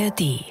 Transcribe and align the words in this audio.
ARD 0.00 0.44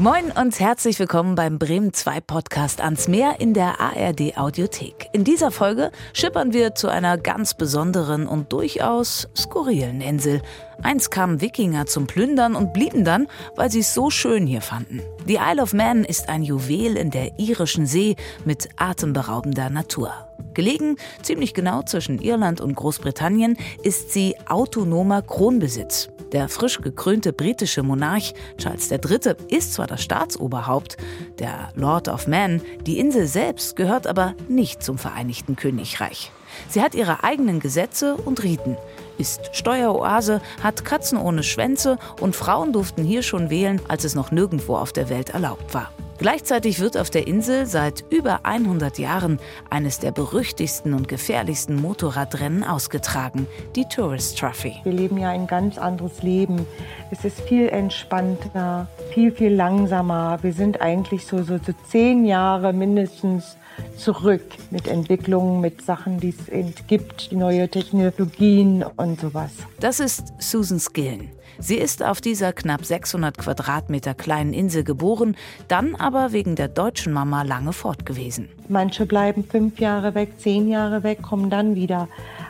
Moin 0.00 0.30
und 0.30 0.60
herzlich 0.60 0.98
willkommen 0.98 1.34
beim 1.34 1.58
Bremen 1.58 1.94
2 1.94 2.20
Podcast 2.20 2.82
ans 2.82 3.08
Meer 3.08 3.36
in 3.40 3.54
der 3.54 3.80
ARD 3.80 4.36
Audiothek. 4.36 5.08
In 5.12 5.24
dieser 5.24 5.50
Folge 5.50 5.90
schippern 6.12 6.52
wir 6.52 6.74
zu 6.74 6.88
einer 6.88 7.16
ganz 7.16 7.54
besonderen 7.54 8.26
und 8.26 8.52
durchaus 8.52 9.28
skurrilen 9.34 10.02
Insel. 10.02 10.42
Einst 10.82 11.10
kamen 11.10 11.40
Wikinger 11.40 11.86
zum 11.86 12.06
Plündern 12.06 12.54
und 12.54 12.72
blieben 12.72 13.04
dann, 13.04 13.26
weil 13.56 13.70
sie 13.70 13.80
es 13.80 13.94
so 13.94 14.10
schön 14.10 14.46
hier 14.46 14.60
fanden. 14.60 15.02
Die 15.26 15.36
Isle 15.36 15.62
of 15.62 15.72
Man 15.72 16.04
ist 16.04 16.28
ein 16.28 16.42
Juwel 16.42 16.96
in 16.96 17.10
der 17.10 17.38
irischen 17.38 17.86
See 17.86 18.16
mit 18.44 18.68
atemberaubender 18.76 19.70
Natur. 19.70 20.12
Gelegen 20.54 20.96
ziemlich 21.22 21.54
genau 21.54 21.82
zwischen 21.82 22.20
Irland 22.20 22.60
und 22.60 22.74
Großbritannien 22.74 23.56
ist 23.82 24.12
sie 24.12 24.36
autonomer 24.48 25.22
Kronbesitz. 25.22 26.08
Der 26.32 26.48
frisch 26.48 26.80
gekrönte 26.80 27.32
britische 27.32 27.82
Monarch 27.82 28.34
Charles 28.58 28.90
III. 28.90 29.34
ist 29.48 29.72
zwar 29.72 29.86
das 29.86 30.02
Staatsoberhaupt, 30.02 30.96
der 31.38 31.70
Lord 31.74 32.08
of 32.08 32.26
Man, 32.26 32.60
die 32.86 32.98
Insel 32.98 33.26
selbst 33.26 33.76
gehört 33.76 34.06
aber 34.06 34.34
nicht 34.48 34.82
zum 34.82 34.98
Vereinigten 34.98 35.56
Königreich. 35.56 36.30
Sie 36.68 36.82
hat 36.82 36.94
ihre 36.94 37.24
eigenen 37.24 37.60
Gesetze 37.60 38.16
und 38.16 38.42
Riten, 38.42 38.76
ist 39.18 39.54
Steueroase, 39.54 40.40
hat 40.62 40.84
Katzen 40.84 41.18
ohne 41.18 41.42
Schwänze 41.42 41.98
und 42.20 42.36
Frauen 42.36 42.72
durften 42.72 43.04
hier 43.04 43.22
schon 43.22 43.50
wählen, 43.50 43.80
als 43.88 44.04
es 44.04 44.14
noch 44.14 44.30
nirgendwo 44.30 44.76
auf 44.76 44.92
der 44.92 45.08
Welt 45.08 45.30
erlaubt 45.30 45.74
war. 45.74 45.90
Gleichzeitig 46.18 46.80
wird 46.80 46.96
auf 46.96 47.10
der 47.10 47.28
Insel 47.28 47.66
seit 47.66 48.04
über 48.10 48.40
100 48.42 48.98
Jahren 48.98 49.38
eines 49.70 50.00
der 50.00 50.10
berüchtigsten 50.10 50.92
und 50.92 51.06
gefährlichsten 51.06 51.76
Motorradrennen 51.76 52.64
ausgetragen, 52.64 53.46
die 53.76 53.84
Tourist 53.84 54.36
Trophy. 54.36 54.74
Wir 54.82 54.92
leben 54.92 55.16
ja 55.18 55.30
ein 55.30 55.46
ganz 55.46 55.78
anderes 55.78 56.24
Leben. 56.24 56.66
Es 57.12 57.24
ist 57.24 57.40
viel 57.42 57.68
entspannter, 57.68 58.88
viel, 59.14 59.30
viel 59.30 59.54
langsamer. 59.54 60.38
Wir 60.42 60.52
sind 60.52 60.80
eigentlich 60.80 61.24
so, 61.24 61.44
so, 61.44 61.56
so 61.58 61.72
zehn 61.88 62.24
Jahre 62.24 62.72
mindestens 62.72 63.56
zurück 63.96 64.42
mit 64.70 64.86
Entwicklungen, 64.86 65.60
mit 65.60 65.82
Sachen, 65.82 66.20
die 66.20 66.34
es 66.50 66.86
gibt, 66.86 67.32
neue 67.32 67.68
Technologien 67.68 68.84
und 68.96 69.20
sowas. 69.20 69.50
Das 69.80 70.00
ist 70.00 70.32
Susan 70.38 70.78
Skillen. 70.78 71.30
Sie 71.60 71.76
ist 71.76 72.04
auf 72.04 72.20
dieser 72.20 72.52
knapp 72.52 72.84
600 72.84 73.36
Quadratmeter 73.36 74.14
kleinen 74.14 74.52
Insel 74.52 74.84
geboren, 74.84 75.36
dann 75.66 75.96
aber 75.96 76.32
wegen 76.32 76.54
der 76.54 76.68
deutschen 76.68 77.12
Mama 77.12 77.42
lange 77.42 77.72
fort 77.72 78.06
gewesen. 78.06 78.48
Manche 78.68 79.06
bleiben 79.06 79.44
fünf 79.44 79.80
Jahre 79.80 80.14
weg, 80.14 80.34
zehn 80.38 80.68
Jahre 80.68 81.02
weg, 81.02 81.22
kommen 81.22 81.50
dann 81.50 81.74
wieder. 81.74 82.08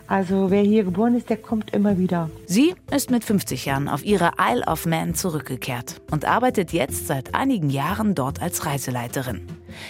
Also 0.09 0.51
wer 0.51 0.63
hier 0.63 0.85
geboren 0.85 1.15
ist, 1.17 1.29
der 1.29 1.37
kommt 1.37 1.75
immer 1.75 1.99
wieder. 1.99 2.31
Sie 2.47 2.75
ist 2.91 3.11
mit 3.11 3.25
50 3.25 3.67
Jahren 3.67 3.89
auf 3.89 4.05
ihre 4.05 4.33
Isle 4.41 4.65
of 4.67 4.87
Man 4.87 5.15
zurückgekehrt 5.15 6.01
und 6.11 6.25
arbeitet 6.25 6.73
jetzt 6.73 7.07
seit 7.07 7.35
einigen 7.35 7.69
Jahren 7.69 8.15
dort 8.15 8.41
als 8.41 8.65
Reiseleiterin. 8.65 9.47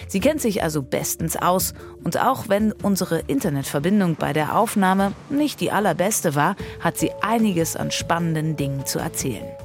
Sie 0.07 0.19
kennt 0.19 0.41
sich 0.41 0.61
also 0.61 0.83
bestens 0.83 1.37
aus 1.37 1.73
und 2.03 2.19
auch 2.19 2.49
wenn 2.49 2.73
unsere 2.73 3.19
Internetverbindung 3.19 4.15
bei 4.15 4.33
der 4.33 4.57
Aufnahme 4.57 5.13
nicht 5.29 5.61
die 5.61 5.71
allerbeste 5.71 6.35
war, 6.35 6.57
hat 6.81 6.97
sie 6.97 7.11
einiges 7.21 7.77
an 7.77 7.89
spannenden 7.89 8.57
Dingen 8.57 8.85
zu 8.85 8.99
erzählen. 8.99 9.08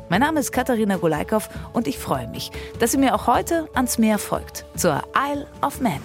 Mein 0.08 0.20
Name 0.20 0.40
ist 0.40 0.52
Katharina 0.52 0.96
Golaikow 0.96 1.48
und 1.72 1.86
ich 1.86 1.98
freue 1.98 2.28
mich, 2.28 2.50
dass 2.78 2.92
sie 2.92 2.98
mir 2.98 3.14
auch 3.14 3.26
heute 3.26 3.68
ans 3.74 3.98
Meer 3.98 4.18
folgt, 4.18 4.64
zur 4.76 5.02
Isle 5.14 5.46
of 5.60 5.80
Man. 5.80 6.00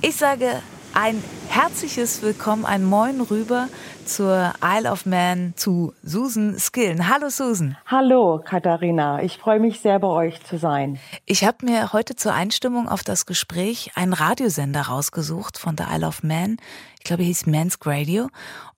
Ich 0.00 0.16
sage 0.16 0.62
ein 0.94 1.22
herzliches 1.48 2.22
Willkommen, 2.22 2.64
ein 2.64 2.84
Moin 2.84 3.20
rüber 3.20 3.68
zur 4.04 4.52
Isle 4.62 4.90
of 4.90 5.06
Man 5.06 5.54
zu 5.56 5.94
Susan 6.02 6.58
Skillen. 6.58 7.08
Hallo 7.08 7.28
Susan. 7.28 7.76
Hallo 7.86 8.40
Katharina, 8.44 9.22
ich 9.22 9.38
freue 9.38 9.60
mich 9.60 9.80
sehr 9.80 9.98
bei 9.98 10.08
euch 10.08 10.42
zu 10.44 10.58
sein. 10.58 10.98
Ich 11.24 11.44
habe 11.44 11.64
mir 11.64 11.92
heute 11.92 12.16
zur 12.16 12.34
Einstimmung 12.34 12.88
auf 12.88 13.02
das 13.04 13.26
Gespräch 13.26 13.92
einen 13.94 14.12
Radiosender 14.12 14.82
rausgesucht 14.82 15.58
von 15.58 15.76
der 15.76 15.88
Isle 15.92 16.06
of 16.06 16.22
Man. 16.22 16.56
Ich 17.02 17.04
glaube, 17.04 17.24
hieß 17.24 17.46
Man's 17.46 17.80
Radio. 17.84 18.28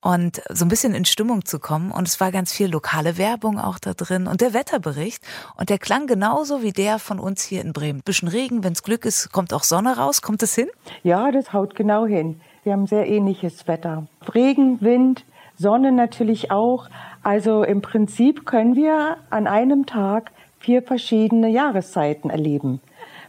Und 0.00 0.40
so 0.48 0.64
ein 0.64 0.68
bisschen 0.68 0.94
in 0.94 1.04
Stimmung 1.04 1.44
zu 1.44 1.58
kommen. 1.58 1.90
Und 1.90 2.08
es 2.08 2.20
war 2.20 2.32
ganz 2.32 2.54
viel 2.54 2.68
lokale 2.68 3.18
Werbung 3.18 3.58
auch 3.58 3.78
da 3.78 3.92
drin 3.92 4.26
und 4.26 4.40
der 4.40 4.54
Wetterbericht. 4.54 5.22
Und 5.58 5.68
der 5.68 5.78
klang 5.78 6.06
genauso 6.06 6.62
wie 6.62 6.72
der 6.72 6.98
von 6.98 7.20
uns 7.20 7.42
hier 7.42 7.60
in 7.60 7.74
Bremen. 7.74 8.00
Bisschen 8.02 8.28
Regen, 8.28 8.64
wenn 8.64 8.72
es 8.72 8.82
Glück 8.82 9.04
ist, 9.04 9.30
kommt 9.30 9.52
auch 9.52 9.62
Sonne 9.62 9.98
raus. 9.98 10.22
Kommt 10.22 10.42
es 10.42 10.54
hin? 10.54 10.68
Ja, 11.02 11.30
das 11.32 11.52
haut 11.52 11.74
genau 11.74 12.06
hin. 12.06 12.40
Wir 12.62 12.72
haben 12.72 12.86
sehr 12.86 13.06
ähnliches 13.06 13.68
Wetter. 13.68 14.06
Regen, 14.34 14.80
Wind, 14.80 15.26
Sonne 15.58 15.92
natürlich 15.92 16.50
auch. 16.50 16.88
Also 17.22 17.62
im 17.62 17.82
Prinzip 17.82 18.46
können 18.46 18.74
wir 18.74 19.18
an 19.28 19.46
einem 19.46 19.84
Tag 19.84 20.30
vier 20.60 20.82
verschiedene 20.82 21.50
Jahreszeiten 21.50 22.30
erleben. 22.30 22.80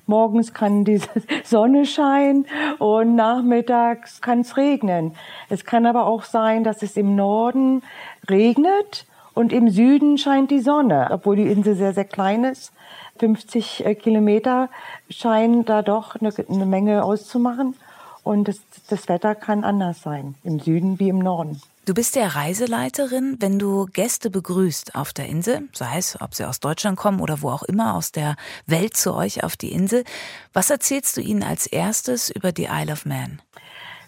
Morgens 0.07 0.53
kann 0.53 0.85
die 0.85 1.01
Sonne 1.43 1.85
scheinen 1.85 2.45
und 2.79 3.15
nachmittags 3.15 4.21
kann 4.21 4.41
es 4.41 4.57
regnen. 4.57 5.13
Es 5.49 5.65
kann 5.65 5.85
aber 5.85 6.05
auch 6.05 6.23
sein, 6.23 6.63
dass 6.63 6.83
es 6.83 6.97
im 6.97 7.15
Norden 7.15 7.81
regnet 8.29 9.05
und 9.33 9.51
im 9.51 9.69
Süden 9.69 10.17
scheint 10.17 10.51
die 10.51 10.61
Sonne, 10.61 11.09
obwohl 11.11 11.35
die 11.35 11.51
Insel 11.51 11.75
sehr, 11.75 11.93
sehr 11.93 12.05
klein 12.05 12.43
ist. 12.43 12.71
50 13.19 13.85
äh, 13.85 13.95
Kilometer 13.95 14.69
scheinen 15.09 15.65
da 15.65 15.81
doch 15.81 16.15
eine, 16.15 16.33
eine 16.49 16.65
Menge 16.65 17.03
auszumachen. 17.03 17.75
Und 18.23 18.47
das, 18.47 18.59
das 18.89 19.07
Wetter 19.07 19.35
kann 19.35 19.63
anders 19.63 20.01
sein, 20.01 20.35
im 20.43 20.59
Süden 20.59 20.99
wie 20.99 21.09
im 21.09 21.19
Norden. 21.19 21.61
Du 21.85 21.93
bist 21.93 22.15
ja 22.15 22.25
Reiseleiterin, 22.25 23.37
wenn 23.41 23.59
du 23.59 23.85
Gäste 23.85 24.31
begrüßt 24.31 24.95
auf 24.95 25.13
der 25.13 25.27
Insel, 25.27 25.69
sei 25.71 25.99
es, 25.99 26.19
ob 26.19 26.33
sie 26.33 26.43
aus 26.43 26.59
Deutschland 26.59 26.97
kommen 26.97 27.19
oder 27.19 27.43
wo 27.43 27.51
auch 27.51 27.61
immer 27.61 27.93
aus 27.93 28.11
der 28.11 28.37
Welt 28.65 28.97
zu 28.97 29.13
euch 29.13 29.43
auf 29.43 29.55
die 29.55 29.71
Insel. 29.71 30.03
Was 30.51 30.71
erzählst 30.71 31.15
du 31.15 31.21
ihnen 31.21 31.43
als 31.43 31.67
erstes 31.67 32.31
über 32.31 32.51
die 32.51 32.67
Isle 32.71 32.91
of 32.91 33.05
Man? 33.05 33.39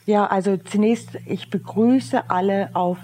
Ja, 0.07 0.25
also 0.25 0.57
zunächst, 0.57 1.19
ich 1.27 1.51
begrüße 1.51 2.31
alle 2.31 2.71
auf 2.73 2.97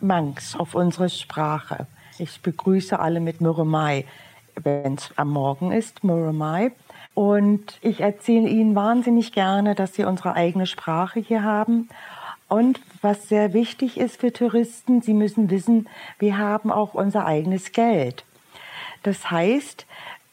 Manx, 0.00 0.56
auf 0.56 0.74
unsere 0.74 1.08
Sprache. 1.08 1.86
Ich 2.18 2.40
begrüße 2.40 2.98
alle 2.98 3.20
mit 3.20 3.40
Murumai, 3.40 4.06
wenn 4.60 4.94
es 4.94 5.12
am 5.14 5.30
Morgen 5.30 5.70
ist, 5.70 6.02
Murumai. 6.02 6.72
Und 7.14 7.78
ich 7.80 8.00
erzähle 8.00 8.48
Ihnen 8.48 8.74
wahnsinnig 8.74 9.30
gerne, 9.32 9.76
dass 9.76 9.94
Sie 9.94 10.02
unsere 10.02 10.34
eigene 10.34 10.66
Sprache 10.66 11.20
hier 11.20 11.44
haben. 11.44 11.88
Und 12.48 12.80
was 13.02 13.28
sehr 13.28 13.52
wichtig 13.52 13.98
ist 13.98 14.20
für 14.20 14.32
Touristen, 14.32 15.02
Sie 15.02 15.14
müssen 15.14 15.50
wissen, 15.50 15.88
wir 16.18 16.38
haben 16.38 16.70
auch 16.70 16.94
unser 16.94 17.26
eigenes 17.26 17.72
Geld. 17.72 18.24
Das 19.02 19.30
heißt, 19.30 19.86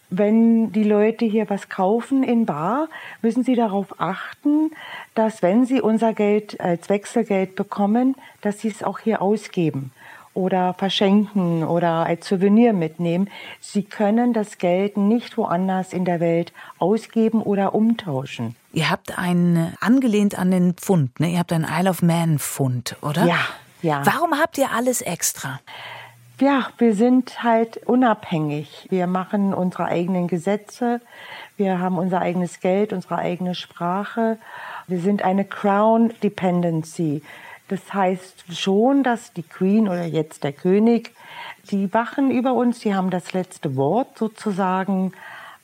wenn 0.10 0.72
die 0.72 0.84
Leute 0.84 1.26
hier 1.26 1.50
was 1.50 1.70
kaufen 1.70 2.22
in 2.24 2.46
Bar, 2.46 2.88
müssen 3.24 3.44
sie 3.44 3.56
darauf 3.56 4.00
achten, 4.00 4.72
dass 5.16 5.42
wenn 5.42 5.66
sie 5.66 5.82
unser 5.82 6.14
Geld 6.14 6.62
als 6.62 6.88
Wechselgeld 6.90 7.56
bekommen, 7.56 8.16
dass 8.42 8.60
sie 8.60 8.68
es 8.68 8.84
auch 8.84 9.00
hier 9.00 9.24
ausgeben 9.24 9.92
oder 10.34 10.74
verschenken 10.74 11.64
oder 11.64 12.06
als 12.06 12.28
Souvenir 12.28 12.74
mitnehmen. 12.74 13.30
Sie 13.62 13.84
können 13.84 14.34
das 14.34 14.58
Geld 14.58 14.98
nicht 14.98 15.38
woanders 15.38 15.94
in 15.94 16.06
der 16.06 16.20
Welt 16.20 16.54
ausgeben 16.80 17.42
oder 17.42 17.76
umtauschen. 17.76 18.56
Ihr 18.72 18.90
habt 18.90 19.18
einen, 19.18 19.74
angelehnt 19.80 20.38
an 20.38 20.52
den 20.52 20.74
Pfund, 20.74 21.20
ne? 21.20 21.30
Ihr 21.30 21.40
habt 21.40 21.54
einen 21.54 21.68
Isle 21.70 21.90
of 21.90 22.02
Man 22.02 22.40
Pfund, 22.40 22.96
oder? 23.02 23.26
Ja, 23.26 23.40
ja. 23.82 24.02
Warum 24.06 24.40
habt 24.40 24.58
ihr 24.58 24.72
alles 24.72 25.02
extra? 25.02 25.60
Ja, 26.40 26.68
wir 26.80 26.96
sind 26.96 27.44
halt 27.44 27.78
unabhängig. 27.86 28.88
Wir 28.90 29.06
machen 29.06 29.54
unsere 29.54 29.86
eigenen 29.86 30.28
Gesetze. 30.28 31.00
Wir 31.58 31.80
haben 31.80 31.98
unser 31.98 32.22
eigenes 32.22 32.60
Geld, 32.60 32.92
unsere 32.92 33.18
eigene 33.20 33.54
Sprache. 33.54 34.40
Wir 34.88 35.00
sind 35.00 35.22
eine 35.24 35.46
Crown 35.46 36.12
Dependency. 36.24 37.22
Das 37.74 37.92
heißt 37.92 38.56
schon, 38.56 39.02
dass 39.02 39.34
die 39.34 39.42
Queen 39.42 39.88
oder 39.88 40.06
jetzt 40.06 40.44
der 40.44 40.54
König, 40.54 41.12
die 41.72 41.92
wachen 41.92 42.30
über 42.30 42.54
uns, 42.54 42.82
die 42.82 42.94
haben 42.94 43.10
das 43.10 43.34
letzte 43.34 43.76
Wort 43.76 44.16
sozusagen. 44.16 45.12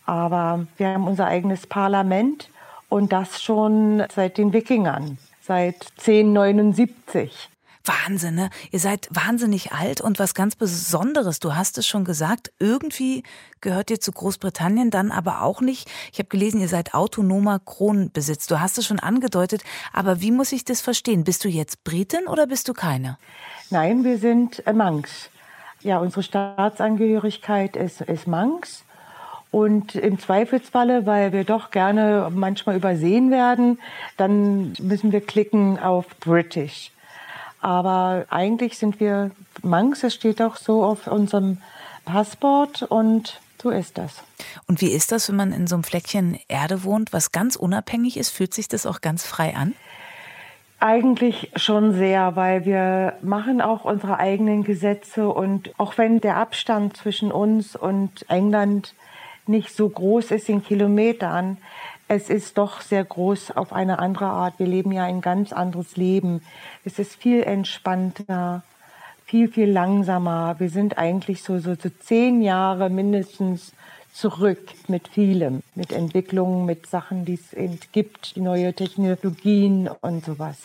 Aber 0.07 0.65
wir 0.77 0.87
haben 0.87 1.07
unser 1.07 1.27
eigenes 1.27 1.67
Parlament 1.67 2.49
und 2.89 3.11
das 3.11 3.43
schon 3.43 4.03
seit 4.11 4.39
den 4.39 4.53
Wikingern, 4.53 5.19
seit 5.39 5.75
1079. 5.99 7.47
Wahnsinn, 7.89 8.35
ne? 8.35 8.49
Ihr 8.71 8.79
seid 8.79 9.07
wahnsinnig 9.11 9.71
alt 9.71 9.99
und 9.99 10.19
was 10.19 10.35
ganz 10.35 10.55
Besonderes, 10.55 11.39
du 11.39 11.55
hast 11.55 11.77
es 11.79 11.87
schon 11.87 12.05
gesagt, 12.05 12.51
irgendwie 12.59 13.23
gehört 13.61 13.89
ihr 13.89 13.99
zu 13.99 14.11
Großbritannien, 14.11 14.91
dann 14.91 15.11
aber 15.11 15.41
auch 15.41 15.59
nicht. 15.59 15.89
Ich 16.11 16.19
habe 16.19 16.29
gelesen, 16.29 16.61
ihr 16.61 16.67
seid 16.67 16.93
autonomer 16.93 17.59
Kronbesitz. 17.59 18.45
Du 18.45 18.59
hast 18.59 18.77
es 18.77 18.85
schon 18.85 18.99
angedeutet, 18.99 19.63
aber 19.91 20.21
wie 20.21 20.31
muss 20.31 20.51
ich 20.51 20.65
das 20.65 20.81
verstehen? 20.81 21.23
Bist 21.23 21.43
du 21.43 21.49
jetzt 21.49 21.83
Britin 21.83 22.27
oder 22.27 22.45
bist 22.45 22.67
du 22.67 22.73
keine? 22.73 23.17
Nein, 23.71 24.03
wir 24.03 24.19
sind 24.19 24.63
Manx. 24.71 25.29
Ja, 25.81 25.97
unsere 25.97 26.23
Staatsangehörigkeit 26.23 27.75
ist, 27.75 28.01
ist 28.01 28.27
Manx. 28.27 28.83
Und 29.51 29.95
im 29.95 30.19
Zweifelsfalle, 30.19 31.07
weil 31.07 31.31
wir 31.31 31.43
doch 31.43 31.71
gerne 31.71 32.29
manchmal 32.31 32.75
übersehen 32.75 33.31
werden, 33.31 33.79
dann 34.15 34.73
müssen 34.79 35.11
wir 35.11 35.21
klicken 35.21 35.79
auf 35.79 36.05
British. 36.19 36.91
Aber 37.61 38.25
eigentlich 38.29 38.77
sind 38.77 38.99
wir 38.99 39.31
Manx, 39.61 40.03
es 40.03 40.13
steht 40.13 40.41
auch 40.41 40.55
so 40.55 40.83
auf 40.83 41.07
unserem 41.07 41.57
Passport 42.05 42.83
und 42.83 43.39
so 43.61 43.69
ist 43.69 43.97
das. 43.97 44.23
Und 44.67 44.79
wie 44.81 44.91
ist 44.91 45.11
das, 45.11 45.27
wenn 45.29 45.35
man 45.35 45.51
in 45.51 45.67
so 45.67 45.75
einem 45.75 45.83
Fleckchen 45.83 46.39
Erde 46.47 46.83
wohnt, 46.83 47.11
was 47.11 47.31
ganz 47.31 47.55
unabhängig 47.55 48.17
ist? 48.17 48.29
Fühlt 48.29 48.53
sich 48.53 48.69
das 48.69 48.85
auch 48.85 49.01
ganz 49.01 49.25
frei 49.25 49.55
an? 49.55 49.75
Eigentlich 50.79 51.51
schon 51.57 51.93
sehr, 51.93 52.37
weil 52.37 52.63
wir 52.63 53.17
machen 53.21 53.59
auch 53.59 53.83
unsere 53.83 54.17
eigenen 54.17 54.63
Gesetze 54.63 55.27
und 55.27 55.77
auch 55.77 55.97
wenn 55.97 56.21
der 56.21 56.37
Abstand 56.37 56.95
zwischen 56.95 57.33
uns 57.33 57.75
und 57.75 58.29
England 58.29 58.93
nicht 59.45 59.75
so 59.75 59.89
groß 59.89 60.31
ist 60.31 60.47
in 60.47 60.63
Kilometern, 60.63 61.57
es 62.09 62.29
ist 62.29 62.57
doch 62.57 62.81
sehr 62.81 63.05
groß 63.05 63.51
auf 63.51 63.71
eine 63.71 63.99
andere 63.99 64.25
Art. 64.25 64.57
Wir 64.57 64.65
leben 64.65 64.91
ja 64.91 65.03
ein 65.03 65.21
ganz 65.21 65.53
anderes 65.53 65.95
Leben. 65.95 66.41
Es 66.83 66.97
ist 66.97 67.15
viel 67.15 67.43
entspannter, 67.43 68.63
viel, 69.25 69.47
viel 69.47 69.69
langsamer. 69.69 70.55
Wir 70.57 70.71
sind 70.71 70.97
eigentlich 70.97 71.43
so, 71.43 71.59
so, 71.59 71.75
so 71.75 71.89
zehn 71.89 72.41
Jahre 72.41 72.89
mindestens 72.89 73.73
zurück 74.11 74.73
mit 74.87 75.07
vielem, 75.07 75.61
mit 75.75 75.91
Entwicklungen, 75.91 76.65
mit 76.65 76.87
Sachen, 76.87 77.25
die 77.25 77.35
es 77.35 77.53
eben 77.53 77.79
gibt, 77.91 78.35
neue 78.37 78.73
Technologien 78.73 79.87
und 80.01 80.25
sowas. 80.25 80.57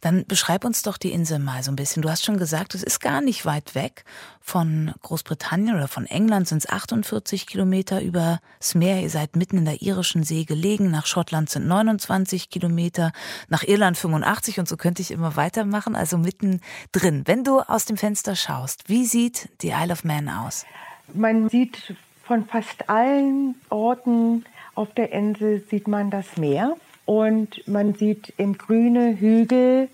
Dann 0.00 0.24
beschreib 0.26 0.64
uns 0.64 0.82
doch 0.82 0.96
die 0.96 1.12
Insel 1.12 1.38
mal 1.38 1.62
so 1.62 1.70
ein 1.70 1.76
bisschen. 1.76 2.02
Du 2.02 2.10
hast 2.10 2.24
schon 2.24 2.38
gesagt, 2.38 2.74
es 2.74 2.82
ist 2.82 3.00
gar 3.00 3.20
nicht 3.20 3.46
weit 3.46 3.74
weg. 3.74 4.04
Von 4.40 4.92
Großbritannien 5.02 5.76
oder 5.76 5.88
von 5.88 6.06
England 6.06 6.48
sind 6.48 6.58
es 6.58 6.68
48 6.68 7.46
Kilometer 7.46 8.02
übers 8.02 8.40
Meer. 8.74 9.00
Ihr 9.00 9.10
seid 9.10 9.36
mitten 9.36 9.58
in 9.58 9.64
der 9.64 9.82
irischen 9.82 10.24
See 10.24 10.44
gelegen. 10.44 10.90
Nach 10.90 11.06
Schottland 11.06 11.50
sind 11.50 11.66
29 11.66 12.50
Kilometer, 12.50 13.12
nach 13.48 13.62
Irland 13.62 13.96
85 13.96 14.58
und 14.58 14.68
so 14.68 14.76
könnte 14.76 15.02
ich 15.02 15.10
immer 15.10 15.36
weitermachen. 15.36 15.94
Also 15.94 16.18
mitten 16.18 16.60
drin. 16.90 17.22
Wenn 17.26 17.44
du 17.44 17.60
aus 17.60 17.84
dem 17.84 17.96
Fenster 17.96 18.34
schaust, 18.34 18.88
wie 18.88 19.04
sieht 19.04 19.48
die 19.62 19.68
Isle 19.68 19.92
of 19.92 20.04
Man 20.04 20.28
aus? 20.28 20.66
Man 21.14 21.48
sieht 21.48 21.94
von 22.24 22.46
fast 22.46 22.88
allen 22.88 23.54
Orten 23.68 24.44
auf 24.74 24.92
der 24.94 25.12
Insel 25.12 25.62
sieht 25.68 25.86
man 25.86 26.10
das 26.10 26.36
Meer 26.36 26.76
und 27.04 27.66
man 27.66 27.94
sieht 27.94 28.32
im 28.36 28.56
grüne 28.56 29.18
Hügel 29.18 29.88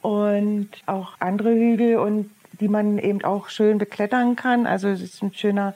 und 0.00 0.68
auch 0.86 1.12
andere 1.20 1.52
Hügel 1.52 1.98
und 1.98 2.30
die 2.60 2.68
man 2.68 2.98
eben 2.98 3.24
auch 3.24 3.48
schön 3.48 3.78
beklettern 3.78 4.36
kann. 4.36 4.66
Also 4.66 4.88
es 4.88 5.00
ist 5.00 5.22
ein 5.22 5.32
schöner 5.34 5.74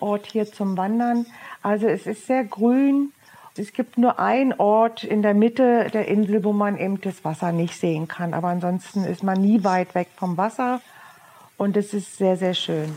Ort 0.00 0.26
hier 0.26 0.50
zum 0.50 0.76
Wandern. 0.76 1.26
Also 1.62 1.86
es 1.86 2.06
ist 2.06 2.26
sehr 2.26 2.44
grün. 2.44 3.12
Es 3.56 3.72
gibt 3.72 3.98
nur 3.98 4.20
einen 4.20 4.52
Ort 4.52 5.02
in 5.02 5.22
der 5.22 5.34
Mitte 5.34 5.88
der 5.92 6.06
Insel, 6.06 6.44
wo 6.44 6.52
man 6.52 6.78
eben 6.78 7.00
das 7.00 7.24
Wasser 7.24 7.50
nicht 7.50 7.74
sehen 7.74 8.06
kann. 8.06 8.34
Aber 8.34 8.48
ansonsten 8.48 9.04
ist 9.04 9.24
man 9.24 9.40
nie 9.40 9.64
weit 9.64 9.94
weg 9.94 10.08
vom 10.16 10.36
Wasser 10.36 10.80
und 11.56 11.76
es 11.76 11.92
ist 11.92 12.18
sehr, 12.18 12.36
sehr 12.36 12.54
schön. 12.54 12.94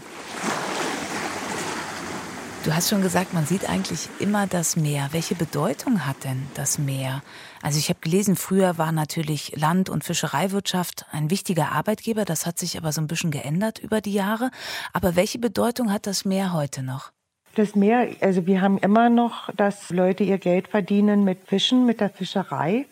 Du 2.64 2.76
hast 2.76 2.92
schon 2.92 3.02
gesagt, 3.02 3.34
man 3.34 3.48
sieht 3.48 3.68
eigentlich 3.68 4.08
immer 4.20 4.46
das 4.46 4.76
Meer. 4.76 5.10
Welche 5.14 5.34
Bedeutung 5.34 6.06
hat 6.06 6.24
denn 6.24 6.46
das 6.54 6.78
Meer? 6.78 7.24
Also 7.64 7.80
ich 7.80 7.90
habe 7.90 8.00
gelesen, 8.02 8.36
früher 8.36 8.78
war 8.78 8.92
natürlich 8.92 9.54
Land- 9.56 9.90
und 9.90 10.04
Fischereiwirtschaft 10.04 11.08
ein 11.12 11.32
wichtiger 11.32 11.72
Arbeitgeber. 11.72 12.24
Das 12.24 12.46
hat 12.46 12.60
sich 12.60 12.78
aber 12.78 12.92
so 12.92 13.02
ein 13.02 13.08
bisschen 13.08 13.32
geändert 13.32 13.80
über 13.80 14.00
die 14.00 14.14
Jahre. 14.14 14.52
Aber 14.94 15.16
welche 15.16 15.40
Bedeutung 15.40 15.92
hat 15.92 16.06
das 16.06 16.24
Meer 16.24 16.54
heute 16.54 16.84
noch? 16.84 17.12
Das 17.56 17.76
Meer, 17.76 18.10
also 18.22 18.46
wir 18.46 18.62
haben 18.62 18.78
immer 18.78 19.10
noch, 19.10 19.50
dass 19.56 19.90
Leute 19.90 20.24
ihr 20.24 20.38
Geld 20.38 20.68
verdienen 20.68 21.24
mit 21.24 21.40
Fischen, 21.48 21.88
mit 21.88 22.00
der 22.00 22.12
Fischerei. 22.12 22.86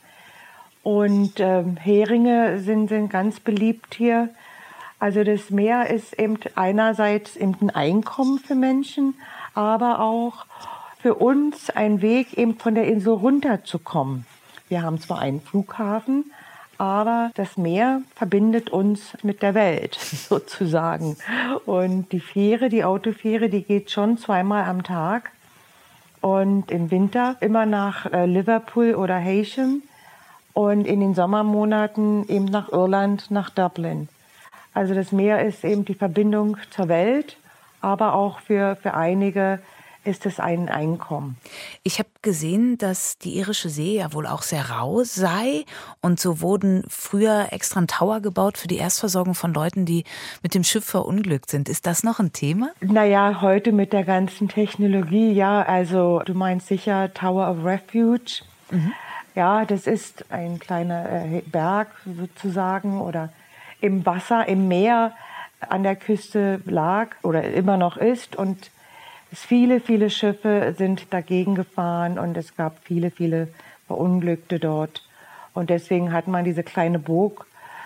Und 0.81 1.33
ähm, 1.37 1.77
Heringe 1.77 2.59
sind, 2.59 2.87
sind 2.87 3.09
ganz 3.09 3.39
beliebt 3.39 3.93
hier. 3.93 4.29
Also 4.97 5.23
das 5.23 5.51
Meer 5.51 5.91
ist 5.91 6.17
eben 6.19 6.39
einerseits 6.55 7.35
eben 7.35 7.55
ein 7.61 7.69
Einkommen 7.69 8.39
für 8.39 8.55
Menschen, 8.55 9.13
aber 9.53 9.99
auch 9.99 10.45
für 11.01 11.15
uns 11.15 11.69
ein 11.69 12.01
Weg, 12.01 12.37
eben 12.37 12.57
von 12.57 12.75
der 12.75 12.87
Insel 12.87 13.13
runterzukommen. 13.13 14.25
Wir 14.67 14.83
haben 14.83 14.99
zwar 14.99 15.19
einen 15.19 15.41
Flughafen, 15.41 16.31
aber 16.77 17.31
das 17.35 17.57
Meer 17.57 18.01
verbindet 18.15 18.69
uns 18.69 19.17
mit 19.23 19.41
der 19.41 19.53
Welt 19.53 19.95
sozusagen. 19.99 21.17
Und 21.65 22.11
die 22.11 22.19
Fähre, 22.19 22.69
die 22.69 22.83
Autofähre, 22.83 23.49
die 23.49 23.63
geht 23.63 23.91
schon 23.91 24.17
zweimal 24.17 24.63
am 24.63 24.83
Tag. 24.83 25.31
Und 26.21 26.69
im 26.71 26.91
Winter 26.91 27.37
immer 27.39 27.65
nach 27.65 28.05
äh, 28.11 28.25
Liverpool 28.25 28.95
oder 28.95 29.15
Heysham 29.15 29.81
und 30.53 30.85
in 30.85 30.99
den 30.99 31.15
Sommermonaten 31.15 32.27
eben 32.27 32.45
nach 32.45 32.69
Irland, 32.69 33.31
nach 33.31 33.49
Dublin. 33.49 34.09
Also 34.73 34.93
das 34.93 35.11
Meer 35.11 35.45
ist 35.45 35.63
eben 35.63 35.85
die 35.85 35.93
Verbindung 35.93 36.57
zur 36.71 36.89
Welt 36.89 37.37
aber 37.81 38.13
auch 38.13 38.39
für, 38.39 38.75
für 38.81 38.93
einige 38.93 39.59
ist 40.05 40.25
es 40.25 40.39
ein 40.39 40.69
Einkommen. 40.69 41.37
Ich 41.83 41.99
habe 41.99 42.09
gesehen, 42.21 42.77
dass 42.77 43.17
die 43.17 43.37
irische 43.37 43.69
See 43.69 43.97
ja 43.97 44.13
wohl 44.13 44.27
auch 44.27 44.43
sehr 44.43 44.69
rau 44.69 45.03
sei 45.03 45.65
und 46.01 46.19
so 46.19 46.41
wurden 46.41 46.83
früher 46.87 47.47
extra 47.51 47.81
ein 47.81 47.87
Tower 47.87 48.21
gebaut 48.21 48.57
für 48.57 48.67
die 48.67 48.77
Erstversorgung 48.77 49.35
von 49.35 49.53
Leuten, 49.53 49.85
die 49.85 50.05
mit 50.41 50.55
dem 50.55 50.63
Schiff 50.63 50.85
verunglückt 50.85 51.51
sind. 51.51 51.67
Ist 51.67 51.85
das 51.85 52.03
noch 52.03 52.19
ein 52.19 52.31
Thema? 52.31 52.71
Naja, 52.79 53.41
heute 53.41 53.71
mit 53.71 53.91
der 53.91 54.03
ganzen 54.03 54.47
Technologie, 54.47 55.31
ja, 55.33 55.61
also 55.61 56.21
du 56.25 56.33
meinst 56.33 56.67
sicher 56.67 57.13
Tower 57.13 57.51
of 57.51 57.65
Refuge. 57.65 58.43
Mhm. 58.71 58.93
Ja, 59.35 59.65
das 59.65 59.85
ist 59.85 60.25
ein 60.31 60.59
kleiner 60.59 61.09
äh, 61.09 61.41
Berg 61.45 61.89
sozusagen 62.05 63.01
oder 63.01 63.29
im 63.81 64.05
Wasser, 64.05 64.47
im 64.47 64.67
Meer 64.67 65.13
an 65.59 65.83
der 65.83 65.95
Küste 65.95 66.61
lag 66.65 67.09
oder 67.23 67.43
immer 67.43 67.77
noch 67.77 67.97
ist. 67.97 68.35
Und 68.35 68.71
viele, 69.31 69.79
viele 69.79 70.09
Schiffe 70.09 70.73
sind 70.77 71.13
dagegen 71.13 71.55
gefahren 71.55 72.19
und 72.19 72.37
es 72.37 72.55
gab 72.55 72.79
viele, 72.83 73.11
viele 73.11 73.49
Verunglückte 73.87 74.59
dort. 74.59 75.03
Und 75.53 75.69
deswegen 75.69 76.13
hat 76.13 76.27
man 76.27 76.45
diese 76.45 76.63
kleine 76.63 76.99
Burg 76.99 77.45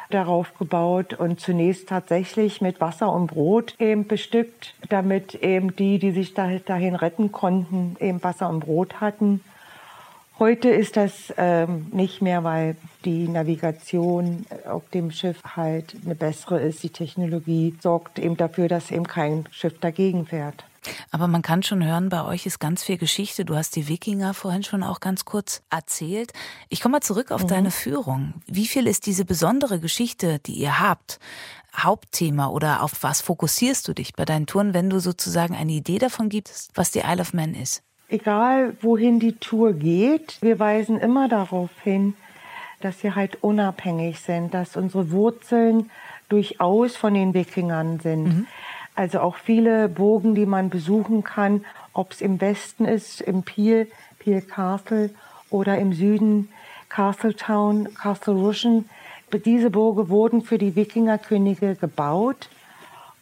darauf 0.10 0.58
gebaut 0.58 1.14
und 1.14 1.40
zunächst 1.40 1.90
tatsächlich 1.90 2.62
mit 2.62 2.80
Wasser 2.82 3.12
und 3.12 3.28
Brot 3.28 3.76
eben 3.80 4.08
bestückt, 4.08 4.76
damit 4.90 5.36
eben 5.36 5.76
die, 5.76 5.98
die 5.98 6.12
sich 6.12 6.34
dahin 6.34 6.96
retten 6.96 7.32
konnten, 7.32 7.96
eben 8.00 8.24
Wasser 8.24 8.50
und 8.50 8.60
Brot 8.60 9.02
hatten. 9.02 9.42
Heute 10.40 10.70
ist 10.70 10.98
das 10.98 11.34
ähm, 11.38 11.88
nicht 11.92 12.22
mehr, 12.22 12.44
weil 12.44 12.76
die 13.06 13.28
Navigation 13.28 14.46
auf 14.68 14.90
dem 14.90 15.12
Schiff 15.12 15.40
halt 15.56 15.96
eine 16.04 16.16
bessere 16.16 16.60
ist. 16.60 16.82
Die 16.82 16.90
Technologie 16.90 17.76
sorgt 17.82 18.18
eben 18.18 18.36
dafür, 18.36 18.68
dass 18.68 18.90
eben 18.90 19.06
kein 19.06 19.46
Schiff 19.52 19.80
dagegen 19.80 20.26
fährt. 20.26 20.66
Aber 21.12 21.28
man 21.28 21.42
kann 21.42 21.64
schon 21.64 21.86
hören, 21.86 22.10
bei 22.10 22.26
euch 22.26 22.46
ist 22.46 22.60
ganz 22.60 22.84
viel 22.84 22.98
Geschichte. 22.98 23.46
Du 23.46 23.56
hast 23.56 23.76
die 23.76 23.88
Wikinger 23.88 24.34
vorhin 24.34 24.64
schon 24.64 24.84
auch 24.84 25.00
ganz 25.00 25.24
kurz 25.24 25.62
erzählt. 25.70 26.34
Ich 26.70 26.82
komme 26.82 26.94
mal 26.94 27.02
zurück 27.02 27.32
auf 27.32 27.44
mhm. 27.44 27.48
deine 27.48 27.72
Führung. 27.72 28.34
Wie 28.48 28.68
viel 28.68 28.88
ist 28.88 29.06
diese 29.06 29.26
besondere 29.26 29.80
Geschichte, 29.80 30.40
die 30.40 30.54
ihr 30.54 30.80
habt, 30.80 31.20
Hauptthema 31.76 32.48
oder 32.48 32.84
auf 32.84 33.02
was 33.02 33.22
fokussierst 33.22 33.88
du 33.88 33.94
dich 33.94 34.14
bei 34.14 34.26
deinen 34.26 34.46
Touren, 34.46 34.74
wenn 34.74 34.90
du 34.90 35.00
sozusagen 35.00 35.56
eine 35.56 35.72
Idee 35.72 36.00
davon 36.00 36.30
gibst, 36.30 36.72
was 36.76 36.92
die 36.92 37.00
Isle 37.00 37.22
of 37.22 37.34
Man 37.34 37.54
ist? 37.54 37.84
Egal 38.14 38.78
wohin 38.82 39.20
die 39.20 39.34
Tour 39.34 39.74
geht, 39.74 40.38
wir 40.42 40.60
weisen 40.60 41.00
immer 41.00 41.28
darauf 41.28 41.72
hin, 41.84 42.14
dass 42.80 43.04
wir 43.04 43.16
halt 43.16 43.42
unabhängig 43.42 44.20
sind, 44.20 44.54
dass 44.54 44.78
unsere 44.78 45.12
Wurzeln 45.12 45.90
durchaus 46.30 46.96
von 46.96 47.16
den 47.16 47.34
Wikingern 47.34 48.00
sind. 48.00 48.24
Mhm. 48.24 48.48
Also 48.96 49.20
auch 49.20 49.38
viele 49.38 49.90
Burgen, 49.90 50.36
die 50.36 50.46
man 50.46 50.70
besuchen 50.70 51.24
kann, 51.24 51.66
ob 51.94 52.12
es 52.12 52.22
im 52.22 52.40
Westen 52.40 52.86
ist, 52.86 53.22
im 53.22 53.42
Peel, 53.42 53.88
Peel 54.20 54.42
Castle 54.42 55.10
oder 55.50 55.80
im 55.80 55.94
Süden 55.94 56.50
Castletown, 56.90 57.94
Castle 57.96 58.36
Rushen. 58.36 58.90
Diese 59.46 59.72
Burgen 59.72 60.10
wurden 60.10 60.44
für 60.44 60.60
die 60.60 60.76
Wikingerkönige 60.76 61.76
gebaut 61.76 62.50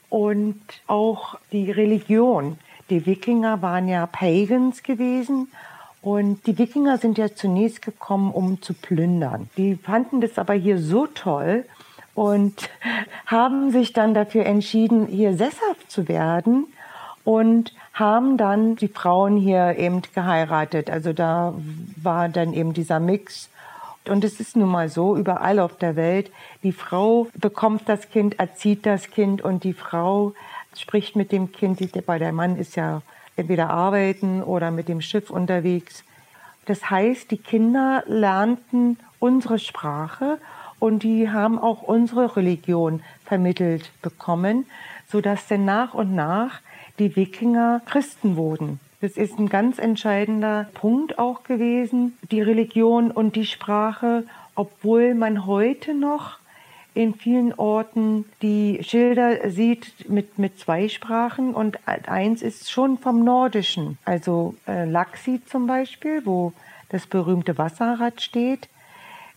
und 0.10 0.60
auch 0.88 1.38
die 1.53 1.71
Religion 1.71 2.57
die 2.91 3.05
Wikinger 3.05 3.62
waren 3.62 3.88
ja 3.88 4.05
Pagans 4.05 4.83
gewesen 4.83 5.48
und 6.01 6.45
die 6.45 6.57
Wikinger 6.57 6.98
sind 6.98 7.17
ja 7.17 7.33
zunächst 7.33 7.81
gekommen, 7.81 8.31
um 8.31 8.62
zu 8.62 8.74
plündern. 8.74 9.50
Die 9.55 9.75
fanden 9.75 10.19
das 10.19 10.38
aber 10.38 10.53
hier 10.53 10.77
so 10.77 11.07
toll 11.07 11.65
und 12.13 12.69
haben 13.25 13.71
sich 13.71 13.93
dann 13.93 14.13
dafür 14.13 14.45
entschieden, 14.45 15.07
hier 15.07 15.36
sesshaft 15.38 15.89
zu 15.89 16.07
werden 16.07 16.67
und 17.24 17.74
haben 17.93 18.38
dann 18.38 18.75
die 18.75 18.88
Frauen 18.88 19.38
hier 19.38 19.77
eben 19.77 20.01
geheiratet. 20.13 20.89
Also 20.89 21.13
da 21.13 21.53
war 21.95 22.29
dann 22.29 22.53
eben 22.53 22.74
dieser 22.74 23.00
Mix 23.00 23.50
Und 24.10 24.24
es 24.24 24.39
ist 24.39 24.55
nun 24.57 24.69
mal 24.69 24.89
so, 24.89 25.15
überall 25.15 25.60
auf 25.60 25.77
der 25.77 25.95
Welt, 25.95 26.31
die 26.63 26.71
Frau 26.71 27.27
bekommt 27.36 27.88
das 27.88 28.10
Kind, 28.10 28.39
erzieht 28.39 28.86
das 28.86 29.12
Kind 29.12 29.43
und 29.43 29.63
die 29.63 29.74
Frau 29.74 30.33
spricht 30.75 31.15
mit 31.15 31.31
dem 31.31 31.51
Kind, 31.51 31.79
bei 32.05 32.19
der 32.19 32.31
Mann 32.31 32.57
ist 32.57 32.75
ja 32.75 33.01
entweder 33.35 33.69
arbeiten 33.69 34.43
oder 34.43 34.71
mit 34.71 34.87
dem 34.87 35.01
Schiff 35.01 35.29
unterwegs. 35.29 36.03
Das 36.65 36.89
heißt, 36.89 37.31
die 37.31 37.37
Kinder 37.37 38.03
lernten 38.07 38.97
unsere 39.19 39.59
Sprache 39.59 40.37
und 40.79 41.03
die 41.03 41.29
haben 41.29 41.59
auch 41.59 41.81
unsere 41.81 42.35
Religion 42.35 43.01
vermittelt 43.25 43.91
bekommen, 44.01 44.65
sodass 45.07 45.47
dann 45.47 45.65
nach 45.65 45.93
und 45.93 46.15
nach 46.15 46.59
die 46.99 47.15
Wikinger 47.15 47.81
Christen 47.85 48.35
wurden. 48.35 48.79
Das 49.01 49.17
ist 49.17 49.39
ein 49.39 49.49
ganz 49.49 49.79
entscheidender 49.79 50.69
Punkt 50.75 51.17
auch 51.17 51.43
gewesen, 51.43 52.17
die 52.29 52.41
Religion 52.41 53.09
und 53.09 53.35
die 53.35 53.47
Sprache, 53.47 54.25
obwohl 54.53 55.15
man 55.15 55.47
heute 55.47 55.95
noch 55.95 56.37
in 56.93 57.13
vielen 57.15 57.53
Orten 57.53 58.25
die 58.41 58.79
Schilder 58.83 59.50
sieht 59.50 60.10
mit, 60.10 60.38
mit 60.38 60.60
zwei 60.60 60.89
Sprachen 60.89 61.53
und 61.53 61.79
eins 61.86 62.41
ist 62.41 62.69
schon 62.69 62.98
vom 62.98 63.24
Nordischen. 63.24 63.98
Also 64.03 64.55
äh, 64.67 64.86
Laxi 64.86 65.41
zum 65.45 65.67
Beispiel, 65.67 66.25
wo 66.25 66.53
das 66.89 67.07
berühmte 67.07 67.57
Wasserrad 67.57 68.21
steht. 68.21 68.67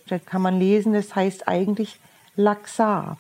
Da 0.09 0.19
kann 0.19 0.43
man 0.43 0.59
lesen, 0.59 0.93
das 0.93 1.15
heißt 1.15 1.47
eigentlich 1.47 1.99
Laxar. 2.37 3.19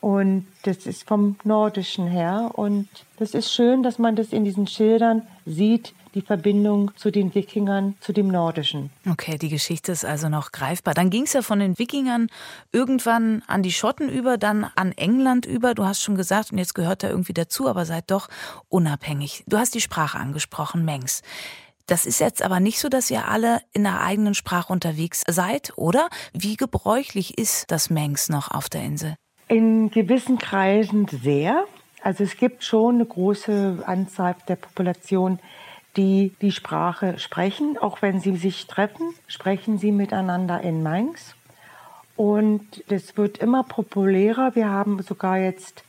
Und 0.00 0.46
das 0.62 0.86
ist 0.86 1.06
vom 1.06 1.36
Nordischen 1.44 2.06
her. 2.06 2.52
Und 2.54 2.88
das 3.18 3.34
ist 3.34 3.52
schön, 3.52 3.82
dass 3.82 3.98
man 3.98 4.16
das 4.16 4.32
in 4.32 4.44
diesen 4.44 4.66
Schildern 4.66 5.26
sieht, 5.44 5.92
die 6.14 6.22
Verbindung 6.22 6.92
zu 6.96 7.10
den 7.10 7.34
Wikingern, 7.34 7.96
zu 8.00 8.12
dem 8.12 8.28
Nordischen. 8.28 8.90
Okay, 9.08 9.38
die 9.38 9.48
Geschichte 9.48 9.92
ist 9.92 10.04
also 10.04 10.28
noch 10.28 10.52
greifbar. 10.52 10.94
Dann 10.94 11.10
ging 11.10 11.24
es 11.24 11.32
ja 11.32 11.42
von 11.42 11.58
den 11.58 11.78
Wikingern 11.78 12.28
irgendwann 12.72 13.42
an 13.46 13.62
die 13.62 13.72
Schotten 13.72 14.08
über, 14.08 14.38
dann 14.38 14.66
an 14.76 14.92
England 14.92 15.46
über. 15.46 15.74
Du 15.74 15.84
hast 15.84 16.02
schon 16.02 16.16
gesagt, 16.16 16.52
und 16.52 16.58
jetzt 16.58 16.74
gehört 16.74 17.02
da 17.02 17.08
irgendwie 17.08 17.34
dazu, 17.34 17.68
aber 17.68 17.84
seid 17.84 18.10
doch 18.10 18.28
unabhängig. 18.68 19.44
Du 19.46 19.58
hast 19.58 19.74
die 19.74 19.80
Sprache 19.80 20.18
angesprochen, 20.18 20.84
Mengs. 20.84 21.22
Das 21.86 22.06
ist 22.06 22.20
jetzt 22.20 22.42
aber 22.42 22.60
nicht 22.60 22.78
so, 22.78 22.88
dass 22.88 23.10
ihr 23.10 23.26
alle 23.26 23.60
in 23.72 23.82
der 23.82 24.00
eigenen 24.00 24.34
Sprache 24.34 24.72
unterwegs 24.72 25.24
seid, 25.26 25.72
oder? 25.74 26.08
Wie 26.32 26.56
gebräuchlich 26.56 27.36
ist 27.36 27.70
das 27.72 27.90
Mengs 27.90 28.28
noch 28.28 28.50
auf 28.50 28.68
der 28.68 28.84
Insel? 28.84 29.16
In 29.48 29.90
gewissen 29.90 30.38
Kreisen 30.38 31.08
sehr. 31.08 31.64
Also 32.02 32.22
es 32.22 32.36
gibt 32.36 32.62
schon 32.62 32.94
eine 32.94 33.06
große 33.06 33.82
Anzahl 33.84 34.36
der 34.46 34.56
Population, 34.56 35.40
die 35.96 36.32
die 36.40 36.52
Sprache 36.52 37.18
sprechen. 37.18 37.78
Auch 37.78 38.02
wenn 38.02 38.20
sie 38.20 38.36
sich 38.36 38.66
treffen, 38.66 39.14
sprechen 39.26 39.78
sie 39.78 39.92
miteinander 39.92 40.60
in 40.60 40.82
Mainz. 40.82 41.34
Und 42.16 42.84
das 42.88 43.16
wird 43.16 43.38
immer 43.38 43.62
populärer. 43.64 44.54
Wir 44.54 44.68
haben 44.68 45.02
sogar 45.02 45.38
jetzt 45.38 45.84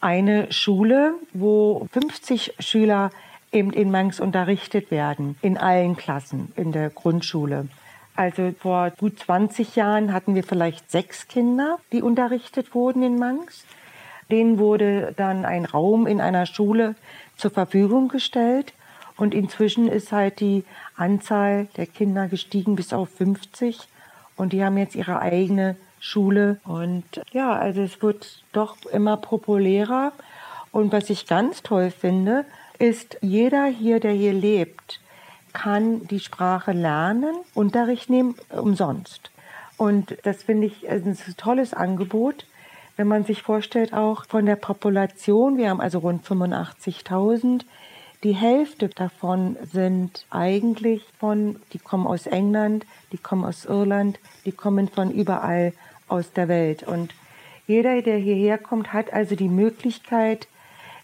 eine 0.00 0.50
Schule, 0.52 1.14
wo 1.32 1.86
50 1.92 2.54
Schüler 2.58 3.10
eben 3.52 3.72
in 3.72 3.90
Mainz 3.90 4.20
unterrichtet 4.20 4.90
werden, 4.90 5.36
in 5.42 5.58
allen 5.58 5.96
Klassen 5.96 6.52
in 6.56 6.72
der 6.72 6.90
Grundschule. 6.90 7.68
Also 8.16 8.52
vor 8.58 8.90
gut 8.90 9.18
20 9.18 9.76
Jahren 9.76 10.12
hatten 10.12 10.34
wir 10.34 10.44
vielleicht 10.44 10.90
sechs 10.90 11.26
Kinder, 11.26 11.78
die 11.92 12.02
unterrichtet 12.02 12.74
wurden 12.74 13.02
in 13.02 13.18
Manx. 13.18 13.64
Denen 14.30 14.58
wurde 14.58 15.14
dann 15.16 15.44
ein 15.44 15.64
Raum 15.64 16.06
in 16.06 16.20
einer 16.20 16.46
Schule 16.46 16.94
zur 17.36 17.50
Verfügung 17.50 18.08
gestellt. 18.08 18.72
Und 19.20 19.34
inzwischen 19.34 19.86
ist 19.86 20.12
halt 20.12 20.40
die 20.40 20.64
Anzahl 20.96 21.68
der 21.76 21.86
Kinder 21.86 22.26
gestiegen 22.26 22.74
bis 22.74 22.94
auf 22.94 23.10
50. 23.10 23.78
Und 24.34 24.54
die 24.54 24.64
haben 24.64 24.78
jetzt 24.78 24.94
ihre 24.94 25.20
eigene 25.20 25.76
Schule. 26.00 26.58
Und 26.64 27.04
ja, 27.30 27.52
also 27.52 27.82
es 27.82 28.00
wird 28.00 28.42
doch 28.54 28.78
immer 28.86 29.18
populärer. 29.18 30.12
Und 30.72 30.90
was 30.90 31.10
ich 31.10 31.26
ganz 31.26 31.62
toll 31.62 31.90
finde, 31.90 32.46
ist, 32.78 33.18
jeder 33.20 33.66
hier, 33.66 34.00
der 34.00 34.12
hier 34.12 34.32
lebt, 34.32 35.00
kann 35.52 36.06
die 36.08 36.20
Sprache 36.20 36.72
lernen, 36.72 37.34
Unterricht 37.54 38.08
nehmen, 38.08 38.36
umsonst. 38.48 39.30
Und 39.76 40.16
das 40.22 40.44
finde 40.44 40.68
ich 40.68 40.88
ein 40.88 41.18
tolles 41.36 41.74
Angebot, 41.74 42.46
wenn 42.96 43.06
man 43.06 43.24
sich 43.24 43.42
vorstellt, 43.42 43.92
auch 43.92 44.24
von 44.24 44.46
der 44.46 44.56
Population, 44.56 45.58
wir 45.58 45.68
haben 45.68 45.82
also 45.82 45.98
rund 45.98 46.24
85.000, 46.24 47.64
die 48.22 48.34
Hälfte 48.34 48.88
davon 48.88 49.56
sind 49.72 50.26
eigentlich 50.30 51.02
von, 51.18 51.56
die 51.72 51.78
kommen 51.78 52.06
aus 52.06 52.26
England, 52.26 52.84
die 53.12 53.18
kommen 53.18 53.44
aus 53.44 53.64
Irland, 53.64 54.18
die 54.44 54.52
kommen 54.52 54.88
von 54.88 55.10
überall 55.10 55.72
aus 56.08 56.32
der 56.32 56.48
Welt. 56.48 56.82
Und 56.82 57.14
jeder, 57.66 58.02
der 58.02 58.18
hierher 58.18 58.58
kommt, 58.58 58.92
hat 58.92 59.12
also 59.12 59.36
die 59.36 59.48
Möglichkeit, 59.48 60.48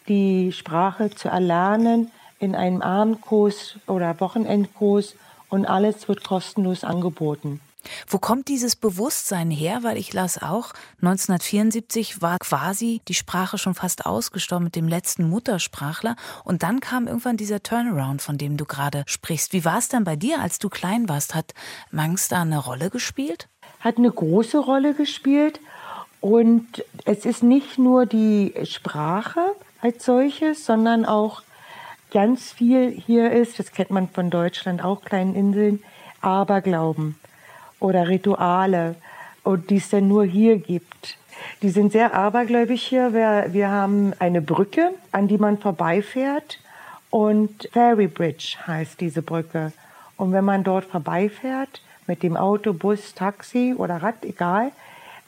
die 0.08 0.52
Sprache 0.52 1.10
zu 1.10 1.28
erlernen, 1.28 2.10
in 2.38 2.54
einem 2.54 2.82
Abendkurs 2.82 3.78
oder 3.86 4.20
Wochenendkurs 4.20 5.16
und 5.48 5.64
alles 5.64 6.08
wird 6.08 6.22
kostenlos 6.22 6.84
angeboten. 6.84 7.60
Wo 8.06 8.18
kommt 8.18 8.48
dieses 8.48 8.76
Bewusstsein 8.76 9.50
her? 9.50 9.82
Weil 9.82 9.96
ich 9.96 10.12
las 10.12 10.42
auch, 10.42 10.72
1974 11.02 12.22
war 12.22 12.38
quasi 12.38 13.00
die 13.08 13.14
Sprache 13.14 13.58
schon 13.58 13.74
fast 13.74 14.06
ausgestorben 14.06 14.64
mit 14.64 14.76
dem 14.76 14.88
letzten 14.88 15.28
Muttersprachler. 15.28 16.16
Und 16.44 16.62
dann 16.62 16.80
kam 16.80 17.06
irgendwann 17.06 17.36
dieser 17.36 17.62
Turnaround, 17.62 18.22
von 18.22 18.38
dem 18.38 18.56
du 18.56 18.64
gerade 18.64 19.04
sprichst. 19.06 19.52
Wie 19.52 19.64
war 19.64 19.78
es 19.78 19.88
dann 19.88 20.04
bei 20.04 20.16
dir, 20.16 20.40
als 20.40 20.58
du 20.58 20.68
klein 20.68 21.08
warst? 21.08 21.34
Hat 21.34 21.52
Mangs 21.90 22.28
da 22.28 22.42
eine 22.42 22.58
Rolle 22.58 22.90
gespielt? 22.90 23.48
Hat 23.80 23.98
eine 23.98 24.10
große 24.10 24.58
Rolle 24.58 24.94
gespielt. 24.94 25.60
Und 26.20 26.84
es 27.04 27.24
ist 27.24 27.42
nicht 27.42 27.78
nur 27.78 28.06
die 28.06 28.52
Sprache 28.64 29.40
als 29.80 30.04
solches, 30.04 30.64
sondern 30.64 31.04
auch 31.04 31.42
ganz 32.10 32.52
viel 32.52 32.90
hier 32.90 33.30
ist, 33.30 33.58
das 33.58 33.72
kennt 33.72 33.90
man 33.90 34.08
von 34.08 34.30
Deutschland, 34.30 34.82
auch 34.82 35.02
kleinen 35.02 35.34
Inseln, 35.34 35.82
Aberglauben 36.20 37.16
oder 37.80 38.08
Rituale 38.08 38.96
die 39.70 39.76
es 39.76 39.90
dann 39.90 40.08
nur 40.08 40.24
hier 40.24 40.58
gibt. 40.58 41.18
Die 41.62 41.70
sind 41.70 41.92
sehr 41.92 42.14
abergläubig 42.14 42.82
hier. 42.82 43.14
Wir, 43.14 43.46
wir 43.52 43.70
haben 43.70 44.12
eine 44.18 44.42
Brücke, 44.42 44.90
an 45.12 45.28
die 45.28 45.38
man 45.38 45.58
vorbeifährt 45.58 46.58
und 47.10 47.68
Ferry 47.72 48.08
Bridge 48.08 48.56
heißt 48.66 49.00
diese 49.00 49.22
Brücke. 49.22 49.72
Und 50.16 50.32
wenn 50.32 50.44
man 50.44 50.64
dort 50.64 50.86
vorbeifährt, 50.86 51.80
mit 52.08 52.24
dem 52.24 52.36
Auto, 52.36 52.72
Bus, 52.72 53.14
Taxi 53.14 53.72
oder 53.78 54.02
Rad, 54.02 54.24
egal, 54.24 54.72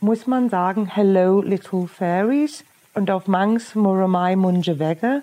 muss 0.00 0.26
man 0.26 0.50
sagen, 0.50 0.86
Hello 0.92 1.40
Little 1.40 1.86
Fairies 1.86 2.64
und 2.94 3.12
auf 3.12 3.28
Mangs 3.28 3.76
Muramai 3.76 4.34
Munjewege 4.34 5.22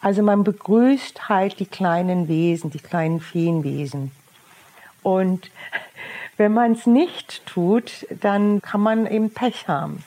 also 0.00 0.22
man 0.22 0.44
begrüßt 0.44 1.28
halt 1.28 1.58
die 1.60 1.66
kleinen 1.66 2.26
Wesen, 2.26 2.70
die 2.70 2.78
kleinen 2.78 3.20
Feenwesen. 3.20 4.12
Und 5.02 5.50
wenn 6.40 6.54
man 6.54 6.72
es 6.72 6.86
nicht 6.86 7.44
tut, 7.44 8.06
dann 8.22 8.62
kann 8.62 8.80
man 8.80 9.06
eben 9.06 9.28
Pech 9.28 9.68
haben. 9.68 10.02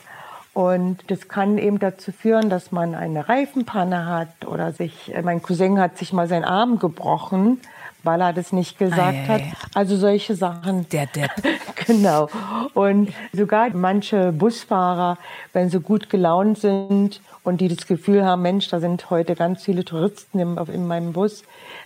Und 0.56 0.98
das 1.12 1.28
kann 1.28 1.60
eben 1.60 1.78
dazu 1.78 2.12
führen, 2.12 2.50
dass 2.50 2.72
man 2.72 2.96
eine 2.96 3.30
Reifenpanne 3.30 4.08
hat 4.08 4.48
oder 4.48 4.72
sich, 4.72 5.14
mein 5.24 5.44
Cousin 5.44 5.80
hat 5.80 6.00
sich 6.00 6.12
mal 6.12 6.28
seinen 6.28 6.44
Arm 6.44 6.80
gebrochen, 6.80 7.62
weil 8.02 8.20
er 8.20 8.34
das 8.34 8.52
nicht 8.52 8.80
gesagt 8.80 9.14
ei, 9.14 9.28
hat. 9.28 9.42
Also 9.76 9.96
solche 9.96 10.36
Sachen. 10.36 10.90
Der 10.90 11.06
Depp. 11.06 11.30
genau. 11.86 12.30
Und 12.74 13.14
sogar 13.32 13.70
manche 13.70 14.32
Busfahrer, 14.32 15.20
wenn 15.54 15.70
sie 15.70 15.82
gut 15.82 16.10
gelaunt 16.10 16.58
sind 16.58 17.22
und 17.44 17.62
die 17.62 17.68
das 17.68 17.86
Gefühl 17.86 18.26
haben, 18.26 18.42
Mensch, 18.42 18.70
da 18.70 18.80
sind 18.80 19.12
heute 19.12 19.36
ganz 19.36 19.64
viele 19.64 19.86
Touristen 19.86 20.40
in, 20.40 20.58
in 20.58 20.88
meinem 20.88 21.14
Bus, 21.14 21.44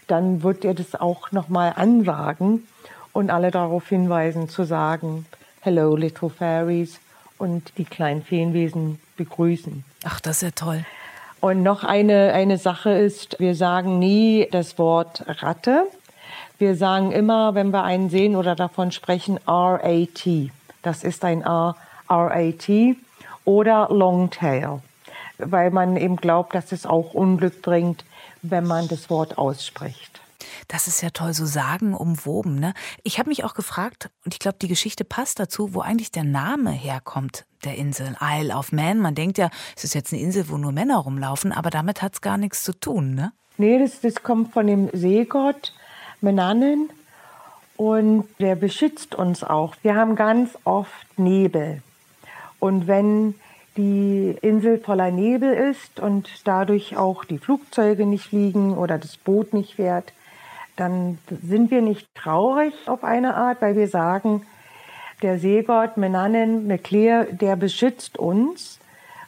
dann 0.07 0.41
wird 0.41 0.63
er 0.63 0.73
das 0.73 0.95
auch 0.95 1.33
nochmal 1.33 1.73
ansagen 1.75 2.63
und 3.17 3.31
alle 3.31 3.49
darauf 3.49 3.89
hinweisen 3.89 4.47
zu 4.47 4.63
sagen, 4.63 5.25
Hello, 5.61 5.95
little 5.95 6.29
fairies 6.29 6.99
und 7.39 7.75
die 7.79 7.83
kleinen 7.83 8.21
Feenwesen 8.21 8.99
begrüßen. 9.17 9.83
Ach, 10.05 10.19
das 10.19 10.37
ist 10.37 10.41
ja 10.43 10.51
toll. 10.51 10.85
Und 11.41 11.63
noch 11.63 11.83
eine, 11.83 12.31
eine 12.33 12.59
Sache 12.59 12.91
ist, 12.91 13.39
wir 13.39 13.55
sagen 13.55 13.97
nie 13.97 14.47
das 14.51 14.77
Wort 14.77 15.23
Ratte. 15.25 15.85
Wir 16.59 16.75
sagen 16.75 17.11
immer, 17.11 17.55
wenn 17.55 17.71
wir 17.71 17.83
einen 17.83 18.11
sehen 18.11 18.35
oder 18.35 18.55
davon 18.55 18.91
sprechen, 18.91 19.39
RAT. 19.47 20.27
Das 20.83 21.03
ist 21.03 21.25
ein 21.25 21.41
R, 21.41 21.75
RAT 22.07 22.69
oder 23.45 23.87
Longtail 23.89 24.79
weil 25.39 25.69
man 25.69 25.97
eben 25.97 26.15
glaubt, 26.15 26.55
dass 26.55 26.71
es 26.71 26.87
auch 26.87 27.13
Unglück 27.13 27.61
bringt, 27.61 28.05
wenn 28.41 28.65
man 28.65 28.87
das 28.87 29.11
Wort 29.11 29.37
ausspricht. 29.37 30.19
Das 30.67 30.87
ist 30.87 31.01
ja 31.01 31.11
toll, 31.11 31.33
so 31.33 31.45
sagen 31.45 31.93
umwoben. 31.93 32.59
Ne? 32.59 32.73
Ich 33.03 33.19
habe 33.19 33.29
mich 33.29 33.43
auch 33.43 33.53
gefragt, 33.53 34.09
und 34.25 34.33
ich 34.33 34.39
glaube, 34.39 34.57
die 34.61 34.67
Geschichte 34.67 35.05
passt 35.05 35.39
dazu, 35.39 35.73
wo 35.73 35.79
eigentlich 35.79 36.11
der 36.11 36.25
Name 36.25 36.71
herkommt 36.71 37.45
der 37.63 37.75
Insel. 37.75 38.17
Isle 38.21 38.53
of 38.53 38.71
Man. 38.71 38.99
Man 38.99 39.15
denkt 39.15 39.37
ja, 39.37 39.49
es 39.75 39.83
ist 39.83 39.95
jetzt 39.95 40.11
eine 40.11 40.21
Insel, 40.21 40.49
wo 40.49 40.57
nur 40.57 40.71
Männer 40.71 40.97
rumlaufen, 40.97 41.51
aber 41.51 41.69
damit 41.69 42.01
hat 42.01 42.15
es 42.15 42.21
gar 42.21 42.37
nichts 42.37 42.63
zu 42.63 42.73
tun, 42.73 43.15
ne? 43.15 43.31
Nee, 43.57 43.79
das, 43.79 44.01
das 44.01 44.21
kommt 44.21 44.53
von 44.53 44.67
dem 44.67 44.89
Seegott 44.93 45.73
Menannen. 46.21 46.89
und 47.75 48.25
der 48.39 48.55
beschützt 48.55 49.15
uns 49.15 49.43
auch. 49.43 49.75
Wir 49.81 49.95
haben 49.95 50.15
ganz 50.15 50.57
oft 50.63 51.17
Nebel. 51.17 51.81
Und 52.59 52.87
wenn 52.87 53.35
die 53.77 54.35
Insel 54.41 54.79
voller 54.79 55.11
Nebel 55.11 55.53
ist 55.53 55.99
und 55.99 56.29
dadurch 56.43 56.97
auch 56.97 57.23
die 57.23 57.37
Flugzeuge 57.37 58.05
nicht 58.05 58.25
fliegen 58.25 58.75
oder 58.75 58.97
das 58.97 59.17
Boot 59.17 59.53
nicht 59.53 59.75
fährt, 59.75 60.11
dann 60.77 61.17
sind 61.43 61.71
wir 61.71 61.81
nicht 61.81 62.07
traurig 62.15 62.73
auf 62.85 63.03
eine 63.03 63.35
Art, 63.35 63.61
weil 63.61 63.75
wir 63.75 63.87
sagen, 63.87 64.45
der 65.21 65.39
Seegott 65.39 65.97
Menanen, 65.97 66.67
Mekleer, 66.67 67.25
der 67.25 67.55
beschützt 67.55 68.17
uns, 68.17 68.79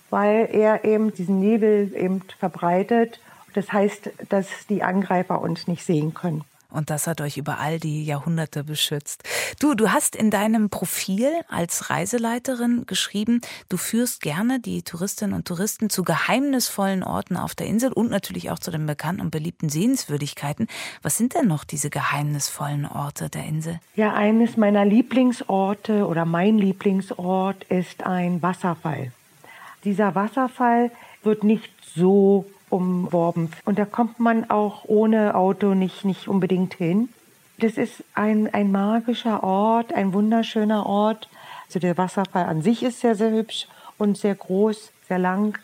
weil 0.10 0.48
er 0.52 0.86
eben 0.86 1.14
diesen 1.14 1.40
Nebel 1.40 1.92
eben 1.96 2.22
verbreitet. 2.38 3.20
Das 3.54 3.74
heißt, 3.74 4.12
dass 4.30 4.48
die 4.68 4.84
Angreifer 4.84 5.42
uns 5.42 5.68
nicht 5.68 5.84
sehen 5.84 6.14
können. 6.14 6.44
Und 6.72 6.92
das 6.92 7.08
hat 7.08 7.20
euch 7.22 7.38
über 7.38 7.60
all 7.60 7.80
die 7.80 8.04
Jahrhunderte 8.06 8.64
beschützt. 8.64 9.24
Du, 9.60 9.74
du 9.74 9.92
hast 9.92 10.16
in 10.16 10.30
deinem 10.30 10.70
Profil 10.70 11.30
als 11.48 11.90
Reiseleiterin 11.90 12.86
geschrieben, 12.86 13.42
du 13.70 13.78
führst 13.78 14.22
gerne 14.22 14.60
die 14.60 14.84
Touristinnen 14.84 15.34
und 15.34 15.48
Touristen 15.48 15.90
zu 15.90 16.04
geheimnisvollen 16.04 17.04
Orten 17.04 17.38
auf 17.38 17.56
der 17.56 17.66
Insel 17.66 17.92
und 17.92 18.12
natürlich 18.12 18.52
auch 18.52 18.60
zu 18.60 18.70
den 18.70 18.86
bekannten 18.86 19.22
und 19.22 19.32
beliebten 19.32 19.70
Sehenswürdigkeiten. 19.70 20.68
Was 21.02 21.18
sind 21.18 21.34
denn 21.34 21.48
noch 21.48 21.64
diese 21.64 21.90
geheimnisvollen 21.90 22.86
Orte 22.86 23.30
der 23.30 23.46
Insel? 23.46 23.80
Ja, 23.96 24.14
eines 24.14 24.56
meiner 24.56 24.86
Lieblingsorte 24.86 26.06
oder 26.06 26.26
mein 26.26 26.60
Lieblingsort 26.60 27.64
ist 27.66 28.04
ein 28.04 28.44
Wasserfall. 28.44 29.12
Dieser 29.84 30.14
Wasserfall 30.14 30.92
wird 31.24 31.44
nicht 31.44 31.72
so 31.96 32.46
umworben. 32.70 33.52
Und 33.66 33.80
da 33.80 33.86
kommt 33.86 34.20
man 34.20 34.50
auch 34.50 34.86
ohne 34.86 35.36
Auto 35.36 35.74
nicht, 35.74 36.06
nicht 36.06 36.28
unbedingt 36.28 36.74
hin. 36.76 37.10
Das 37.60 37.74
ist 37.74 38.04
ein, 38.14 38.54
ein 38.54 38.72
magischer 38.72 39.44
Ort, 39.44 39.94
ein 39.94 40.14
wunderschöner 40.14 40.86
Ort. 40.86 41.28
Also 41.68 41.80
der 41.80 41.98
Wasserfall 41.98 42.46
an 42.46 42.62
sich 42.62 42.84
ist 42.84 43.02
sehr, 43.02 43.16
sehr 43.16 43.32
hübsch 43.32 43.68
und 43.98 44.18
sehr 44.18 44.36
groß, 44.36 44.92
sehr 45.08 45.20
lang. 45.20 45.58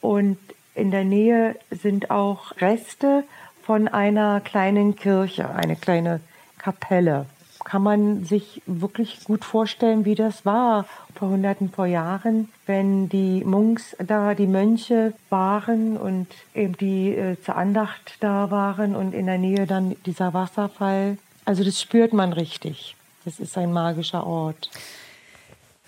Und 0.00 0.38
in 0.74 0.90
der 0.90 1.04
Nähe 1.04 1.56
sind 1.70 2.10
auch 2.10 2.56
Reste 2.60 3.24
von 3.62 3.88
einer 3.88 4.40
kleinen 4.40 4.96
Kirche, 4.96 5.50
eine 5.50 5.76
kleine 5.76 6.20
Kapelle 6.58 7.26
kann 7.64 7.82
man 7.82 8.24
sich 8.24 8.62
wirklich 8.66 9.24
gut 9.24 9.44
vorstellen, 9.44 10.04
wie 10.04 10.14
das 10.14 10.44
war 10.44 10.86
vor 11.14 11.28
Hunderten 11.28 11.70
vor 11.70 11.86
Jahren, 11.86 12.48
wenn 12.66 13.08
die 13.08 13.44
Munks 13.44 13.96
da, 14.04 14.34
die 14.34 14.46
Mönche 14.46 15.14
waren 15.30 15.96
und 15.96 16.26
eben 16.54 16.76
die 16.76 17.14
äh, 17.14 17.36
zur 17.42 17.56
Andacht 17.56 18.16
da 18.20 18.50
waren 18.50 18.94
und 18.94 19.14
in 19.14 19.26
der 19.26 19.38
Nähe 19.38 19.66
dann 19.66 19.96
dieser 20.06 20.34
Wasserfall. 20.34 21.18
Also 21.44 21.64
das 21.64 21.80
spürt 21.80 22.12
man 22.12 22.32
richtig. 22.32 22.96
Das 23.24 23.40
ist 23.40 23.56
ein 23.56 23.72
magischer 23.72 24.26
Ort. 24.26 24.70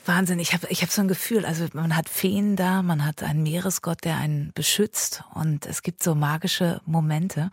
Wahnsinn, 0.08 0.38
ich 0.38 0.52
habe 0.52 0.66
ich 0.70 0.82
hab 0.82 0.90
so 0.90 1.00
ein 1.00 1.08
Gefühl, 1.08 1.44
also 1.44 1.66
man 1.72 1.96
hat 1.96 2.08
Feen 2.08 2.56
da, 2.56 2.82
man 2.82 3.04
hat 3.04 3.22
einen 3.22 3.42
Meeresgott, 3.42 4.04
der 4.04 4.16
einen 4.16 4.52
beschützt 4.54 5.24
und 5.34 5.66
es 5.66 5.82
gibt 5.82 6.02
so 6.02 6.14
magische 6.14 6.80
Momente, 6.86 7.50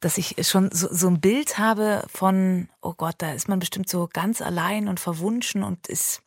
dass 0.00 0.18
ich 0.18 0.36
schon 0.46 0.70
so, 0.72 0.88
so 0.90 1.08
ein 1.08 1.20
Bild 1.20 1.58
habe 1.58 2.04
von, 2.12 2.68
oh 2.82 2.94
Gott, 2.96 3.16
da 3.18 3.32
ist 3.32 3.48
man 3.48 3.58
bestimmt 3.58 3.88
so 3.88 4.08
ganz 4.12 4.40
allein 4.40 4.88
und 4.88 5.00
verwunschen 5.00 5.62
und 5.62 5.86
ist 5.88 6.22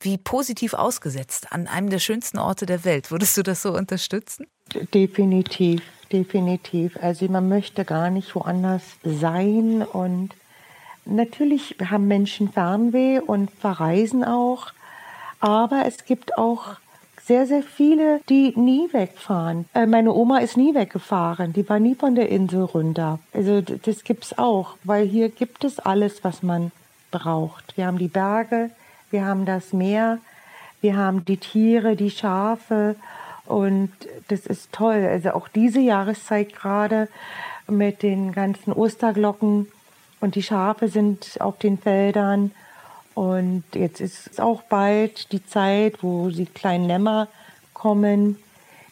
wie 0.00 0.16
positiv 0.16 0.74
ausgesetzt 0.74 1.52
an 1.52 1.66
einem 1.66 1.90
der 1.90 1.98
schönsten 1.98 2.38
Orte 2.38 2.66
der 2.66 2.84
Welt. 2.84 3.10
Würdest 3.10 3.36
du 3.36 3.42
das 3.42 3.62
so 3.62 3.72
unterstützen? 3.72 4.46
Definitiv, 4.94 5.82
definitiv. 6.10 6.96
Also 7.02 7.26
man 7.28 7.48
möchte 7.48 7.84
gar 7.84 8.10
nicht 8.10 8.34
woanders 8.34 8.82
sein 9.04 9.82
und 9.82 10.30
natürlich 11.04 11.76
haben 11.84 12.06
Menschen 12.08 12.50
Fernweh 12.50 13.20
und 13.20 13.50
verreisen 13.50 14.24
auch. 14.24 14.72
Aber 15.40 15.84
es 15.86 16.04
gibt 16.04 16.38
auch 16.38 16.76
sehr, 17.24 17.46
sehr 17.46 17.62
viele, 17.62 18.20
die 18.28 18.52
nie 18.56 18.92
wegfahren. 18.92 19.66
Äh, 19.74 19.86
meine 19.86 20.12
Oma 20.12 20.38
ist 20.38 20.56
nie 20.56 20.74
weggefahren. 20.74 21.52
Die 21.52 21.68
war 21.68 21.78
nie 21.78 21.94
von 21.94 22.14
der 22.14 22.28
Insel 22.28 22.62
runter. 22.62 23.18
Also 23.32 23.60
das 23.60 24.04
gibt 24.04 24.24
es 24.24 24.38
auch, 24.38 24.74
weil 24.84 25.06
hier 25.06 25.28
gibt 25.28 25.64
es 25.64 25.78
alles, 25.78 26.24
was 26.24 26.42
man 26.42 26.72
braucht. 27.10 27.76
Wir 27.76 27.86
haben 27.86 27.98
die 27.98 28.08
Berge, 28.08 28.70
wir 29.10 29.24
haben 29.24 29.44
das 29.44 29.72
Meer, 29.72 30.18
wir 30.80 30.96
haben 30.96 31.24
die 31.24 31.36
Tiere, 31.36 31.96
die 31.96 32.10
Schafe 32.10 32.96
und 33.46 33.90
das 34.28 34.46
ist 34.46 34.72
toll. 34.72 35.06
Also 35.08 35.30
auch 35.30 35.48
diese 35.48 35.80
Jahreszeit 35.80 36.54
gerade 36.54 37.08
mit 37.68 38.02
den 38.02 38.32
ganzen 38.32 38.72
Osterglocken 38.72 39.68
und 40.20 40.34
die 40.34 40.42
Schafe 40.42 40.88
sind 40.88 41.36
auf 41.40 41.58
den 41.58 41.78
Feldern 41.78 42.52
und 43.20 43.64
jetzt 43.74 44.00
ist 44.00 44.40
auch 44.40 44.62
bald 44.62 45.30
die 45.30 45.44
Zeit, 45.44 46.02
wo 46.02 46.30
die 46.30 46.46
kleinen 46.46 46.86
Lämmer 46.86 47.28
kommen. 47.74 48.38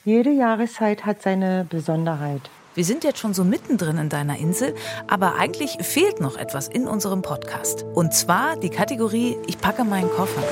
Jede 0.05 0.31
Jahreszeit 0.31 1.07
hat 1.07 1.23
seine 1.23 1.67
Besonderheit. 1.71 2.43
Wir 2.75 2.85
sind 2.85 3.05
jetzt 3.05 3.21
schon 3.21 3.33
so 3.33 3.43
mittendrin 3.43 3.97
in 3.97 4.11
deiner 4.11 4.37
Insel, 4.37 4.75
aber 5.07 5.37
eigentlich 5.37 5.79
fehlt 5.81 6.21
noch 6.21 6.37
etwas 6.37 6.69
in 6.69 6.87
unserem 6.87 7.23
Podcast. 7.23 7.87
Und 7.95 8.13
zwar 8.13 8.57
die 8.57 8.69
Kategorie 8.69 9.39
Ich 9.47 9.59
packe 9.63 9.85
meinen 9.85 10.11
Koffer. 10.11 10.43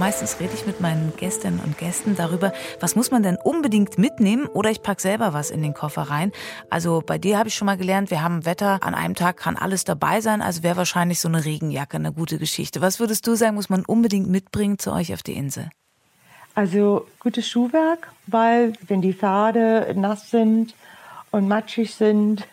Meistens 0.00 0.40
rede 0.40 0.54
ich 0.54 0.66
mit 0.66 0.80
meinen 0.80 1.12
Gästinnen 1.18 1.60
und 1.60 1.76
Gästen 1.76 2.16
darüber, 2.16 2.54
was 2.80 2.96
muss 2.96 3.10
man 3.10 3.22
denn 3.22 3.36
unbedingt 3.36 3.98
mitnehmen 3.98 4.46
oder 4.46 4.70
ich 4.70 4.82
packe 4.82 5.02
selber 5.02 5.34
was 5.34 5.50
in 5.50 5.60
den 5.60 5.74
Koffer 5.74 6.04
rein. 6.04 6.32
Also 6.70 7.02
bei 7.04 7.18
dir 7.18 7.38
habe 7.38 7.50
ich 7.50 7.54
schon 7.54 7.66
mal 7.66 7.76
gelernt, 7.76 8.10
wir 8.10 8.22
haben 8.22 8.46
Wetter, 8.46 8.82
an 8.82 8.94
einem 8.94 9.14
Tag 9.14 9.36
kann 9.36 9.56
alles 9.56 9.84
dabei 9.84 10.22
sein, 10.22 10.40
also 10.40 10.62
wäre 10.62 10.78
wahrscheinlich 10.78 11.20
so 11.20 11.28
eine 11.28 11.44
Regenjacke 11.44 11.98
eine 11.98 12.14
gute 12.14 12.38
Geschichte. 12.38 12.80
Was 12.80 12.98
würdest 12.98 13.26
du 13.26 13.34
sagen, 13.34 13.56
muss 13.56 13.68
man 13.68 13.84
unbedingt 13.84 14.26
mitbringen 14.30 14.78
zu 14.78 14.90
euch 14.90 15.12
auf 15.12 15.22
die 15.22 15.34
Insel? 15.34 15.68
Also 16.54 17.06
gutes 17.18 17.46
Schuhwerk, 17.46 18.10
weil 18.26 18.72
wenn 18.88 19.02
die 19.02 19.12
Pfade 19.12 19.92
nass 19.96 20.30
sind 20.30 20.74
und 21.30 21.46
matschig 21.46 21.94
sind, 21.94 22.48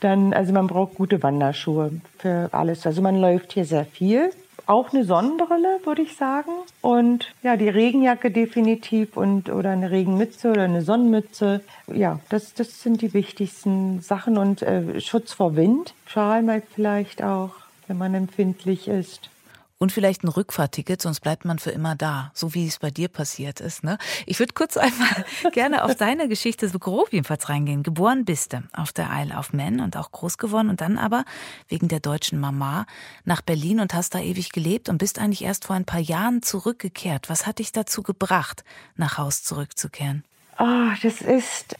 dann, 0.00 0.32
also 0.32 0.50
man 0.54 0.66
braucht 0.66 0.94
gute 0.94 1.22
Wanderschuhe 1.22 2.00
für 2.18 2.48
alles. 2.52 2.86
Also 2.86 3.02
man 3.02 3.20
läuft 3.20 3.52
hier 3.52 3.66
sehr 3.66 3.84
viel 3.84 4.30
auch 4.66 4.92
eine 4.92 5.04
Sonnenbrille, 5.04 5.80
würde 5.84 6.02
ich 6.02 6.16
sagen. 6.16 6.50
Und 6.82 7.32
ja, 7.42 7.56
die 7.56 7.68
Regenjacke 7.68 8.30
definitiv 8.30 9.16
und 9.16 9.48
oder 9.48 9.70
eine 9.70 9.90
Regenmütze 9.90 10.50
oder 10.50 10.62
eine 10.62 10.82
Sonnenmütze. 10.82 11.60
Ja, 11.92 12.20
das, 12.28 12.54
das 12.54 12.82
sind 12.82 13.00
die 13.00 13.14
wichtigsten 13.14 14.00
Sachen. 14.00 14.36
Und 14.36 14.62
äh, 14.62 15.00
Schutz 15.00 15.32
vor 15.32 15.56
Wind, 15.56 15.94
Schal 16.06 16.62
vielleicht 16.74 17.22
auch, 17.22 17.52
wenn 17.86 17.98
man 17.98 18.14
empfindlich 18.14 18.88
ist. 18.88 19.30
Und 19.78 19.92
vielleicht 19.92 20.24
ein 20.24 20.28
Rückfahrticket, 20.28 21.02
sonst 21.02 21.20
bleibt 21.20 21.44
man 21.44 21.58
für 21.58 21.70
immer 21.70 21.96
da, 21.96 22.30
so 22.32 22.54
wie 22.54 22.66
es 22.66 22.78
bei 22.78 22.90
dir 22.90 23.08
passiert 23.08 23.60
ist. 23.60 23.84
Ne? 23.84 23.98
Ich 24.24 24.38
würde 24.38 24.54
kurz 24.54 24.76
einmal 24.78 25.24
gerne 25.52 25.84
auf 25.84 25.94
deine 25.94 26.28
Geschichte 26.28 26.70
so 26.70 26.78
grob 26.78 27.12
jedenfalls 27.12 27.50
reingehen. 27.50 27.82
Geboren 27.82 28.24
bist 28.24 28.54
du 28.54 28.62
auf 28.72 28.92
der 28.92 29.10
Isle 29.12 29.36
of 29.36 29.52
Man 29.52 29.80
und 29.80 29.98
auch 29.98 30.12
groß 30.12 30.38
geworden 30.38 30.70
und 30.70 30.80
dann 30.80 30.96
aber 30.96 31.26
wegen 31.68 31.88
der 31.88 32.00
deutschen 32.00 32.40
Mama 32.40 32.86
nach 33.24 33.42
Berlin 33.42 33.80
und 33.80 33.92
hast 33.92 34.14
da 34.14 34.20
ewig 34.20 34.50
gelebt 34.50 34.88
und 34.88 34.96
bist 34.96 35.18
eigentlich 35.18 35.44
erst 35.44 35.66
vor 35.66 35.76
ein 35.76 35.84
paar 35.84 36.00
Jahren 36.00 36.42
zurückgekehrt. 36.42 37.28
Was 37.28 37.46
hat 37.46 37.58
dich 37.58 37.72
dazu 37.72 38.02
gebracht, 38.02 38.64
nach 38.96 39.18
Haus 39.18 39.42
zurückzukehren? 39.42 40.24
Ah, 40.56 40.92
oh, 40.92 40.96
das 41.02 41.20
ist, 41.20 41.76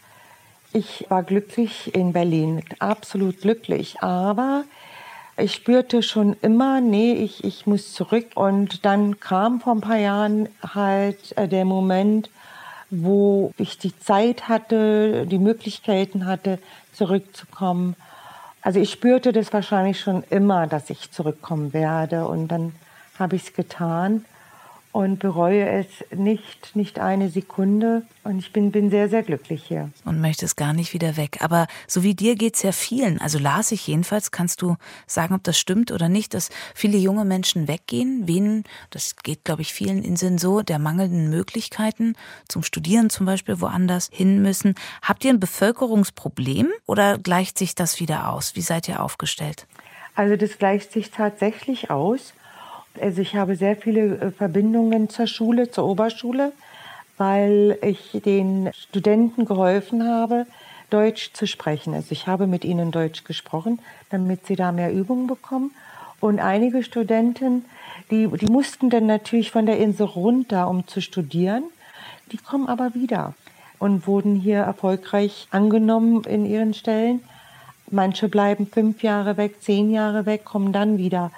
ich 0.74 1.06
war 1.08 1.22
glücklich 1.22 1.94
in 1.94 2.12
Berlin, 2.12 2.62
absolut 2.78 3.40
glücklich, 3.40 4.02
aber 4.02 4.64
ich 5.38 5.54
spürte 5.54 6.02
schon 6.02 6.36
immer, 6.40 6.80
nee, 6.80 7.12
ich, 7.12 7.44
ich 7.44 7.66
muss 7.66 7.92
zurück. 7.92 8.26
Und 8.34 8.84
dann 8.84 9.20
kam 9.20 9.60
vor 9.60 9.74
ein 9.74 9.80
paar 9.80 9.98
Jahren 9.98 10.48
halt 10.74 11.36
äh, 11.36 11.46
der 11.46 11.64
Moment, 11.64 12.30
wo 12.90 13.52
ich 13.58 13.78
die 13.78 13.98
Zeit 13.98 14.48
hatte, 14.48 15.26
die 15.26 15.38
Möglichkeiten 15.38 16.26
hatte, 16.26 16.58
zurückzukommen. 16.92 17.96
Also 18.62 18.80
ich 18.80 18.90
spürte 18.90 19.32
das 19.32 19.52
wahrscheinlich 19.52 20.00
schon 20.00 20.24
immer, 20.30 20.66
dass 20.66 20.88
ich 20.90 21.10
zurückkommen 21.12 21.72
werde. 21.72 22.26
Und 22.26 22.48
dann 22.48 22.74
habe 23.18 23.36
ich 23.36 23.44
es 23.44 23.54
getan 23.54 24.24
und 24.96 25.18
bereue 25.18 25.68
es 25.68 25.86
nicht, 26.10 26.74
nicht 26.74 27.00
eine 27.00 27.28
Sekunde. 27.28 28.06
Und 28.24 28.38
ich 28.38 28.54
bin, 28.54 28.72
bin 28.72 28.88
sehr, 28.88 29.10
sehr 29.10 29.22
glücklich 29.22 29.62
hier. 29.62 29.90
Und 30.06 30.22
möchte 30.22 30.46
es 30.46 30.56
gar 30.56 30.72
nicht 30.72 30.94
wieder 30.94 31.18
weg. 31.18 31.40
Aber 31.40 31.66
so 31.86 32.02
wie 32.02 32.14
dir 32.14 32.34
geht 32.34 32.54
es 32.54 32.62
ja 32.62 32.72
vielen. 32.72 33.20
Also 33.20 33.38
las 33.38 33.72
ich 33.72 33.86
jedenfalls, 33.86 34.30
kannst 34.30 34.62
du 34.62 34.76
sagen, 35.06 35.34
ob 35.34 35.44
das 35.44 35.58
stimmt 35.58 35.92
oder 35.92 36.08
nicht, 36.08 36.32
dass 36.32 36.48
viele 36.74 36.96
junge 36.96 37.26
Menschen 37.26 37.68
weggehen, 37.68 38.22
wen, 38.26 38.64
das 38.88 39.16
geht, 39.16 39.44
glaube 39.44 39.60
ich, 39.60 39.74
vielen 39.74 40.02
Inseln 40.02 40.38
so, 40.38 40.62
der 40.62 40.78
mangelnden 40.78 41.28
Möglichkeiten 41.28 42.14
zum 42.48 42.62
Studieren 42.62 43.10
zum 43.10 43.26
Beispiel 43.26 43.60
woanders 43.60 44.08
hin 44.10 44.40
müssen. 44.40 44.76
Habt 45.02 45.26
ihr 45.26 45.30
ein 45.30 45.40
Bevölkerungsproblem 45.40 46.70
oder 46.86 47.18
gleicht 47.18 47.58
sich 47.58 47.74
das 47.74 48.00
wieder 48.00 48.30
aus? 48.32 48.56
Wie 48.56 48.62
seid 48.62 48.88
ihr 48.88 49.02
aufgestellt? 49.02 49.66
Also 50.14 50.36
das 50.36 50.56
gleicht 50.56 50.90
sich 50.90 51.10
tatsächlich 51.10 51.90
aus. 51.90 52.32
Also 53.00 53.22
ich 53.22 53.34
habe 53.36 53.56
sehr 53.56 53.76
viele 53.76 54.16
äh, 54.18 54.30
Verbindungen 54.30 55.08
zur 55.08 55.26
Schule, 55.26 55.70
zur 55.70 55.86
Oberschule. 55.86 56.52
weil 57.18 57.78
ich 57.82 58.20
den 58.24 58.70
Studenten 58.74 59.44
geholfen 59.44 60.06
habe, 60.06 60.46
Deutsch 60.90 61.32
zu 61.32 61.46
sprechen. 61.46 61.94
Also 61.94 62.12
ich 62.12 62.26
habe 62.26 62.46
mit 62.46 62.64
ihnen 62.64 62.90
Deutsch 62.90 63.24
gesprochen, 63.24 63.80
damit 64.10 64.46
sie 64.46 64.56
da 64.56 64.70
mehr 64.72 64.92
Übung 64.92 65.26
bekommen. 65.26 65.72
Und 66.20 66.40
einige 66.40 66.82
Studenten, 66.82 67.64
die, 68.10 68.28
die 68.28 68.46
mussten 68.46 68.90
dann 68.90 69.06
natürlich 69.06 69.50
von 69.50 69.66
der 69.66 69.78
Insel 69.78 70.06
runter, 70.06 70.68
um 70.68 70.86
zu 70.86 71.00
studieren. 71.00 71.64
Die 72.32 72.38
kommen 72.38 72.68
aber 72.68 72.94
wieder 72.94 73.34
und 73.78 74.06
wurden 74.06 74.36
hier 74.36 74.58
erfolgreich 74.58 75.48
angenommen 75.50 76.24
in 76.24 76.46
ihren 76.46 76.74
Stellen. 76.74 77.20
Manche 77.90 78.28
bleiben 78.28 78.66
fünf 78.66 79.02
Jahre 79.02 79.36
weg, 79.36 79.56
zehn 79.60 79.90
Jahre 79.90 80.26
weg, 80.26 80.44
kommen 80.44 80.72
dann 80.72 80.98
wieder. 80.98 81.30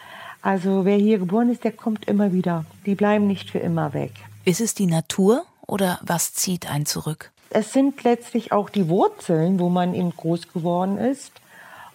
Also 0.42 0.84
wer 0.84 0.96
hier 0.96 1.18
geboren 1.18 1.50
ist, 1.50 1.64
der 1.64 1.72
kommt 1.72 2.06
immer 2.06 2.32
wieder. 2.32 2.64
Die 2.86 2.94
bleiben 2.94 3.26
nicht 3.26 3.50
für 3.50 3.58
immer 3.58 3.92
weg. 3.92 4.12
Ist 4.44 4.60
es 4.60 4.74
die 4.74 4.86
Natur 4.86 5.44
oder 5.66 5.98
was 6.02 6.32
zieht 6.32 6.70
einen 6.70 6.86
zurück? 6.86 7.30
Es 7.50 7.72
sind 7.72 8.02
letztlich 8.04 8.52
auch 8.52 8.70
die 8.70 8.88
Wurzeln, 8.88 9.58
wo 9.58 9.68
man 9.68 9.94
eben 9.94 10.10
groß 10.10 10.52
geworden 10.52 10.98
ist. 10.98 11.32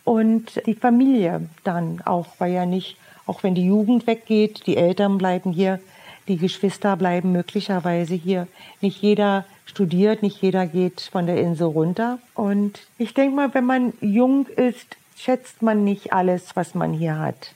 Und 0.04 0.62
die 0.66 0.76
Familie 0.76 1.48
dann 1.64 2.02
auch, 2.02 2.28
weil 2.38 2.52
ja 2.52 2.66
nicht, 2.66 2.98
auch 3.26 3.44
wenn 3.44 3.56
die 3.56 3.66
Jugend 3.66 4.06
weggeht, 4.06 4.68
die 4.68 4.76
Eltern 4.76 5.18
bleiben 5.18 5.52
hier, 5.52 5.80
die 6.28 6.38
Geschwister 6.38 6.96
bleiben 6.98 7.32
möglicherweise 7.32 8.16
hier. 8.16 8.48
Nicht 8.82 9.02
jeder 9.02 9.46
studiert, 9.66 10.22
nicht 10.22 10.42
jeder 10.42 10.68
geht 10.68 11.02
von 11.12 11.26
der 11.26 11.40
Insel 11.40 11.68
runter. 11.68 12.20
Und 12.34 12.80
ich 12.98 13.14
denke 13.14 13.36
mal, 13.36 13.54
wenn 13.54 13.66
man 13.66 13.94
jung 14.02 14.48
ist, 14.48 14.98
schätzt 15.18 15.62
man 15.62 15.84
nicht 15.84 16.12
alles, 16.14 16.56
was 16.56 16.76
man 16.76 16.94
hier 16.94 17.18
hat. 17.18 17.54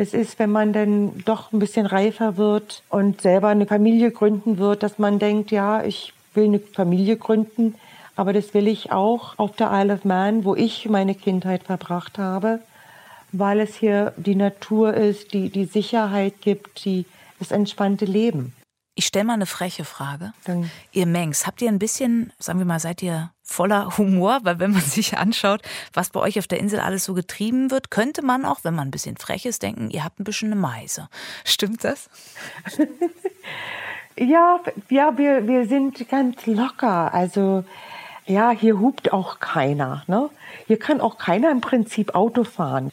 Es 0.00 0.14
ist, 0.14 0.38
wenn 0.38 0.50
man 0.50 0.72
dann 0.72 1.18
doch 1.26 1.52
ein 1.52 1.58
bisschen 1.58 1.84
reifer 1.84 2.38
wird 2.38 2.82
und 2.88 3.20
selber 3.20 3.48
eine 3.48 3.66
Familie 3.66 4.10
gründen 4.10 4.56
wird, 4.56 4.82
dass 4.82 4.98
man 4.98 5.18
denkt, 5.18 5.50
ja, 5.50 5.84
ich 5.84 6.14
will 6.32 6.44
eine 6.44 6.58
Familie 6.58 7.18
gründen, 7.18 7.74
aber 8.16 8.32
das 8.32 8.54
will 8.54 8.66
ich 8.66 8.92
auch 8.92 9.38
auf 9.38 9.56
der 9.56 9.68
Isle 9.70 9.92
of 9.92 10.06
Man, 10.06 10.46
wo 10.46 10.54
ich 10.54 10.88
meine 10.88 11.14
Kindheit 11.14 11.64
verbracht 11.64 12.16
habe, 12.16 12.60
weil 13.32 13.60
es 13.60 13.74
hier 13.74 14.14
die 14.16 14.36
Natur 14.36 14.94
ist, 14.94 15.34
die 15.34 15.50
die 15.50 15.66
Sicherheit 15.66 16.40
gibt, 16.40 16.82
die 16.86 17.04
das 17.38 17.50
entspannte 17.50 18.06
Leben. 18.06 18.54
Ich 18.94 19.06
stelle 19.06 19.24
mal 19.24 19.34
eine 19.34 19.46
freche 19.46 19.84
Frage. 19.84 20.32
Dann. 20.44 20.70
Ihr 20.92 21.06
Mengs, 21.06 21.46
habt 21.46 21.62
ihr 21.62 21.68
ein 21.68 21.78
bisschen, 21.78 22.32
sagen 22.38 22.58
wir 22.58 22.66
mal, 22.66 22.80
seid 22.80 23.02
ihr 23.02 23.32
voller 23.42 23.96
Humor? 23.96 24.40
Weil 24.42 24.58
wenn 24.58 24.72
man 24.72 24.80
sich 24.82 25.16
anschaut, 25.16 25.62
was 25.92 26.10
bei 26.10 26.20
euch 26.20 26.38
auf 26.38 26.46
der 26.46 26.58
Insel 26.58 26.80
alles 26.80 27.04
so 27.04 27.14
getrieben 27.14 27.70
wird, 27.70 27.90
könnte 27.90 28.22
man 28.22 28.44
auch, 28.44 28.64
wenn 28.64 28.74
man 28.74 28.88
ein 28.88 28.90
bisschen 28.90 29.16
frech 29.16 29.46
ist, 29.46 29.62
denken, 29.62 29.90
ihr 29.90 30.04
habt 30.04 30.20
ein 30.20 30.24
bisschen 30.24 30.52
eine 30.52 30.60
Meise. 30.60 31.08
Stimmt 31.44 31.84
das? 31.84 32.10
ja, 34.18 34.60
ja, 34.88 35.16
wir, 35.16 35.46
wir 35.46 35.66
sind 35.66 36.08
ganz 36.08 36.46
locker. 36.46 37.14
Also 37.14 37.64
ja, 38.26 38.50
hier 38.50 38.80
hupt 38.80 39.12
auch 39.12 39.40
keiner. 39.40 40.02
Ne? 40.06 40.30
Hier 40.66 40.78
kann 40.78 41.00
auch 41.00 41.18
keiner 41.18 41.50
im 41.50 41.60
Prinzip 41.60 42.14
Auto 42.14 42.44
fahren. 42.44 42.92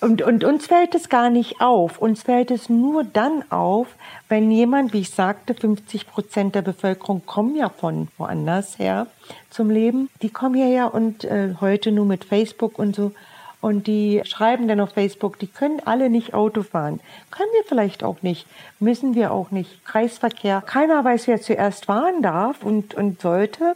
Und, 0.00 0.22
und 0.22 0.44
uns 0.44 0.66
fällt 0.66 0.94
es 0.94 1.08
gar 1.08 1.30
nicht 1.30 1.60
auf. 1.60 1.98
Uns 1.98 2.22
fällt 2.22 2.50
es 2.50 2.68
nur 2.68 3.04
dann 3.04 3.50
auf, 3.50 3.88
wenn 4.28 4.50
jemand, 4.50 4.92
wie 4.92 5.00
ich 5.00 5.10
sagte, 5.10 5.54
50 5.54 6.06
Prozent 6.06 6.54
der 6.54 6.62
Bevölkerung 6.62 7.24
kommen 7.24 7.56
ja 7.56 7.68
von 7.68 8.08
woanders 8.18 8.78
her 8.78 9.06
zum 9.50 9.70
Leben. 9.70 10.10
Die 10.22 10.30
kommen 10.30 10.54
hierher 10.54 10.92
und 10.92 11.24
äh, 11.24 11.54
heute 11.60 11.92
nur 11.92 12.06
mit 12.06 12.24
Facebook 12.24 12.78
und 12.78 12.94
so. 12.94 13.12
Und 13.64 13.86
die 13.86 14.20
schreiben 14.26 14.68
dann 14.68 14.78
auf 14.80 14.90
Facebook, 14.90 15.38
die 15.38 15.46
können 15.46 15.80
alle 15.86 16.10
nicht 16.10 16.34
Auto 16.34 16.62
fahren. 16.62 17.00
Können 17.30 17.48
wir 17.54 17.64
vielleicht 17.64 18.04
auch 18.04 18.20
nicht. 18.20 18.46
Müssen 18.78 19.14
wir 19.14 19.32
auch 19.32 19.50
nicht. 19.52 19.86
Kreisverkehr. 19.86 20.60
Keiner 20.60 21.02
weiß, 21.02 21.28
wer 21.28 21.40
zuerst 21.40 21.86
fahren 21.86 22.20
darf 22.20 22.62
und, 22.62 22.92
und 22.92 23.22
sollte. 23.22 23.74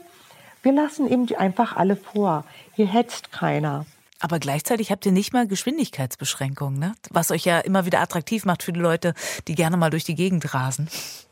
Wir 0.63 0.73
lassen 0.73 1.09
eben 1.09 1.33
einfach 1.37 1.77
alle 1.77 1.97
vor. 1.97 2.45
Hier 2.75 2.87
hetzt 2.87 3.33
keiner. 3.33 3.87
Aber 4.21 4.39
gleichzeitig 4.41 4.91
habt 4.91 5.07
ihr 5.07 5.13
nicht 5.13 5.33
mal 5.33 5.47
Geschwindigkeitsbeschränkungen, 5.47 6.79
ne? 6.79 6.95
was 7.11 7.31
euch 7.31 7.45
ja 7.45 7.61
immer 7.61 7.87
wieder 7.87 8.01
attraktiv 8.01 8.45
macht 8.45 8.65
für 8.65 8.73
die 8.73 8.81
Leute, 8.81 9.15
die 9.47 9.55
gerne 9.55 9.77
mal 9.77 9.91
durch 9.91 10.05
die 10.05 10.17
Gegend 10.17 10.55
rasen. 10.55 10.89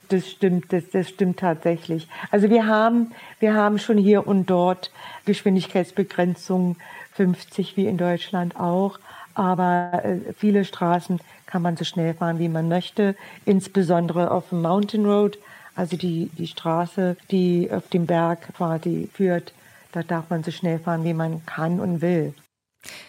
Das 0.08 0.28
stimmt, 0.28 0.72
das, 0.72 0.84
das 0.92 1.08
stimmt 1.08 1.40
tatsächlich. 1.40 2.06
Also 2.30 2.48
wir 2.48 2.66
haben, 2.66 3.12
wir 3.40 3.54
haben 3.54 3.80
schon 3.80 3.98
hier 3.98 4.28
und 4.28 4.46
dort 4.46 4.92
Geschwindigkeitsbegrenzungen, 5.24 6.76
50 7.14 7.76
wie 7.76 7.86
in 7.86 7.96
Deutschland 7.96 8.56
auch. 8.56 9.00
Aber 9.34 10.02
äh, 10.04 10.32
viele 10.38 10.64
Straßen 10.64 11.20
kann 11.46 11.62
man 11.62 11.76
so 11.76 11.84
schnell 11.84 12.14
fahren, 12.14 12.38
wie 12.38 12.48
man 12.48 12.68
möchte. 12.68 13.16
Insbesondere 13.44 14.30
auf 14.30 14.50
dem 14.50 14.62
Mountain 14.62 15.06
Road 15.06 15.38
also 15.76 15.96
die, 15.96 16.30
die 16.36 16.46
Straße, 16.46 17.16
die 17.30 17.70
auf 17.70 17.88
dem 17.88 18.06
Berg 18.06 18.54
quasi 18.54 19.08
führt, 19.12 19.52
da 19.92 20.02
darf 20.02 20.30
man 20.30 20.42
so 20.42 20.50
schnell 20.50 20.78
fahren, 20.78 21.04
wie 21.04 21.14
man 21.14 21.44
kann 21.46 21.78
und 21.78 22.00
will. 22.00 22.34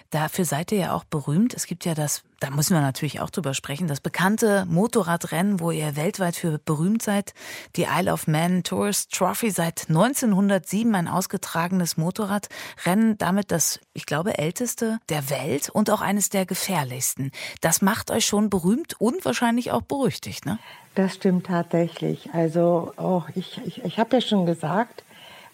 Dafür 0.09 0.45
seid 0.45 0.71
ihr 0.71 0.77
ja 0.77 0.93
auch 0.93 1.03
berühmt. 1.03 1.53
Es 1.53 1.65
gibt 1.65 1.83
ja 1.83 1.93
das, 1.93 2.23
da 2.39 2.49
müssen 2.49 2.73
wir 2.73 2.81
natürlich 2.81 3.19
auch 3.19 3.29
drüber 3.29 3.53
sprechen, 3.53 3.87
das 3.87 3.99
bekannte 3.99 4.65
Motorradrennen, 4.65 5.59
wo 5.59 5.71
ihr 5.71 5.95
weltweit 5.95 6.35
für 6.35 6.59
berühmt 6.59 7.01
seid. 7.01 7.33
Die 7.75 7.83
Isle 7.83 8.13
of 8.13 8.27
Man 8.27 8.63
Tourist 8.63 9.11
Trophy 9.11 9.51
seit 9.51 9.89
1907 9.89 10.95
ein 10.95 11.07
ausgetragenes 11.07 11.97
Motorradrennen, 11.97 13.17
damit 13.17 13.51
das, 13.51 13.79
ich 13.93 14.05
glaube, 14.05 14.37
älteste 14.37 14.99
der 15.09 15.29
Welt 15.29 15.69
und 15.69 15.89
auch 15.89 16.01
eines 16.01 16.29
der 16.29 16.45
gefährlichsten. 16.45 17.31
Das 17.61 17.81
macht 17.81 18.11
euch 18.11 18.25
schon 18.25 18.49
berühmt 18.49 18.95
und 18.99 19.25
wahrscheinlich 19.25 19.71
auch 19.71 19.81
berüchtigt, 19.81 20.45
ne? 20.45 20.57
Das 20.95 21.13
stimmt 21.13 21.45
tatsächlich. 21.45 22.29
Also, 22.33 22.91
oh, 22.97 23.21
ich, 23.35 23.61
ich, 23.65 23.83
ich 23.83 23.99
habe 23.99 24.15
ja 24.15 24.21
schon 24.21 24.47
gesagt, 24.47 25.03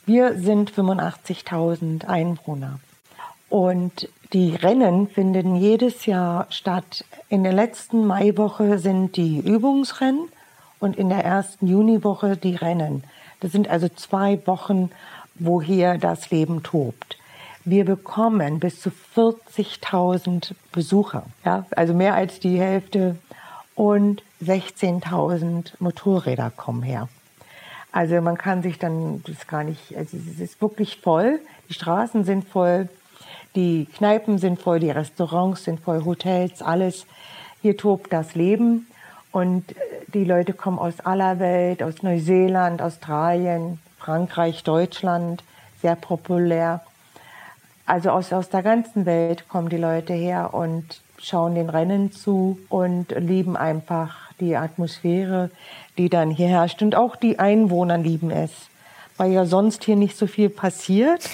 wir 0.05 0.37
sind 0.39 0.71
85.000 0.71 2.05
Einwohner. 2.05 2.79
Und 3.53 4.09
die 4.33 4.55
Rennen 4.55 5.07
finden 5.07 5.55
jedes 5.55 6.07
Jahr 6.07 6.47
statt. 6.49 7.05
In 7.29 7.43
der 7.43 7.53
letzten 7.53 8.07
Maiwoche 8.07 8.79
sind 8.79 9.15
die 9.15 9.37
Übungsrennen 9.37 10.27
und 10.79 10.97
in 10.97 11.09
der 11.09 11.23
ersten 11.23 11.67
Juniwoche 11.67 12.35
die 12.35 12.55
Rennen. 12.55 13.03
Das 13.41 13.51
sind 13.51 13.67
also 13.67 13.89
zwei 13.89 14.41
Wochen, 14.47 14.89
wo 15.35 15.61
hier 15.61 15.99
das 15.99 16.31
Leben 16.31 16.63
tobt. 16.63 17.19
Wir 17.63 17.85
bekommen 17.85 18.59
bis 18.59 18.81
zu 18.81 18.91
40.000 19.15 20.53
Besucher, 20.71 21.23
ja, 21.45 21.67
also 21.75 21.93
mehr 21.93 22.15
als 22.15 22.39
die 22.39 22.57
Hälfte 22.57 23.17
und 23.75 24.23
16.000 24.43 25.73
Motorräder 25.77 26.49
kommen 26.49 26.81
her. 26.81 27.07
Also 27.91 28.19
man 28.19 28.35
kann 28.35 28.63
sich 28.63 28.79
dann 28.79 29.21
das 29.27 29.45
gar 29.45 29.63
nicht, 29.63 29.95
also 29.95 30.17
es 30.17 30.39
ist 30.39 30.59
wirklich 30.59 30.97
voll, 30.97 31.39
die 31.69 31.75
Straßen 31.75 32.23
sind 32.23 32.49
voll, 32.49 32.89
die 33.55 33.85
Kneipen 33.95 34.37
sind 34.37 34.61
voll, 34.61 34.79
die 34.79 34.89
Restaurants 34.89 35.63
sind 35.63 35.79
voll, 35.79 36.03
Hotels, 36.05 36.61
alles. 36.61 37.05
Hier 37.61 37.77
tobt 37.77 38.11
das 38.11 38.35
Leben 38.35 38.87
und 39.31 39.63
die 40.13 40.25
Leute 40.25 40.53
kommen 40.53 40.79
aus 40.79 40.99
aller 40.99 41.39
Welt, 41.39 41.83
aus 41.83 42.03
Neuseeland, 42.03 42.81
Australien, 42.81 43.79
Frankreich, 43.99 44.63
Deutschland, 44.63 45.43
sehr 45.81 45.95
populär. 45.95 46.81
Also 47.85 48.11
aus, 48.11 48.31
aus 48.33 48.49
der 48.49 48.63
ganzen 48.63 49.05
Welt 49.05 49.47
kommen 49.49 49.69
die 49.69 49.77
Leute 49.77 50.13
her 50.13 50.53
und 50.53 51.01
schauen 51.19 51.55
den 51.55 51.69
Rennen 51.69 52.11
zu 52.11 52.59
und 52.69 53.11
lieben 53.17 53.55
einfach 53.55 54.31
die 54.39 54.55
Atmosphäre, 54.55 55.49
die 55.97 56.09
dann 56.09 56.31
hier 56.31 56.47
herrscht. 56.47 56.81
Und 56.81 56.95
auch 56.95 57.15
die 57.15 57.39
Einwohner 57.39 57.97
lieben 57.97 58.31
es, 58.31 58.51
weil 59.17 59.31
ja 59.31 59.45
sonst 59.45 59.83
hier 59.83 59.95
nicht 59.95 60.17
so 60.17 60.27
viel 60.27 60.49
passiert. 60.49 61.29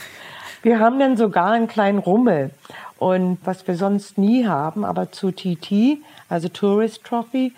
Wir 0.62 0.80
haben 0.80 1.00
dann 1.00 1.18
sogar 1.18 1.52
einen 1.52 1.68
kleinen 1.68 2.00
Rummel. 2.00 2.52
Und 2.98 3.38
was 3.46 3.66
wir 3.66 3.76
sonst 3.76 4.18
nie 4.18 4.46
haben, 4.46 4.84
aber 4.84 5.12
zu 5.12 5.32
TT, 5.32 6.00
also 6.28 6.50
Tourist 6.50 7.04
Trophy, 7.06 7.54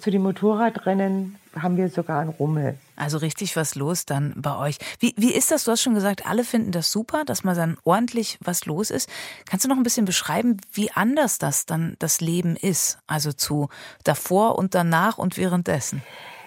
zu 0.00 0.10
den 0.10 0.22
Motorradrennen 0.22 1.36
haben 1.58 1.76
wir 1.76 1.88
sogar 1.88 2.20
einen 2.20 2.30
Rummel. 2.30 2.78
Also 2.96 3.18
richtig 3.18 3.56
was 3.56 3.74
los 3.74 4.06
dann 4.06 4.34
bei 4.36 4.56
euch. 4.56 4.78
Wie, 4.98 5.14
wie 5.16 5.32
ist 5.32 5.50
das? 5.50 5.64
Du 5.64 5.72
hast 5.72 5.82
schon 5.82 5.94
gesagt, 5.94 6.26
alle 6.26 6.44
finden 6.44 6.72
das 6.72 6.90
super, 6.90 7.24
dass 7.24 7.44
mal 7.44 7.54
dann 7.54 7.76
ordentlich 7.84 8.38
was 8.40 8.66
los 8.66 8.90
ist. 8.90 9.08
Kannst 9.46 9.64
du 9.64 9.68
noch 9.68 9.76
ein 9.76 9.82
bisschen 9.82 10.04
beschreiben, 10.04 10.58
wie 10.72 10.90
anders 10.92 11.38
das 11.38 11.66
dann 11.66 11.96
das 11.98 12.20
Leben 12.20 12.56
ist? 12.56 12.98
Also 13.06 13.32
zu 13.32 13.68
davor 14.04 14.58
und 14.58 14.74
danach 14.74 15.18
und 15.18 15.36
währenddessen? 15.36 16.02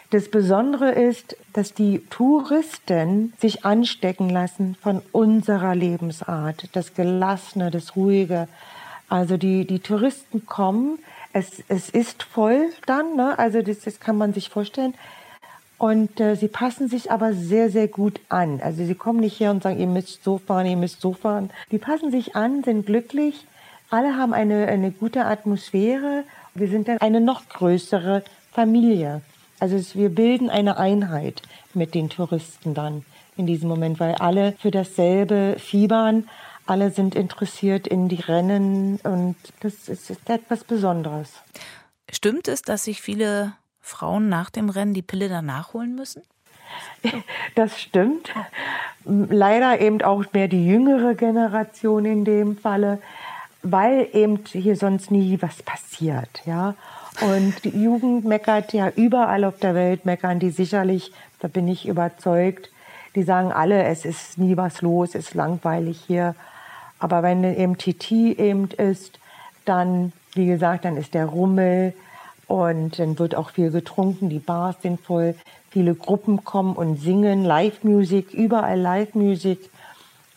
Das 0.10 0.30
Besondere 0.30 0.92
ist, 0.92 1.36
dass 1.52 1.74
die 1.74 2.00
Touristen 2.10 3.34
sich 3.40 3.66
anstecken 3.66 4.30
lassen 4.30 4.78
von 4.82 5.02
unserer 5.12 5.76
Lebensart. 5.76 6.70
Das 6.72 6.94
Gelassene, 6.94 7.72
das 7.72 7.98
Ruhige. 7.98 8.48
Also 9.10 9.36
die, 9.36 9.68
die 9.68 9.80
Touristen 9.80 10.46
kommen, 10.46 11.00
es, 11.34 11.62
es 11.68 11.90
ist 11.90 12.24
voll 12.24 12.70
dann, 12.86 13.16
ne? 13.16 13.38
also 13.38 13.62
das, 13.62 13.82
das 13.82 14.00
kann 14.00 14.18
man 14.18 14.34
sich 14.34 14.50
vorstellen. 14.50 14.94
Und 15.78 16.20
äh, 16.20 16.36
sie 16.36 16.48
passen 16.48 16.88
sich 16.88 17.12
aber 17.12 17.34
sehr, 17.34 17.70
sehr 17.70 17.90
gut 17.90 18.20
an. 18.30 18.62
Also 18.64 18.86
sie 18.86 18.96
kommen 18.96 19.20
nicht 19.20 19.40
her 19.40 19.52
und 19.52 19.62
sagen, 19.62 19.78
ihr 19.78 19.88
müsst 19.88 20.24
so 20.24 20.40
fahren, 20.40 20.66
ihr 20.66 20.78
müsst 20.78 21.02
so 21.02 21.14
fahren. 21.14 21.52
Die 21.72 21.78
passen 21.78 22.12
sich 22.12 22.36
an, 22.36 22.64
sind 22.64 22.86
glücklich. 22.86 23.46
Alle 23.90 24.18
haben 24.18 24.34
eine, 24.34 24.68
eine 24.68 24.92
gute 24.92 25.26
Atmosphäre. 25.26 26.24
Wir 26.56 26.70
sind 26.70 26.88
dann 26.88 26.98
eine 26.98 27.22
noch 27.22 27.48
größere 27.50 28.24
Familie. 28.54 29.22
Also 29.60 29.78
wir 29.96 30.10
bilden 30.10 30.50
eine 30.50 30.78
Einheit 30.78 31.42
mit 31.74 31.96
den 31.96 32.10
Touristen 32.10 32.74
dann 32.74 33.06
in 33.36 33.48
diesem 33.48 33.70
Moment, 33.70 34.00
weil 34.00 34.16
alle 34.16 34.54
für 34.54 34.72
dasselbe 34.72 35.58
fiebern, 35.60 36.28
alle 36.66 36.92
sind 36.92 37.16
interessiert 37.16 37.88
in 37.88 38.10
die 38.10 38.20
Rennen 38.22 38.98
und 39.04 39.36
das 39.62 39.88
ist 39.88 40.12
etwas 40.30 40.64
Besonderes. 40.64 41.32
Stimmt 42.12 42.48
es, 42.48 42.62
dass 42.62 42.84
sich 42.84 43.02
viele 43.02 43.54
Frauen 43.82 44.30
nach 44.30 44.50
dem 44.50 44.70
Rennen 44.70 44.94
die 44.94 45.02
Pille 45.02 45.30
dann 45.30 45.46
nachholen 45.46 45.96
müssen? 45.96 46.24
Das 47.56 47.80
stimmt. 47.80 48.30
Leider 49.06 49.80
eben 49.80 50.02
auch 50.02 50.26
mehr 50.34 50.48
die 50.48 50.68
jüngere 50.68 51.16
Generation 51.16 52.06
in 52.06 52.26
dem 52.26 52.58
Falle, 52.58 53.02
weil 53.64 54.10
eben 54.14 54.44
hier 54.52 54.76
sonst 54.76 55.10
nie 55.10 55.42
was 55.42 55.64
passiert, 55.64 56.42
ja. 56.46 56.76
Und 57.22 57.64
die 57.64 57.82
Jugend 57.82 58.26
meckert 58.26 58.74
ja 58.74 58.90
überall 58.90 59.44
auf 59.44 59.58
der 59.58 59.74
Welt, 59.74 60.06
meckern 60.06 60.40
die 60.40 60.52
sicherlich, 60.52 61.12
da 61.40 61.48
bin 61.48 61.68
ich 61.68 61.88
überzeugt. 61.88 62.70
Die 63.16 63.24
sagen 63.24 63.52
alle, 63.52 63.84
es 63.84 64.06
ist 64.06 64.38
nie 64.38 64.56
was 64.58 64.82
los, 64.82 65.10
es 65.10 65.30
ist 65.30 65.34
langweilig 65.34 66.00
hier. 66.06 66.36
Aber 67.00 67.24
wenn 67.24 67.44
eben 67.44 67.78
TT 67.78 68.12
eben 68.12 68.70
ist, 68.70 69.20
dann, 69.66 70.14
wie 70.34 70.46
gesagt, 70.46 70.86
dann 70.86 70.98
ist 70.98 71.14
der 71.14 71.26
Rummel 71.26 71.94
und 72.48 73.00
dann 73.00 73.18
wird 73.20 73.36
auch 73.36 73.50
viel 73.50 73.72
getrunken, 73.72 74.30
die 74.30 74.40
Bars 74.40 74.76
sind 74.82 75.02
voll, 75.02 75.36
viele 75.72 75.96
Gruppen 75.96 76.44
kommen 76.44 76.76
und 76.76 76.98
singen, 76.98 77.44
Live-Musik, 77.44 78.34
überall 78.34 78.80
Live-Musik 78.80 79.70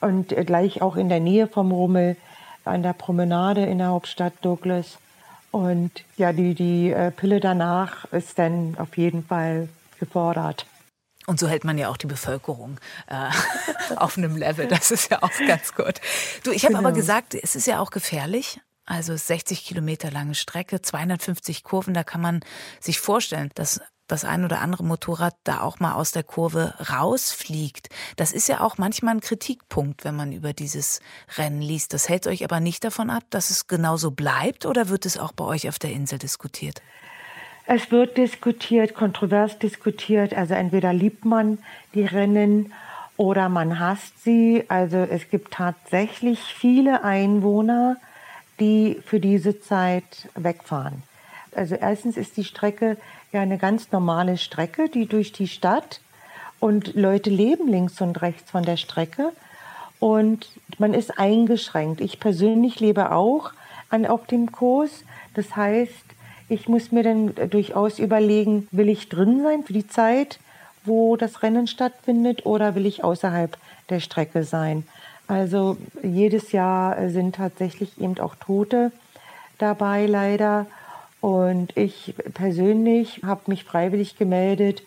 und 0.01 0.29
gleich 0.29 0.83
auch 0.83 0.97
in 0.97 1.09
der 1.09 1.21
Nähe 1.21 1.47
vom 1.47 1.71
Rummel 1.73 2.17
an 2.65 2.83
der 2.83 2.93
Promenade 2.95 3.65
in 3.65 3.79
der 3.79 3.89
Hauptstadt 3.89 4.33
Douglas. 4.43 4.99
Und 5.51 5.91
ja, 6.17 6.33
die, 6.33 6.55
die 6.55 6.91
äh, 6.91 7.11
Pille 7.11 7.41
danach 7.41 8.05
ist 8.13 8.39
dann 8.39 8.77
auf 8.79 8.97
jeden 8.97 9.25
Fall 9.25 9.69
gefordert. 9.99 10.67
Und 11.27 11.39
so 11.39 11.49
hält 11.49 11.65
man 11.65 11.77
ja 11.79 11.89
auch 11.89 11.97
die 11.97 12.07
Bevölkerung 12.07 12.79
äh, 13.07 13.31
auf 13.97 14.17
einem 14.17 14.37
Level. 14.37 14.67
Das 14.69 14.91
ist 14.91 15.11
ja 15.11 15.23
auch 15.23 15.31
ganz 15.47 15.75
gut. 15.75 16.01
Du, 16.43 16.51
ich 16.51 16.65
habe 16.65 16.75
genau. 16.75 16.89
aber 16.89 16.97
gesagt, 16.97 17.35
es 17.35 17.57
ist 17.57 17.67
ja 17.67 17.81
auch 17.81 17.91
gefährlich. 17.91 18.61
Also 18.87 19.17
60 19.17 19.65
Kilometer 19.65 20.11
lange 20.11 20.35
Strecke, 20.35 20.83
250 20.83 21.63
Kurven, 21.63 21.95
da 21.95 22.03
kann 22.03 22.21
man 22.21 22.41
sich 22.81 22.99
vorstellen, 22.99 23.51
dass 23.55 23.81
das 24.11 24.25
ein 24.25 24.45
oder 24.45 24.61
andere 24.61 24.85
Motorrad 24.85 25.37
da 25.45 25.61
auch 25.61 25.81
mal 25.81 25.95
aus 25.95 26.13
der 26.13 26.23
Kurve 26.23 26.75
rausfliegt. 26.91 27.89
Das 28.17 28.33
ist 28.33 28.49
ja 28.49 28.61
auch 28.61 28.79
manchmal 28.79 29.17
ein 29.17 29.21
Kritikpunkt, 29.21 30.05
wenn 30.05 30.17
man 30.17 30.33
über 30.33 30.53
dieses 30.53 31.01
Rennen 31.37 31.63
liest. 31.63 31.95
Das 31.95 32.09
hält 32.09 32.27
euch 32.27 32.45
aber 32.45 32.61
nicht 32.61 32.85
davon 32.85 33.11
ab, 33.11 33.25
dass 33.31 33.51
es 33.51 33.67
genauso 33.67 34.11
bleibt 34.11 34.67
oder 34.67 34.89
wird 34.89 35.07
es 35.07 35.19
auch 35.19 35.33
bei 35.33 35.45
euch 35.45 35.69
auf 35.69 35.79
der 35.79 35.93
Insel 35.93 36.19
diskutiert? 36.19 36.83
Es 37.67 37.91
wird 37.93 38.17
diskutiert, 38.17 38.95
kontrovers 38.95 39.59
diskutiert. 39.59 40.35
Also 40.35 40.55
entweder 40.55 40.93
liebt 40.93 41.25
man 41.25 41.59
die 41.95 42.05
Rennen 42.05 42.73
oder 43.17 43.49
man 43.49 43.79
hasst 43.79 44.25
sie. 44.25 44.65
Also 44.69 44.97
es 44.97 45.31
gibt 45.31 45.53
tatsächlich 45.53 46.41
viele 46.41 47.05
Einwohner, 47.05 47.97
die 48.59 49.01
für 49.05 49.21
diese 49.21 49.61
Zeit 49.61 50.29
wegfahren. 50.35 51.03
Also 51.55 51.75
erstens 51.75 52.17
ist 52.17 52.37
die 52.37 52.45
Strecke 52.45 52.97
ja 53.33 53.41
eine 53.41 53.59
ganz 53.59 53.93
normale 53.93 54.39
Strecke, 54.39 54.89
die 54.89 55.07
durch 55.07 55.33
die 55.33 55.49
Stadt 55.49 56.01
und 56.59 56.95
Leute 56.95 57.31
leben 57.31 57.69
links 57.69 58.01
und 58.01 58.21
rechts 58.23 58.51
von 58.51 58.65
der 58.65 58.77
Strecke 58.77 59.33
und 60.01 60.49
man 60.79 60.95
ist 60.95 61.19
eingeschränkt. 61.19 62.01
Ich 62.01 62.19
persönlich 62.19 62.81
lebe 62.81 63.13
auch 63.13 63.53
an, 63.91 64.07
auf 64.07 64.27
dem 64.27 64.51
Kurs. 64.51 65.05
Das 65.35 65.55
heißt, 65.55 66.05
ich 66.49 66.69
muss 66.69 66.91
mir 66.91 67.03
dann 67.03 67.35
durchaus 67.51 67.99
überlegen, 67.99 68.67
will 68.73 68.89
ich 68.89 69.09
drin 69.09 69.43
sein 69.43 69.63
für 69.63 69.75
die 69.75 69.87
Zeit, 69.87 70.41
wo 70.85 71.17
das 71.17 71.43
Rennen 71.43 71.67
stattfindet 71.67 72.47
oder 72.47 72.75
will 72.75 72.87
ich 72.87 73.05
außerhalb 73.05 73.57
der 73.91 74.01
Strecke 74.01 74.43
sein. 74.43 74.87
Also 75.29 75.77
jedes 76.03 76.51
Jahr 76.51 77.09
sind 77.11 77.37
tatsächlich 77.37 78.01
eben 78.01 78.19
auch 78.19 78.35
Tote 78.35 78.91
dabei 79.59 80.07
leider. 80.07 80.67
Und 81.21 81.77
ich 81.77 82.15
persönlich 82.35 83.21
habe 83.25 83.43
mich 83.47 83.65
freiwillig 83.65 84.17
gemeldet 84.17 84.83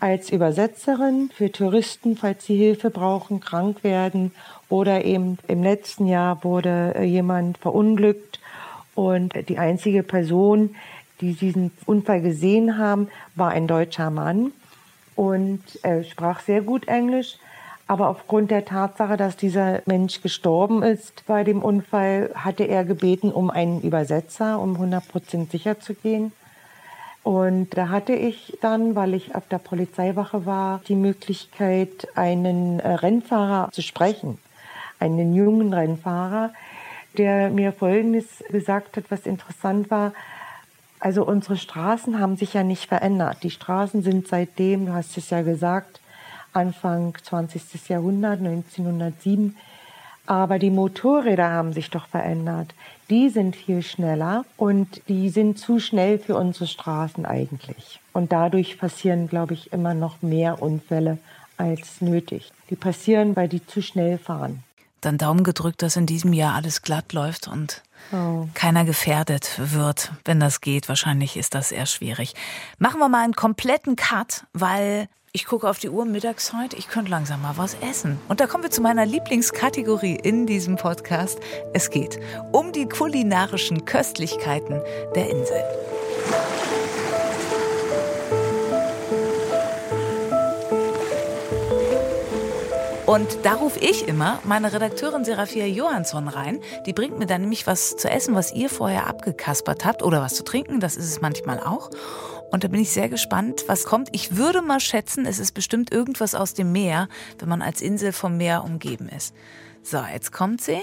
als 0.00 0.30
Übersetzerin 0.30 1.30
für 1.34 1.50
Touristen, 1.50 2.16
falls 2.16 2.44
sie 2.44 2.56
Hilfe 2.56 2.90
brauchen, 2.90 3.40
krank 3.40 3.82
werden 3.82 4.32
oder 4.68 5.04
eben 5.04 5.38
im 5.48 5.62
letzten 5.62 6.06
Jahr 6.06 6.44
wurde 6.44 6.94
äh, 6.94 7.04
jemand 7.04 7.58
verunglückt 7.58 8.38
und 8.94 9.32
die 9.48 9.58
einzige 9.58 10.02
Person, 10.02 10.76
die 11.20 11.34
diesen 11.34 11.72
Unfall 11.86 12.20
gesehen 12.20 12.78
haben, 12.78 13.08
war 13.34 13.50
ein 13.50 13.66
deutscher 13.66 14.10
Mann 14.10 14.52
und 15.16 15.62
er 15.82 16.04
sprach 16.04 16.40
sehr 16.40 16.62
gut 16.62 16.86
Englisch. 16.86 17.38
Aber 17.88 18.10
aufgrund 18.10 18.50
der 18.50 18.66
Tatsache, 18.66 19.16
dass 19.16 19.36
dieser 19.36 19.80
Mensch 19.86 20.20
gestorben 20.20 20.82
ist 20.82 21.24
bei 21.26 21.42
dem 21.42 21.62
Unfall, 21.62 22.30
hatte 22.34 22.64
er 22.64 22.84
gebeten 22.84 23.32
um 23.32 23.48
einen 23.48 23.80
Übersetzer, 23.80 24.60
um 24.60 24.74
100 24.74 25.08
Prozent 25.08 25.50
sicher 25.50 25.80
zu 25.80 25.94
gehen. 25.94 26.32
Und 27.22 27.70
da 27.76 27.88
hatte 27.88 28.12
ich 28.12 28.58
dann, 28.60 28.94
weil 28.94 29.14
ich 29.14 29.34
auf 29.34 29.48
der 29.48 29.58
Polizeiwache 29.58 30.44
war, 30.44 30.82
die 30.86 30.94
Möglichkeit, 30.94 32.08
einen 32.14 32.78
äh, 32.80 32.92
Rennfahrer 32.92 33.70
zu 33.72 33.80
sprechen. 33.80 34.38
Einen 35.00 35.34
jungen 35.34 35.72
Rennfahrer, 35.72 36.52
der 37.16 37.48
mir 37.48 37.72
Folgendes 37.72 38.44
gesagt 38.50 38.98
hat, 38.98 39.04
was 39.10 39.24
interessant 39.24 39.90
war. 39.90 40.12
Also 41.00 41.24
unsere 41.24 41.56
Straßen 41.56 42.20
haben 42.20 42.36
sich 42.36 42.52
ja 42.52 42.64
nicht 42.64 42.86
verändert. 42.86 43.42
Die 43.42 43.50
Straßen 43.50 44.02
sind 44.02 44.28
seitdem, 44.28 44.86
du 44.86 44.92
hast 44.92 45.16
es 45.16 45.30
ja 45.30 45.40
gesagt, 45.40 46.00
Anfang 46.52 47.16
20. 47.22 47.88
Jahrhundert, 47.88 48.38
1907. 48.40 49.56
Aber 50.26 50.58
die 50.58 50.70
Motorräder 50.70 51.50
haben 51.50 51.72
sich 51.72 51.88
doch 51.88 52.06
verändert. 52.06 52.74
Die 53.08 53.30
sind 53.30 53.56
viel 53.56 53.82
schneller 53.82 54.44
und 54.58 55.00
die 55.08 55.30
sind 55.30 55.58
zu 55.58 55.80
schnell 55.80 56.18
für 56.18 56.36
unsere 56.36 56.66
Straßen 56.66 57.24
eigentlich. 57.24 58.00
Und 58.12 58.32
dadurch 58.32 58.78
passieren, 58.78 59.28
glaube 59.28 59.54
ich, 59.54 59.72
immer 59.72 59.94
noch 59.94 60.20
mehr 60.20 60.60
Unfälle 60.60 61.16
als 61.56 62.00
nötig. 62.00 62.52
Die 62.68 62.76
passieren, 62.76 63.36
weil 63.36 63.48
die 63.48 63.66
zu 63.66 63.80
schnell 63.80 64.18
fahren. 64.18 64.62
Dann 65.00 65.16
Daumen 65.16 65.44
gedrückt, 65.44 65.82
dass 65.82 65.96
in 65.96 66.06
diesem 66.06 66.32
Jahr 66.32 66.54
alles 66.54 66.82
glatt 66.82 67.12
läuft 67.12 67.46
und 67.46 67.82
oh. 68.12 68.48
keiner 68.54 68.84
gefährdet 68.84 69.52
wird, 69.58 70.12
wenn 70.24 70.40
das 70.40 70.60
geht. 70.60 70.88
Wahrscheinlich 70.88 71.36
ist 71.36 71.54
das 71.54 71.70
eher 71.70 71.86
schwierig. 71.86 72.34
Machen 72.78 72.98
wir 72.98 73.08
mal 73.08 73.22
einen 73.22 73.34
kompletten 73.34 73.94
Cut, 73.96 74.44
weil 74.52 75.08
ich 75.32 75.44
gucke 75.44 75.68
auf 75.68 75.78
die 75.78 75.90
Uhr 75.90 76.04
Mittagszeit, 76.04 76.74
ich 76.74 76.88
könnte 76.88 77.10
langsam 77.10 77.42
mal 77.42 77.56
was 77.56 77.76
essen. 77.80 78.18
Und 78.28 78.40
da 78.40 78.46
kommen 78.46 78.64
wir 78.64 78.70
zu 78.70 78.80
meiner 78.80 79.04
Lieblingskategorie 79.04 80.16
in 80.16 80.46
diesem 80.46 80.76
Podcast. 80.76 81.38
Es 81.74 81.90
geht 81.90 82.18
um 82.52 82.72
die 82.72 82.88
kulinarischen 82.88 83.84
Köstlichkeiten 83.84 84.80
der 85.14 85.30
Insel. 85.30 85.62
Und 93.04 93.38
da 93.42 93.54
rufe 93.54 93.80
ich 93.80 94.06
immer 94.06 94.38
meine 94.44 94.72
Redakteurin 94.72 95.24
Serafia 95.24 95.64
Johansson 95.64 96.28
rein. 96.28 96.60
Die 96.84 96.92
bringt 96.92 97.18
mir 97.18 97.24
dann 97.26 97.40
nämlich 97.40 97.66
was 97.66 97.96
zu 97.96 98.08
essen, 98.08 98.34
was 98.34 98.52
ihr 98.52 98.68
vorher 98.68 99.06
abgekaspert 99.06 99.84
habt 99.84 100.02
oder 100.02 100.20
was 100.20 100.34
zu 100.34 100.44
trinken. 100.44 100.78
Das 100.78 100.96
ist 100.96 101.06
es 101.06 101.20
manchmal 101.22 101.58
auch. 101.58 101.90
Und 102.50 102.64
da 102.64 102.68
bin 102.68 102.80
ich 102.80 102.90
sehr 102.90 103.08
gespannt, 103.08 103.64
was 103.66 103.84
kommt. 103.84 104.08
Ich 104.12 104.36
würde 104.36 104.62
mal 104.62 104.80
schätzen, 104.80 105.26
es 105.26 105.38
ist 105.38 105.52
bestimmt 105.52 105.92
irgendwas 105.92 106.34
aus 106.34 106.54
dem 106.54 106.72
Meer, 106.72 107.08
wenn 107.38 107.48
man 107.48 107.62
als 107.62 107.82
Insel 107.82 108.12
vom 108.12 108.36
Meer 108.36 108.64
umgeben 108.64 109.08
ist. 109.08 109.34
So, 109.82 110.02
jetzt 110.02 110.32
kommt 110.32 110.60
sie. 110.60 110.80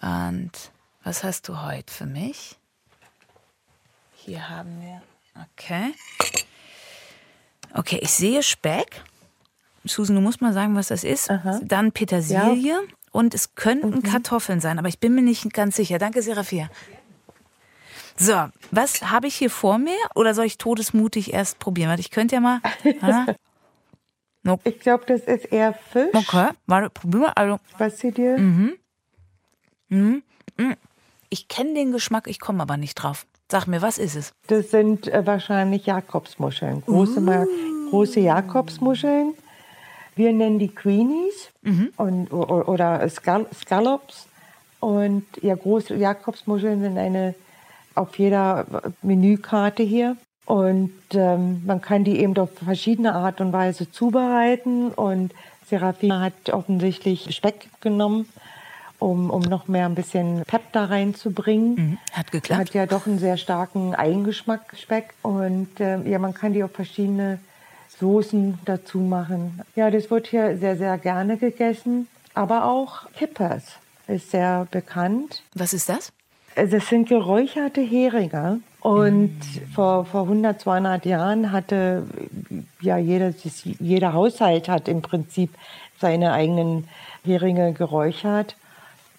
Und 0.00 0.52
was 1.02 1.24
hast 1.24 1.48
du 1.48 1.62
heute 1.62 1.92
für 1.92 2.06
mich? 2.06 2.56
Hier 4.14 4.48
haben 4.48 4.80
wir. 4.80 5.02
Okay. 5.52 5.94
Okay, 7.74 7.98
ich 8.00 8.10
sehe 8.10 8.42
Speck. 8.42 9.02
Susan, 9.84 10.16
du 10.16 10.22
musst 10.22 10.40
mal 10.40 10.52
sagen, 10.52 10.74
was 10.74 10.88
das 10.88 11.04
ist. 11.04 11.30
Aha. 11.30 11.60
Dann 11.62 11.92
Petersilie 11.92 12.72
ja. 12.72 12.80
und 13.12 13.34
es 13.34 13.54
könnten 13.54 13.90
mhm. 13.90 14.02
Kartoffeln 14.02 14.60
sein, 14.60 14.78
aber 14.78 14.88
ich 14.88 14.98
bin 14.98 15.14
mir 15.14 15.22
nicht 15.22 15.52
ganz 15.52 15.76
sicher. 15.76 15.98
Danke, 15.98 16.22
Serafia. 16.22 16.68
So, 18.18 18.34
was 18.70 19.10
habe 19.10 19.26
ich 19.26 19.34
hier 19.34 19.50
vor 19.50 19.78
mir? 19.78 19.96
Oder 20.14 20.34
soll 20.34 20.46
ich 20.46 20.58
todesmutig 20.58 21.32
erst 21.32 21.58
probieren? 21.58 21.90
Warte, 21.90 22.00
ich 22.00 22.10
könnte 22.10 22.36
ja 22.36 22.40
mal. 22.40 22.60
Nope. 24.42 24.70
Ich 24.70 24.78
glaube, 24.78 25.04
das 25.08 25.22
ist 25.22 25.46
eher 25.46 25.74
Fisch. 25.74 26.14
Okay, 26.14 26.50
warte, 26.66 26.88
probier 26.90 27.20
mal. 27.20 27.32
Also. 27.34 27.58
Was 27.78 27.98
sie 27.98 28.12
dir? 28.12 28.38
Mhm. 28.38 28.74
Mhm. 29.88 30.22
mhm. 30.56 30.76
Ich 31.30 31.48
kenne 31.48 31.74
den 31.74 31.90
Geschmack, 31.90 32.28
ich 32.28 32.38
komme 32.38 32.62
aber 32.62 32.76
nicht 32.76 32.94
drauf. 32.94 33.26
Sag 33.50 33.66
mir, 33.66 33.82
was 33.82 33.98
ist 33.98 34.14
es? 34.14 34.32
Das 34.46 34.70
sind 34.70 35.08
äh, 35.08 35.26
wahrscheinlich 35.26 35.86
Jakobsmuscheln. 35.86 36.82
Große, 36.82 37.20
uh. 37.20 37.90
große 37.90 38.20
Jakobsmuscheln. 38.20 39.34
Wir 40.14 40.32
nennen 40.32 40.60
die 40.60 40.72
Queenies 40.72 41.50
mhm. 41.62 41.92
und, 41.96 42.32
oder 42.32 43.06
Scallops. 43.08 44.28
Und 44.78 45.26
ja, 45.42 45.56
große 45.56 45.96
Jakobsmuscheln 45.96 46.80
sind 46.80 46.98
eine 46.98 47.34
auf 47.96 48.18
jeder 48.18 48.66
Menükarte 49.02 49.82
hier. 49.82 50.16
Und 50.44 50.92
ähm, 51.12 51.62
man 51.66 51.80
kann 51.80 52.04
die 52.04 52.20
eben 52.20 52.36
auf 52.38 52.50
verschiedene 52.52 53.14
Art 53.14 53.40
und 53.40 53.52
Weise 53.52 53.90
zubereiten. 53.90 54.92
Und 54.92 55.32
Serafina 55.68 56.20
hat 56.20 56.50
offensichtlich 56.50 57.34
Speck 57.34 57.68
genommen, 57.80 58.28
um, 59.00 59.30
um 59.30 59.42
noch 59.42 59.66
mehr 59.66 59.86
ein 59.86 59.96
bisschen 59.96 60.44
Pep 60.46 60.62
da 60.72 60.84
reinzubringen. 60.84 61.74
Mhm. 61.74 61.98
Hat 62.12 62.30
geklappt. 62.30 62.60
Hat 62.60 62.74
ja 62.74 62.86
doch 62.86 63.06
einen 63.06 63.18
sehr 63.18 63.36
starken 63.36 63.94
Eigengeschmack, 63.94 64.76
Speck. 64.76 65.14
Und 65.22 65.80
äh, 65.80 66.00
ja, 66.08 66.20
man 66.20 66.32
kann 66.32 66.52
die 66.52 66.62
auf 66.62 66.70
verschiedene 66.70 67.40
Soßen 67.98 68.58
dazu 68.64 68.98
machen. 68.98 69.62
Ja, 69.74 69.90
das 69.90 70.10
wird 70.10 70.28
hier 70.28 70.56
sehr, 70.58 70.76
sehr 70.76 70.96
gerne 70.98 71.38
gegessen. 71.38 72.06
Aber 72.34 72.66
auch 72.66 73.10
Kippers 73.16 73.64
ist 74.06 74.30
sehr 74.30 74.68
bekannt. 74.70 75.42
Was 75.54 75.72
ist 75.72 75.88
das? 75.88 76.12
Das 76.56 76.88
sind 76.88 77.08
geräucherte 77.08 77.82
Heringe. 77.82 78.60
Und 78.80 79.38
mm. 79.38 79.74
vor, 79.74 80.06
vor 80.06 80.22
100, 80.22 80.60
200 80.60 81.04
Jahren 81.04 81.52
hatte 81.52 82.04
ja 82.80 82.96
jeder, 82.96 83.34
jeder 83.78 84.14
Haushalt 84.14 84.68
hat 84.68 84.88
im 84.88 85.02
Prinzip 85.02 85.50
seine 86.00 86.32
eigenen 86.32 86.88
Heringe 87.24 87.74
geräuchert. 87.74 88.56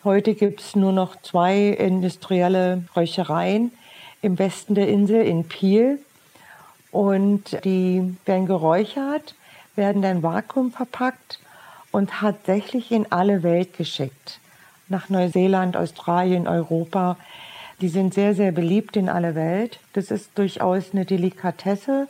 Heute 0.04 0.34
gibt 0.34 0.62
es 0.62 0.76
nur 0.76 0.94
noch 0.94 1.16
zwei 1.22 1.68
industrielle 1.68 2.84
Räuchereien 2.96 3.72
im 4.22 4.40
Westen 4.40 4.74
der 4.74 4.88
Insel 4.88 5.22
in 5.22 5.48
Piel. 5.48 6.00
Und 6.92 7.64
die 7.66 8.16
werden 8.26 8.48
geräuchert, 8.48 9.36
werden 9.76 10.02
dann 10.02 10.24
Vakuum 10.24 10.72
verpackt 10.72 11.40
und 11.92 12.10
tatsächlich 12.10 12.92
in 12.92 13.12
alle 13.12 13.44
Welt 13.44 13.78
geschickt. 13.78 14.40
Nach 14.90 15.10
Neuseeland, 15.10 15.76
Australien, 15.78 16.48
Europa. 16.48 17.18
Die 17.82 17.90
sind 17.90 18.14
sehr, 18.14 18.34
sehr 18.34 18.52
beliebt 18.52 18.96
in 18.96 19.10
aller 19.10 19.36
Welt. 19.36 19.80
Das 19.94 20.12
ist 20.12 20.32
durchaus 20.36 20.94
eine 20.94 21.06
Delikatesse. 21.06 22.08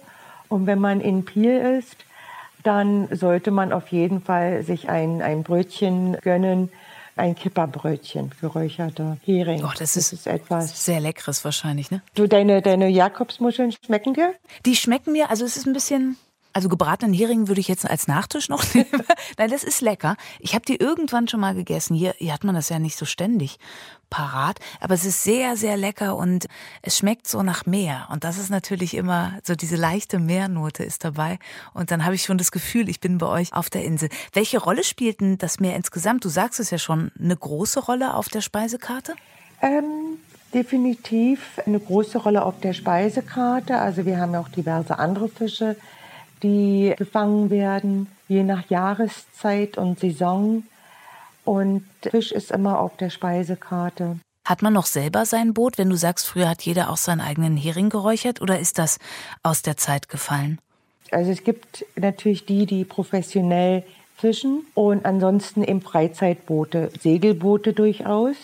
Und 0.49 0.65
wenn 0.65 0.79
man 0.79 1.01
in 1.01 1.25
Piel 1.25 1.79
ist, 1.79 1.97
dann 2.63 3.07
sollte 3.15 3.51
man 3.51 3.71
auf 3.71 3.89
jeden 3.89 4.21
Fall 4.21 4.63
sich 4.63 4.89
ein, 4.89 5.21
ein 5.21 5.43
Brötchen 5.43 6.17
gönnen, 6.21 6.69
ein 7.15 7.35
Kipperbrötchen, 7.35 8.31
geräucherter 8.39 9.17
Hering. 9.23 9.63
Oh, 9.63 9.69
das, 9.69 9.93
das 9.93 9.97
ist, 9.97 10.13
ist, 10.13 10.27
etwas 10.27 10.85
sehr 10.85 10.99
leckeres 10.99 11.43
wahrscheinlich, 11.43 11.91
ne? 11.91 12.01
Du, 12.13 12.27
deine, 12.27 12.61
deine 12.61 12.89
Jakobsmuscheln 12.89 13.73
schmecken 13.85 14.13
dir? 14.13 14.33
Die 14.65 14.75
schmecken 14.75 15.13
mir, 15.13 15.29
also 15.29 15.43
es 15.45 15.57
ist 15.57 15.65
ein 15.65 15.73
bisschen 15.73 16.17
also 16.53 16.69
gebratenen 16.69 17.13
Hering 17.13 17.47
würde 17.47 17.61
ich 17.61 17.67
jetzt 17.67 17.89
als 17.89 18.07
Nachtisch 18.07 18.49
noch 18.49 18.63
nehmen. 18.73 19.03
Nein, 19.37 19.49
das 19.49 19.63
ist 19.63 19.81
lecker. 19.81 20.15
Ich 20.39 20.55
habe 20.55 20.65
die 20.65 20.77
irgendwann 20.77 21.27
schon 21.27 21.39
mal 21.39 21.55
gegessen. 21.55 21.95
Hier, 21.95 22.15
hier 22.17 22.33
hat 22.33 22.43
man 22.43 22.55
das 22.55 22.69
ja 22.69 22.79
nicht 22.79 22.97
so 22.97 23.05
ständig 23.05 23.59
parat. 24.09 24.59
Aber 24.79 24.93
es 24.93 25.05
ist 25.05 25.23
sehr, 25.23 25.57
sehr 25.57 25.77
lecker 25.77 26.15
und 26.15 26.47
es 26.81 26.97
schmeckt 26.97 27.27
so 27.27 27.43
nach 27.43 27.65
Meer. 27.65 28.07
Und 28.11 28.23
das 28.23 28.37
ist 28.37 28.49
natürlich 28.49 28.93
immer 28.95 29.33
so 29.43 29.55
diese 29.55 29.75
leichte 29.75 30.19
Meernote 30.19 30.83
ist 30.83 31.03
dabei. 31.03 31.39
Und 31.73 31.91
dann 31.91 32.05
habe 32.05 32.15
ich 32.15 32.23
schon 32.23 32.37
das 32.37 32.51
Gefühl, 32.51 32.89
ich 32.89 32.99
bin 32.99 33.17
bei 33.17 33.27
euch 33.27 33.53
auf 33.53 33.69
der 33.69 33.83
Insel. 33.83 34.09
Welche 34.33 34.59
Rolle 34.59 34.83
spielt 34.83 35.21
denn 35.21 35.37
das 35.37 35.59
Meer 35.59 35.75
insgesamt? 35.75 36.23
Du 36.25 36.29
sagst 36.29 36.59
es 36.59 36.69
ja 36.69 36.77
schon, 36.77 37.11
eine 37.19 37.35
große 37.35 37.79
Rolle 37.81 38.13
auf 38.13 38.29
der 38.29 38.41
Speisekarte? 38.41 39.13
Ähm, 39.61 40.19
definitiv 40.53 41.59
eine 41.65 41.79
große 41.79 42.17
Rolle 42.17 42.43
auf 42.43 42.59
der 42.59 42.73
Speisekarte. 42.73 43.77
Also 43.77 44.05
wir 44.05 44.19
haben 44.19 44.33
ja 44.33 44.39
auch 44.39 44.49
diverse 44.49 44.97
andere 44.97 45.29
Fische 45.29 45.75
die 46.43 46.93
gefangen 46.97 47.49
werden, 47.49 48.07
je 48.27 48.43
nach 48.43 48.69
Jahreszeit 48.69 49.77
und 49.77 49.99
Saison. 49.99 50.63
Und 51.45 51.85
Fisch 52.01 52.31
ist 52.31 52.51
immer 52.51 52.79
auf 52.79 52.97
der 52.97 53.09
Speisekarte. 53.09 54.19
Hat 54.45 54.61
man 54.61 54.73
noch 54.73 54.85
selber 54.85 55.25
sein 55.25 55.53
Boot, 55.53 55.77
wenn 55.77 55.89
du 55.89 55.95
sagst, 55.95 56.25
früher 56.25 56.49
hat 56.49 56.61
jeder 56.61 56.89
auch 56.89 56.97
seinen 56.97 57.21
eigenen 57.21 57.57
Hering 57.57 57.89
geräuchert 57.89 58.41
oder 58.41 58.59
ist 58.59 58.77
das 58.77 58.97
aus 59.43 59.61
der 59.61 59.77
Zeit 59.77 60.09
gefallen? 60.09 60.59
Also 61.11 61.31
es 61.31 61.43
gibt 61.43 61.85
natürlich 61.95 62.45
die, 62.45 62.65
die 62.65 62.85
professionell 62.85 63.83
fischen 64.15 64.65
und 64.73 65.05
ansonsten 65.05 65.63
eben 65.63 65.81
Freizeitboote, 65.81 66.91
Segelboote 66.99 67.73
durchaus. 67.73 68.35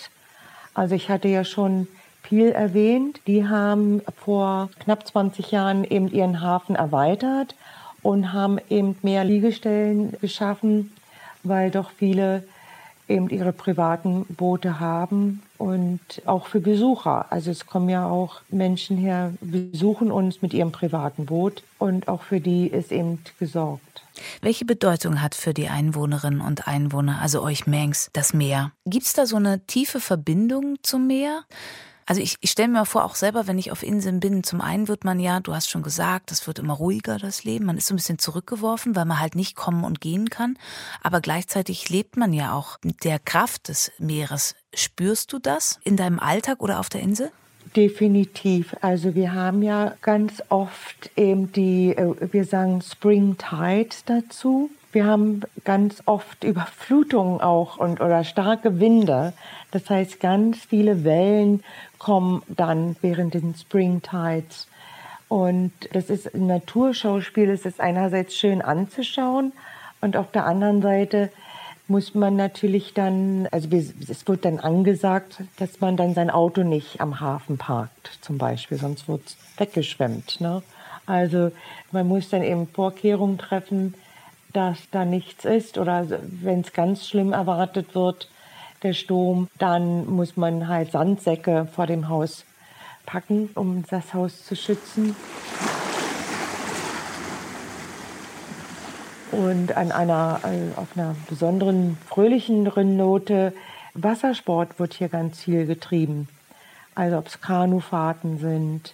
Also 0.73 0.95
ich 0.95 1.09
hatte 1.09 1.27
ja 1.27 1.43
schon 1.43 1.87
Piel 2.21 2.49
erwähnt, 2.51 3.21
die 3.27 3.47
haben 3.47 4.01
vor 4.17 4.69
knapp 4.79 5.05
20 5.07 5.51
Jahren 5.51 5.83
eben 5.83 6.09
ihren 6.09 6.41
Hafen 6.41 6.75
erweitert 6.75 7.55
und 8.03 8.33
haben 8.33 8.59
eben 8.69 8.95
mehr 9.01 9.23
Liegestellen 9.23 10.13
geschaffen, 10.21 10.91
weil 11.43 11.71
doch 11.71 11.89
viele 11.89 12.43
eben 13.07 13.29
ihre 13.29 13.51
privaten 13.51 14.25
Boote 14.25 14.79
haben 14.79 15.41
und 15.57 15.99
auch 16.25 16.47
für 16.47 16.59
Besucher. 16.59 17.31
Also 17.31 17.51
es 17.51 17.65
kommen 17.65 17.89
ja 17.89 18.07
auch 18.07 18.41
Menschen 18.49 18.97
her, 18.97 19.33
besuchen 19.41 20.11
uns 20.11 20.41
mit 20.41 20.53
ihrem 20.53 20.71
privaten 20.71 21.25
Boot 21.25 21.63
und 21.79 22.07
auch 22.07 22.21
für 22.21 22.39
die 22.39 22.67
ist 22.67 22.91
eben 22.91 23.19
gesorgt. 23.39 24.05
Welche 24.41 24.65
Bedeutung 24.65 25.21
hat 25.21 25.35
für 25.35 25.53
die 25.53 25.69
Einwohnerinnen 25.69 26.41
und 26.41 26.67
Einwohner, 26.67 27.19
also 27.21 27.41
euch 27.41 27.65
Mengs, 27.65 28.09
das 28.13 28.33
Meer? 28.33 28.71
Gibt 28.85 29.05
es 29.05 29.13
da 29.13 29.25
so 29.25 29.37
eine 29.37 29.65
tiefe 29.65 29.99
Verbindung 29.99 30.77
zum 30.83 31.07
Meer? 31.07 31.43
Also 32.05 32.21
ich, 32.21 32.37
ich 32.41 32.51
stelle 32.51 32.69
mir 32.69 32.85
vor, 32.85 33.05
auch 33.05 33.15
selber, 33.15 33.47
wenn 33.47 33.57
ich 33.57 33.71
auf 33.71 33.83
Inseln 33.83 34.19
bin, 34.19 34.43
zum 34.43 34.61
einen 34.61 34.87
wird 34.87 35.03
man 35.03 35.19
ja, 35.19 35.39
du 35.39 35.53
hast 35.53 35.69
schon 35.69 35.83
gesagt, 35.83 36.31
es 36.31 36.45
wird 36.47 36.59
immer 36.59 36.73
ruhiger, 36.73 37.17
das 37.17 37.43
Leben. 37.43 37.65
Man 37.65 37.77
ist 37.77 37.87
so 37.87 37.93
ein 37.93 37.97
bisschen 37.97 38.19
zurückgeworfen, 38.19 38.95
weil 38.95 39.05
man 39.05 39.19
halt 39.19 39.35
nicht 39.35 39.55
kommen 39.55 39.83
und 39.83 40.01
gehen 40.01 40.29
kann. 40.29 40.57
Aber 41.01 41.21
gleichzeitig 41.21 41.89
lebt 41.89 42.17
man 42.17 42.33
ja 42.33 42.53
auch 42.53 42.77
mit 42.83 43.03
der 43.03 43.19
Kraft 43.19 43.69
des 43.69 43.91
Meeres. 43.99 44.55
Spürst 44.73 45.31
du 45.33 45.39
das 45.39 45.79
in 45.83 45.97
deinem 45.97 46.19
Alltag 46.19 46.61
oder 46.61 46.79
auf 46.79 46.89
der 46.89 47.01
Insel? 47.01 47.31
Definitiv. 47.75 48.75
Also 48.81 49.15
wir 49.15 49.33
haben 49.33 49.63
ja 49.63 49.95
ganz 50.01 50.43
oft 50.49 51.11
eben 51.15 51.51
die, 51.53 51.95
äh, 51.95 52.15
wir 52.31 52.45
sagen 52.45 52.81
Spring 52.81 53.37
Tides 53.37 54.03
dazu. 54.05 54.69
Wir 54.93 55.05
haben 55.05 55.41
ganz 55.63 56.03
oft 56.05 56.43
Überflutungen 56.43 57.41
auch 57.41 57.77
und 57.77 57.99
oder 57.99 58.23
starke 58.23 58.79
Winde. 58.79 59.33
Das 59.71 59.89
heißt, 59.89 60.19
ganz 60.19 60.59
viele 60.59 61.03
Wellen 61.03 61.63
kommen 61.97 62.43
dann 62.47 62.95
während 63.01 63.33
den 63.33 63.55
Spring 63.55 64.01
Tides. 64.01 64.67
Und 65.27 65.71
das 65.93 66.11
ist 66.11 66.33
ein 66.35 66.45
Naturschauspiel. 66.45 67.49
Es 67.49 67.65
ist 67.65 67.79
einerseits 67.81 68.35
schön 68.37 68.61
anzuschauen 68.61 69.51
und 69.99 70.15
auf 70.15 70.29
der 70.31 70.45
anderen 70.45 70.81
Seite 70.81 71.31
muss 71.87 72.13
man 72.13 72.35
natürlich 72.35 72.93
dann, 72.93 73.47
also 73.51 73.69
es 73.71 74.27
wird 74.27 74.45
dann 74.45 74.59
angesagt, 74.59 75.43
dass 75.57 75.81
man 75.81 75.97
dann 75.97 76.13
sein 76.13 76.29
Auto 76.29 76.63
nicht 76.63 77.01
am 77.01 77.19
Hafen 77.19 77.57
parkt, 77.57 78.19
zum 78.21 78.37
Beispiel, 78.37 78.77
sonst 78.77 79.07
wird 79.07 79.21
es 79.25 79.37
weggeschwemmt. 79.57 80.39
Ne? 80.39 80.61
Also 81.05 81.51
man 81.91 82.07
muss 82.07 82.29
dann 82.29 82.43
eben 82.43 82.67
Vorkehrungen 82.67 83.37
treffen, 83.37 83.95
dass 84.53 84.77
da 84.91 85.05
nichts 85.05 85.45
ist 85.45 85.77
oder 85.77 86.07
wenn 86.21 86.61
es 86.61 86.73
ganz 86.73 87.07
schlimm 87.07 87.33
erwartet 87.33 87.95
wird, 87.95 88.29
der 88.83 88.93
Sturm, 88.93 89.49
dann 89.57 90.05
muss 90.07 90.37
man 90.37 90.67
halt 90.67 90.91
Sandsäcke 90.91 91.67
vor 91.73 91.87
dem 91.87 92.09
Haus 92.09 92.45
packen, 93.05 93.49
um 93.55 93.83
das 93.89 94.13
Haus 94.13 94.45
zu 94.45 94.55
schützen. 94.55 95.15
Und 99.31 99.75
an 99.75 99.91
einer, 99.91 100.41
äh, 100.43 100.79
auf 100.79 100.89
einer 100.95 101.15
besonderen, 101.27 101.97
fröhlichen 102.07 102.63
Note, 102.97 103.53
Wassersport 103.95 104.79
wird 104.79 104.93
hier 104.93 105.09
ganz 105.09 105.41
viel 105.41 105.65
getrieben. 105.65 106.27
Also 106.93 107.17
ob 107.17 107.27
es 107.27 107.41
Kanufahrten 107.41 108.37
sind 108.37 108.93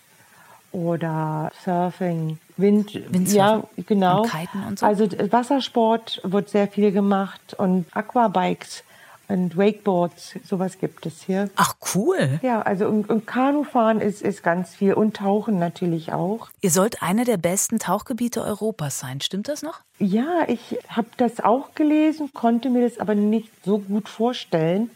oder 0.72 1.52
Surfing, 1.64 2.40
Wind, 2.60 2.94
Windsurfen 2.94 3.36
ja, 3.36 3.64
genau. 3.86 4.22
Und 4.24 4.32
Kiten 4.32 4.64
und 4.68 4.80
so. 4.80 4.86
Also 4.86 5.08
Wassersport 5.32 6.22
wird 6.24 6.50
sehr 6.50 6.68
viel 6.68 6.92
gemacht 6.92 7.56
und 7.58 7.86
Aquabikes 7.94 8.84
und 9.30 9.56
Wakeboards, 9.56 10.36
sowas 10.44 10.80
gibt 10.80 11.06
es 11.06 11.22
hier. 11.22 11.50
Ach 11.56 11.76
cool. 11.94 12.40
Ja, 12.42 12.64
also 12.64 12.88
und, 12.88 13.10
und 13.10 13.28
Kanufahren 13.28 14.02
ist, 14.02 14.24
ist 14.24 14.42
ganz 14.42 14.76
viel 14.76 14.94
und 14.94 15.18
Tauchen 15.18 15.60
natürlich 15.60 16.12
auch. 16.12 16.50
Ihr 16.62 16.72
sollt 16.72 17.04
einer 17.04 17.26
der 17.26 17.38
besten 17.38 17.78
Tauchgebiete 17.78 18.42
Europas 18.42 19.00
sein, 19.00 19.22
stimmt 19.22 19.48
das 19.48 19.62
noch? 19.62 19.82
Ja, 20.00 20.46
ich 20.48 20.80
habe 20.90 21.10
das 21.18 21.42
auch 21.42 21.76
gelesen, 21.76 22.32
konnte 22.34 22.72
mir 22.72 22.90
das 22.90 23.00
aber 23.00 23.14
nicht 23.14 23.52
so 23.64 23.78
gut 23.78 24.10
vorstellen 24.10 24.90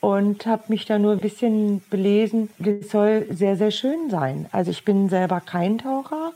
und 0.00 0.46
habe 0.46 0.64
mich 0.68 0.86
da 0.86 0.98
nur 0.98 1.12
ein 1.12 1.20
bisschen 1.20 1.80
belesen. 1.90 2.50
Das 2.58 2.90
soll 2.90 3.26
sehr, 3.30 3.56
sehr 3.56 3.70
schön 3.70 4.10
sein. 4.10 4.46
Also 4.50 4.72
ich 4.72 4.84
bin 4.84 5.08
selber 5.08 5.40
kein 5.40 5.78
Taucher, 5.78 6.32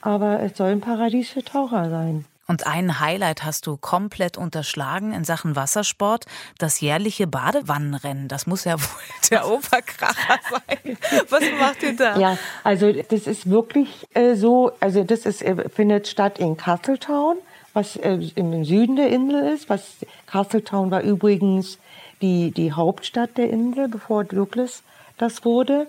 aber 0.00 0.40
es 0.40 0.56
soll 0.56 0.70
ein 0.70 0.80
Paradies 0.80 1.30
für 1.30 1.44
Taucher 1.44 1.90
sein. 1.90 2.24
Und 2.50 2.66
ein 2.66 2.98
Highlight 2.98 3.44
hast 3.44 3.68
du 3.68 3.76
komplett 3.76 4.36
unterschlagen 4.36 5.12
in 5.12 5.22
Sachen 5.22 5.54
Wassersport, 5.54 6.26
das 6.58 6.80
jährliche 6.80 7.28
Badewannenrennen. 7.28 8.26
Das 8.26 8.48
muss 8.48 8.64
ja 8.64 8.72
wohl 8.80 9.28
der 9.30 9.48
Oberkracher 9.48 10.40
sein. 10.50 10.98
Was 11.28 11.44
macht 11.60 11.82
ihr 11.84 11.94
da? 11.94 12.18
Ja, 12.18 12.38
also 12.64 12.92
das 12.92 13.28
ist 13.28 13.48
wirklich 13.48 14.04
äh, 14.14 14.34
so, 14.34 14.72
also 14.80 15.04
das 15.04 15.26
ist, 15.26 15.42
äh, 15.42 15.68
findet 15.68 16.08
statt 16.08 16.40
in 16.40 16.56
Castletown, 16.56 17.36
was 17.72 17.94
äh, 17.94 18.18
im 18.34 18.64
Süden 18.64 18.96
der 18.96 19.10
Insel 19.10 19.52
ist. 19.52 19.70
Was 19.70 19.98
Castletown 20.26 20.90
war 20.90 21.02
übrigens 21.02 21.78
die, 22.20 22.50
die 22.50 22.72
Hauptstadt 22.72 23.38
der 23.38 23.48
Insel, 23.48 23.86
bevor 23.86 24.24
Douglas 24.24 24.82
das 25.18 25.44
wurde. 25.44 25.86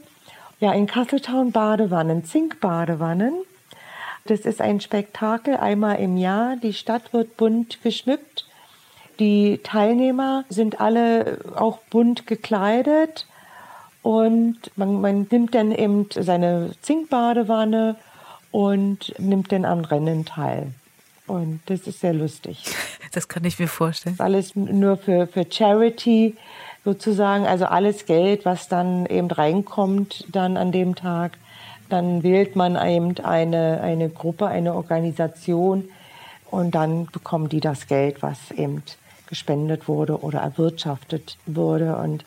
Ja, 0.59 0.73
in 0.73 0.85
Castletown 0.85 1.51
Badewannen, 1.51 2.23
Zinkbadewannen. 2.23 3.33
Das 4.25 4.41
ist 4.41 4.61
ein 4.61 4.81
Spektakel 4.81 5.57
einmal 5.57 5.97
im 5.99 6.17
Jahr. 6.17 6.55
Die 6.55 6.73
Stadt 6.73 7.13
wird 7.13 7.37
bunt 7.37 7.81
geschmückt. 7.83 8.45
Die 9.19 9.59
Teilnehmer 9.63 10.45
sind 10.49 10.79
alle 10.79 11.39
auch 11.55 11.79
bunt 11.89 12.27
gekleidet. 12.27 13.27
Und 14.01 14.57
man, 14.75 15.01
man 15.01 15.27
nimmt 15.29 15.53
dann 15.53 15.71
eben 15.71 16.07
seine 16.11 16.71
Zinkbadewanne 16.81 17.95
und 18.51 19.13
nimmt 19.19 19.51
dann 19.51 19.65
am 19.65 19.81
Rennen 19.81 20.25
teil. 20.25 20.73
Und 21.27 21.61
das 21.67 21.81
ist 21.87 21.99
sehr 22.01 22.13
lustig. 22.13 22.63
Das 23.13 23.27
kann 23.27 23.43
ich 23.43 23.59
mir 23.59 23.67
vorstellen. 23.67 24.15
alles 24.19 24.55
nur 24.55 24.95
für, 24.95 25.27
für 25.27 25.45
Charity 25.49 26.37
sozusagen, 26.85 27.45
also 27.45 27.65
alles 27.65 28.05
Geld, 28.05 28.45
was 28.45 28.69
dann 28.69 29.05
eben 29.05 29.29
reinkommt 29.29 30.25
dann 30.31 30.55
an 30.55 30.71
dem 30.71 30.95
Tag, 30.95 31.37
dann 31.91 32.23
wählt 32.23 32.55
man 32.55 32.75
eben 32.75 33.17
eine, 33.19 33.81
eine 33.81 34.09
Gruppe, 34.09 34.47
eine 34.47 34.73
Organisation 34.75 35.89
und 36.49 36.75
dann 36.75 37.07
bekommen 37.07 37.49
die 37.49 37.59
das 37.59 37.87
Geld, 37.87 38.21
was 38.21 38.51
eben 38.51 38.83
gespendet 39.27 39.87
wurde 39.87 40.21
oder 40.21 40.39
erwirtschaftet 40.39 41.37
wurde. 41.45 41.95
Und 41.97 42.25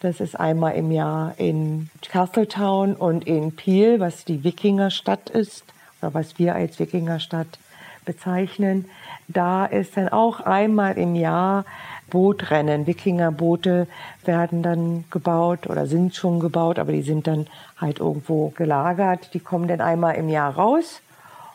das 0.00 0.20
ist 0.20 0.38
einmal 0.38 0.74
im 0.74 0.90
Jahr 0.90 1.34
in 1.38 1.90
Castletown 2.08 2.94
und 2.94 3.26
in 3.26 3.54
Peel, 3.54 4.00
was 4.00 4.24
die 4.24 4.44
Wikingerstadt 4.44 5.30
ist 5.30 5.64
oder 6.00 6.14
was 6.14 6.38
wir 6.38 6.54
als 6.54 6.78
Wikingerstadt 6.78 7.58
bezeichnen. 8.04 8.86
Da 9.28 9.66
ist 9.66 9.96
dann 9.96 10.08
auch 10.08 10.40
einmal 10.40 10.98
im 10.98 11.14
Jahr 11.14 11.64
Bootrennen. 12.10 12.86
Wikingerboote 12.86 13.86
werden 14.24 14.62
dann 14.62 15.04
gebaut 15.10 15.68
oder 15.68 15.86
sind 15.86 16.14
schon 16.14 16.40
gebaut, 16.40 16.78
aber 16.78 16.92
die 16.92 17.02
sind 17.02 17.26
dann 17.26 17.46
halt 17.78 18.00
irgendwo 18.00 18.48
gelagert. 18.50 19.32
Die 19.32 19.40
kommen 19.40 19.68
dann 19.68 19.80
einmal 19.80 20.16
im 20.16 20.28
Jahr 20.28 20.54
raus 20.54 21.00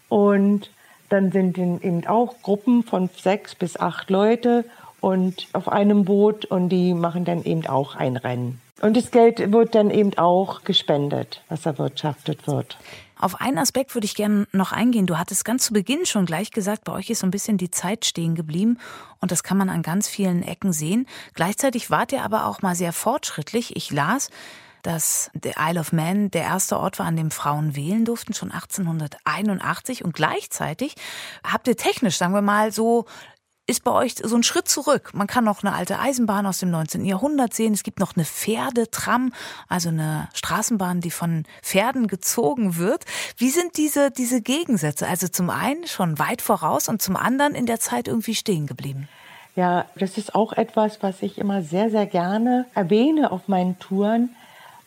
und 0.09 0.71
dann 1.09 1.31
sind 1.31 1.57
eben 1.57 2.07
auch 2.07 2.41
Gruppen 2.41 2.83
von 2.83 3.09
sechs 3.15 3.53
bis 3.53 3.77
acht 3.77 4.09
Leute 4.09 4.65
und 5.01 5.47
auf 5.53 5.69
einem 5.69 6.05
Boot 6.05 6.45
und 6.45 6.69
die 6.69 6.93
machen 6.93 7.25
dann 7.25 7.43
eben 7.43 7.67
auch 7.67 7.95
ein 7.95 8.17
Rennen. 8.17 8.59
Und 8.81 8.97
das 8.97 9.11
Geld 9.11 9.51
wird 9.51 9.75
dann 9.75 9.89
eben 9.89 10.17
auch 10.17 10.63
gespendet, 10.63 11.41
was 11.47 11.65
erwirtschaftet 11.65 12.47
wird. 12.47 12.77
Auf 13.17 13.39
einen 13.39 13.57
Aspekt 13.57 13.95
würde 13.95 14.05
ich 14.05 14.15
gerne 14.15 14.47
noch 14.51 14.71
eingehen. 14.71 15.07
Du 15.07 15.17
hattest 15.17 15.45
ganz 15.45 15.65
zu 15.65 15.73
Beginn 15.73 16.05
schon 16.05 16.25
gleich 16.25 16.51
gesagt, 16.51 16.83
bei 16.83 16.93
euch 16.93 17.09
ist 17.09 17.19
so 17.19 17.27
ein 17.27 17.31
bisschen 17.31 17.57
die 17.57 17.71
Zeit 17.71 18.05
stehen 18.05 18.35
geblieben 18.35 18.77
und 19.19 19.31
das 19.31 19.43
kann 19.43 19.57
man 19.57 19.69
an 19.69 19.81
ganz 19.81 20.07
vielen 20.07 20.43
Ecken 20.43 20.73
sehen. 20.73 21.07
Gleichzeitig 21.33 21.89
wart 21.89 22.11
ihr 22.11 22.23
aber 22.23 22.45
auch 22.45 22.61
mal 22.61 22.75
sehr 22.75 22.93
fortschrittlich. 22.93 23.75
Ich 23.75 23.91
las, 23.91 24.29
dass 24.81 25.31
der 25.33 25.55
Isle 25.57 25.79
of 25.79 25.93
Man 25.93 26.29
der 26.29 26.43
erste 26.43 26.77
Ort 26.77 26.99
war, 26.99 27.07
an 27.07 27.15
dem 27.15 27.31
Frauen 27.31 27.75
wählen 27.75 28.05
durften, 28.05 28.33
schon 28.33 28.51
1881 28.51 30.03
und 30.03 30.13
gleichzeitig 30.13 30.95
habt 31.43 31.67
ihr 31.67 31.75
technisch, 31.77 32.17
sagen 32.17 32.33
wir 32.33 32.41
mal, 32.41 32.71
so 32.71 33.05
ist 33.67 33.83
bei 33.83 33.91
euch 33.91 34.15
so 34.21 34.35
ein 34.35 34.43
Schritt 34.43 34.67
zurück. 34.67 35.11
Man 35.13 35.27
kann 35.27 35.43
noch 35.43 35.63
eine 35.63 35.73
alte 35.73 35.99
Eisenbahn 35.99 36.45
aus 36.45 36.59
dem 36.59 36.69
19. 36.69 37.03
Jahrhundert 37.05 37.53
sehen. 37.53 37.73
Es 37.73 37.83
gibt 37.83 37.99
noch 37.99 38.15
eine 38.15 38.25
Pferdetram, 38.25 39.33
also 39.67 39.89
eine 39.89 40.29
Straßenbahn, 40.33 41.01
die 41.01 41.11
von 41.11 41.45
Pferden 41.63 42.07
gezogen 42.07 42.77
wird. 42.77 43.05
Wie 43.37 43.49
sind 43.49 43.77
diese, 43.77 44.11
diese 44.11 44.41
Gegensätze? 44.41 45.07
Also 45.07 45.27
zum 45.27 45.49
einen 45.49 45.87
schon 45.87 46.19
weit 46.19 46.41
voraus 46.41 46.87
und 46.89 47.01
zum 47.01 47.15
anderen 47.15 47.55
in 47.55 47.65
der 47.65 47.79
Zeit 47.79 48.07
irgendwie 48.07 48.35
stehen 48.35 48.67
geblieben. 48.67 49.07
Ja, 49.55 49.85
das 49.95 50.17
ist 50.17 50.35
auch 50.35 50.53
etwas, 50.53 51.01
was 51.01 51.21
ich 51.21 51.37
immer 51.37 51.63
sehr, 51.63 51.89
sehr 51.89 52.05
gerne 52.05 52.65
erwähne 52.73 53.31
auf 53.31 53.47
meinen 53.47 53.79
Touren. 53.79 54.35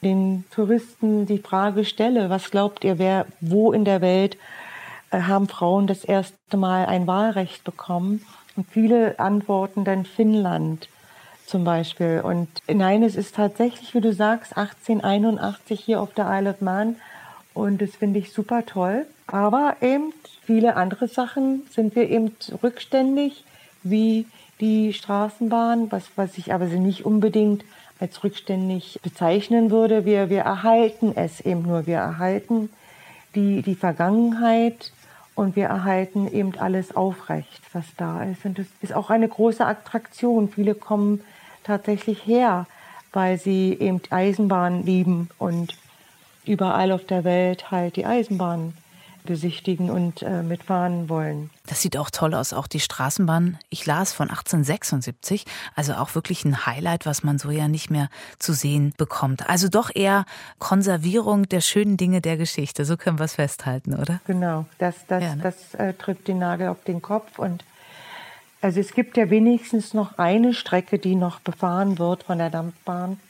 Den 0.02 0.44
Touristen 0.52 1.26
die 1.26 1.38
Frage 1.38 1.84
stelle, 1.84 2.30
was 2.30 2.50
glaubt 2.50 2.84
ihr, 2.84 2.98
wer, 2.98 3.26
wo 3.40 3.72
in 3.72 3.84
der 3.84 4.00
Welt 4.00 4.36
äh, 5.10 5.22
haben 5.22 5.48
Frauen 5.48 5.88
das 5.88 6.04
erste 6.04 6.56
Mal 6.56 6.86
ein 6.86 7.08
Wahlrecht 7.08 7.64
bekommen? 7.64 8.24
Viele 8.70 9.18
antworten 9.18 9.84
dann 9.84 10.04
Finnland 10.04 10.88
zum 11.46 11.64
Beispiel. 11.64 12.20
Und 12.22 12.48
nein, 12.68 13.02
es 13.02 13.16
ist 13.16 13.34
tatsächlich, 13.34 13.94
wie 13.94 14.00
du 14.00 14.12
sagst, 14.12 14.56
1881 14.56 15.80
hier 15.80 16.00
auf 16.00 16.12
der 16.14 16.26
Isle 16.30 16.50
of 16.50 16.60
Man. 16.60 16.96
Und 17.54 17.80
das 17.80 17.90
finde 17.96 18.18
ich 18.18 18.32
super 18.32 18.64
toll. 18.66 19.06
Aber 19.26 19.76
eben 19.80 20.12
viele 20.44 20.76
andere 20.76 21.08
Sachen 21.08 21.62
sind 21.70 21.96
wir 21.96 22.08
eben 22.08 22.34
rückständig, 22.62 23.44
wie 23.82 24.26
die 24.60 24.92
Straßenbahn, 24.92 25.90
was, 25.90 26.04
was 26.16 26.36
ich 26.38 26.52
aber 26.52 26.66
nicht 26.66 27.04
unbedingt 27.04 27.64
als 28.00 28.22
rückständig 28.22 29.00
bezeichnen 29.02 29.70
würde. 29.70 30.04
Wir, 30.04 30.30
wir 30.30 30.42
erhalten 30.42 31.12
es 31.14 31.40
eben 31.40 31.62
nur. 31.62 31.86
Wir 31.86 31.98
erhalten 31.98 32.70
die, 33.34 33.62
die 33.62 33.74
Vergangenheit 33.74 34.92
und 35.38 35.54
wir 35.54 35.66
erhalten 35.66 36.26
eben 36.26 36.58
alles 36.58 36.96
aufrecht, 36.96 37.62
was 37.72 37.84
da 37.96 38.24
ist. 38.24 38.44
Und 38.44 38.58
das 38.58 38.66
ist 38.80 38.92
auch 38.92 39.08
eine 39.08 39.28
große 39.28 39.64
Attraktion. 39.64 40.48
Viele 40.48 40.74
kommen 40.74 41.20
tatsächlich 41.62 42.26
her, 42.26 42.66
weil 43.12 43.38
sie 43.38 43.72
eben 43.78 44.00
Eisenbahn 44.10 44.84
lieben 44.84 45.30
und 45.38 45.78
überall 46.44 46.90
auf 46.90 47.04
der 47.04 47.22
Welt 47.22 47.70
halt 47.70 47.94
die 47.94 48.04
Eisenbahn 48.04 48.76
besichtigen 49.24 49.90
und 49.90 50.22
äh, 50.22 50.42
mitfahren 50.42 51.08
wollen. 51.08 51.50
Das 51.66 51.82
sieht 51.82 51.96
auch 51.96 52.10
toll 52.10 52.34
aus, 52.34 52.52
auch 52.52 52.66
die 52.66 52.80
Straßenbahn. 52.80 53.58
Ich 53.70 53.86
las 53.86 54.12
von 54.12 54.30
1876, 54.30 55.44
also 55.74 55.94
auch 55.94 56.14
wirklich 56.14 56.44
ein 56.44 56.66
Highlight, 56.66 57.06
was 57.06 57.22
man 57.22 57.38
so 57.38 57.50
ja 57.50 57.68
nicht 57.68 57.90
mehr 57.90 58.08
zu 58.38 58.52
sehen 58.52 58.94
bekommt. 58.96 59.48
Also 59.48 59.68
doch 59.68 59.90
eher 59.94 60.24
Konservierung 60.58 61.48
der 61.48 61.60
schönen 61.60 61.96
Dinge 61.96 62.20
der 62.20 62.36
Geschichte. 62.36 62.84
So 62.84 62.96
können 62.96 63.18
wir 63.18 63.24
es 63.24 63.34
festhalten, 63.34 63.94
oder? 63.94 64.20
Genau, 64.26 64.66
das, 64.78 64.94
das, 65.06 65.22
ja, 65.22 65.36
ne? 65.36 65.42
das 65.42 65.74
äh, 65.74 65.94
trifft 65.94 66.28
den 66.28 66.38
Nagel 66.38 66.68
auf 66.68 66.82
den 66.84 67.02
Kopf 67.02 67.38
und 67.38 67.64
also 68.60 68.80
es 68.80 68.92
gibt 68.92 69.16
ja 69.16 69.30
wenigstens 69.30 69.94
noch 69.94 70.18
eine 70.18 70.52
Strecke, 70.52 70.98
die 70.98 71.14
noch 71.14 71.38
befahren 71.40 71.98
wird 71.98 72.24
von 72.24 72.38
der 72.38 72.50
Dampfbahn. 72.50 73.20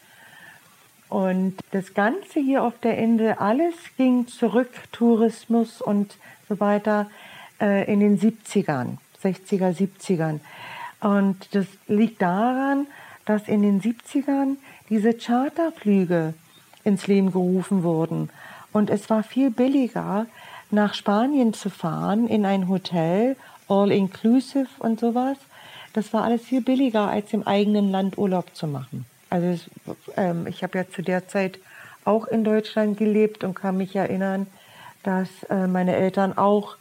Und 1.08 1.56
das 1.70 1.94
Ganze 1.94 2.40
hier 2.40 2.62
auf 2.62 2.78
der 2.80 2.98
Insel, 2.98 3.32
alles 3.38 3.74
ging 3.96 4.26
zurück, 4.26 4.70
Tourismus 4.92 5.80
und 5.80 6.16
so 6.48 6.60
weiter, 6.60 7.10
äh, 7.60 7.90
in 7.90 8.00
den 8.00 8.18
70ern, 8.18 8.98
60er, 9.22 9.74
70ern. 9.74 10.40
Und 11.00 11.54
das 11.54 11.66
liegt 11.86 12.20
daran, 12.20 12.86
dass 13.24 13.48
in 13.48 13.62
den 13.62 13.80
70ern 13.80 14.56
diese 14.88 15.14
Charterflüge 15.14 16.34
ins 16.84 17.06
Leben 17.06 17.32
gerufen 17.32 17.82
wurden. 17.82 18.30
Und 18.72 18.90
es 18.90 19.08
war 19.10 19.22
viel 19.22 19.50
billiger, 19.50 20.26
nach 20.70 20.94
Spanien 20.94 21.54
zu 21.54 21.70
fahren, 21.70 22.28
in 22.28 22.44
ein 22.44 22.68
Hotel, 22.68 23.36
all 23.68 23.90
inclusive 23.90 24.68
und 24.78 25.00
sowas. 25.00 25.36
Das 25.92 26.12
war 26.12 26.24
alles 26.24 26.42
viel 26.42 26.60
billiger, 26.60 27.08
als 27.08 27.32
im 27.32 27.46
eigenen 27.46 27.90
Land 27.90 28.18
Urlaub 28.18 28.54
zu 28.54 28.66
machen. 28.66 29.06
Also 29.30 29.64
ähm, 30.16 30.46
ich 30.46 30.62
habe 30.62 30.78
ja 30.78 30.88
zu 30.88 31.02
der 31.02 31.28
Zeit 31.28 31.58
auch 32.04 32.26
in 32.26 32.44
Deutschland 32.44 32.96
gelebt 32.96 33.44
und 33.44 33.54
kann 33.54 33.76
mich 33.76 33.94
erinnern, 33.94 34.46
dass 35.02 35.28
äh, 35.50 35.66
meine 35.66 35.94
Eltern 35.94 36.36
auch 36.36 36.76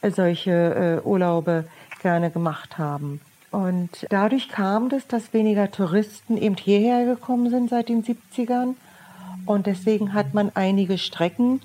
äh, 0.00 0.10
solche 0.10 1.00
äh, 1.04 1.06
Urlaube 1.06 1.64
gerne 2.02 2.30
gemacht 2.30 2.78
haben. 2.78 3.20
Und 3.50 4.06
dadurch 4.08 4.48
kam 4.48 4.88
das, 4.88 5.06
dass 5.06 5.32
weniger 5.32 5.70
Touristen 5.70 6.38
eben 6.38 6.56
hierher 6.56 7.04
gekommen 7.04 7.50
sind 7.50 7.70
seit 7.70 7.88
den 7.88 8.02
70ern. 8.02 8.74
Und 9.44 9.66
deswegen 9.66 10.14
hat 10.14 10.34
man 10.34 10.50
einige 10.54 10.98
Strecken, 10.98 11.60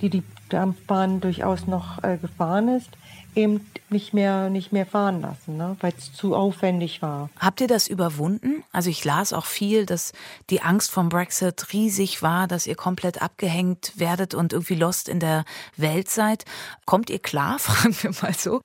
die 0.00 0.10
die 0.10 0.22
Dampfbahn 0.50 1.20
durchaus 1.20 1.66
noch 1.66 2.02
äh, 2.02 2.18
gefahren 2.18 2.68
ist, 2.68 2.90
eben 3.34 3.70
nicht 3.90 4.14
mehr, 4.14 4.50
nicht 4.50 4.72
mehr 4.72 4.86
fahren 4.86 5.20
lassen, 5.20 5.56
ne? 5.56 5.76
weil 5.80 5.92
es 5.96 6.12
zu 6.12 6.34
aufwendig 6.34 7.02
war. 7.02 7.30
Habt 7.38 7.60
ihr 7.60 7.68
das 7.68 7.88
überwunden? 7.88 8.64
Also 8.72 8.90
ich 8.90 9.04
las 9.04 9.32
auch 9.32 9.46
viel, 9.46 9.86
dass 9.86 10.12
die 10.50 10.62
Angst 10.62 10.90
vom 10.90 11.08
Brexit 11.08 11.72
riesig 11.72 12.22
war, 12.22 12.46
dass 12.46 12.66
ihr 12.66 12.74
komplett 12.74 13.22
abgehängt 13.22 13.92
werdet 13.96 14.34
und 14.34 14.52
irgendwie 14.52 14.74
lost 14.74 15.08
in 15.08 15.20
der 15.20 15.44
Welt 15.76 16.10
seid. 16.10 16.44
Kommt 16.86 17.10
ihr 17.10 17.18
klar, 17.18 17.58
fragen 17.58 17.96
wir 18.02 18.12
mal 18.22 18.34
so? 18.34 18.60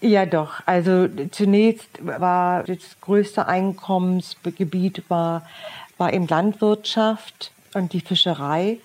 Ja, 0.00 0.26
doch. 0.26 0.60
Also 0.66 1.08
zunächst 1.30 1.88
war 2.02 2.64
das 2.64 2.78
größte 3.00 3.46
Einkommensgebiet 3.46 5.04
war, 5.08 5.46
war 5.96 6.12
eben 6.12 6.28
Landwirtschaft 6.28 7.52
und 7.74 7.92
die 7.92 8.00
Fischerei. 8.00 8.78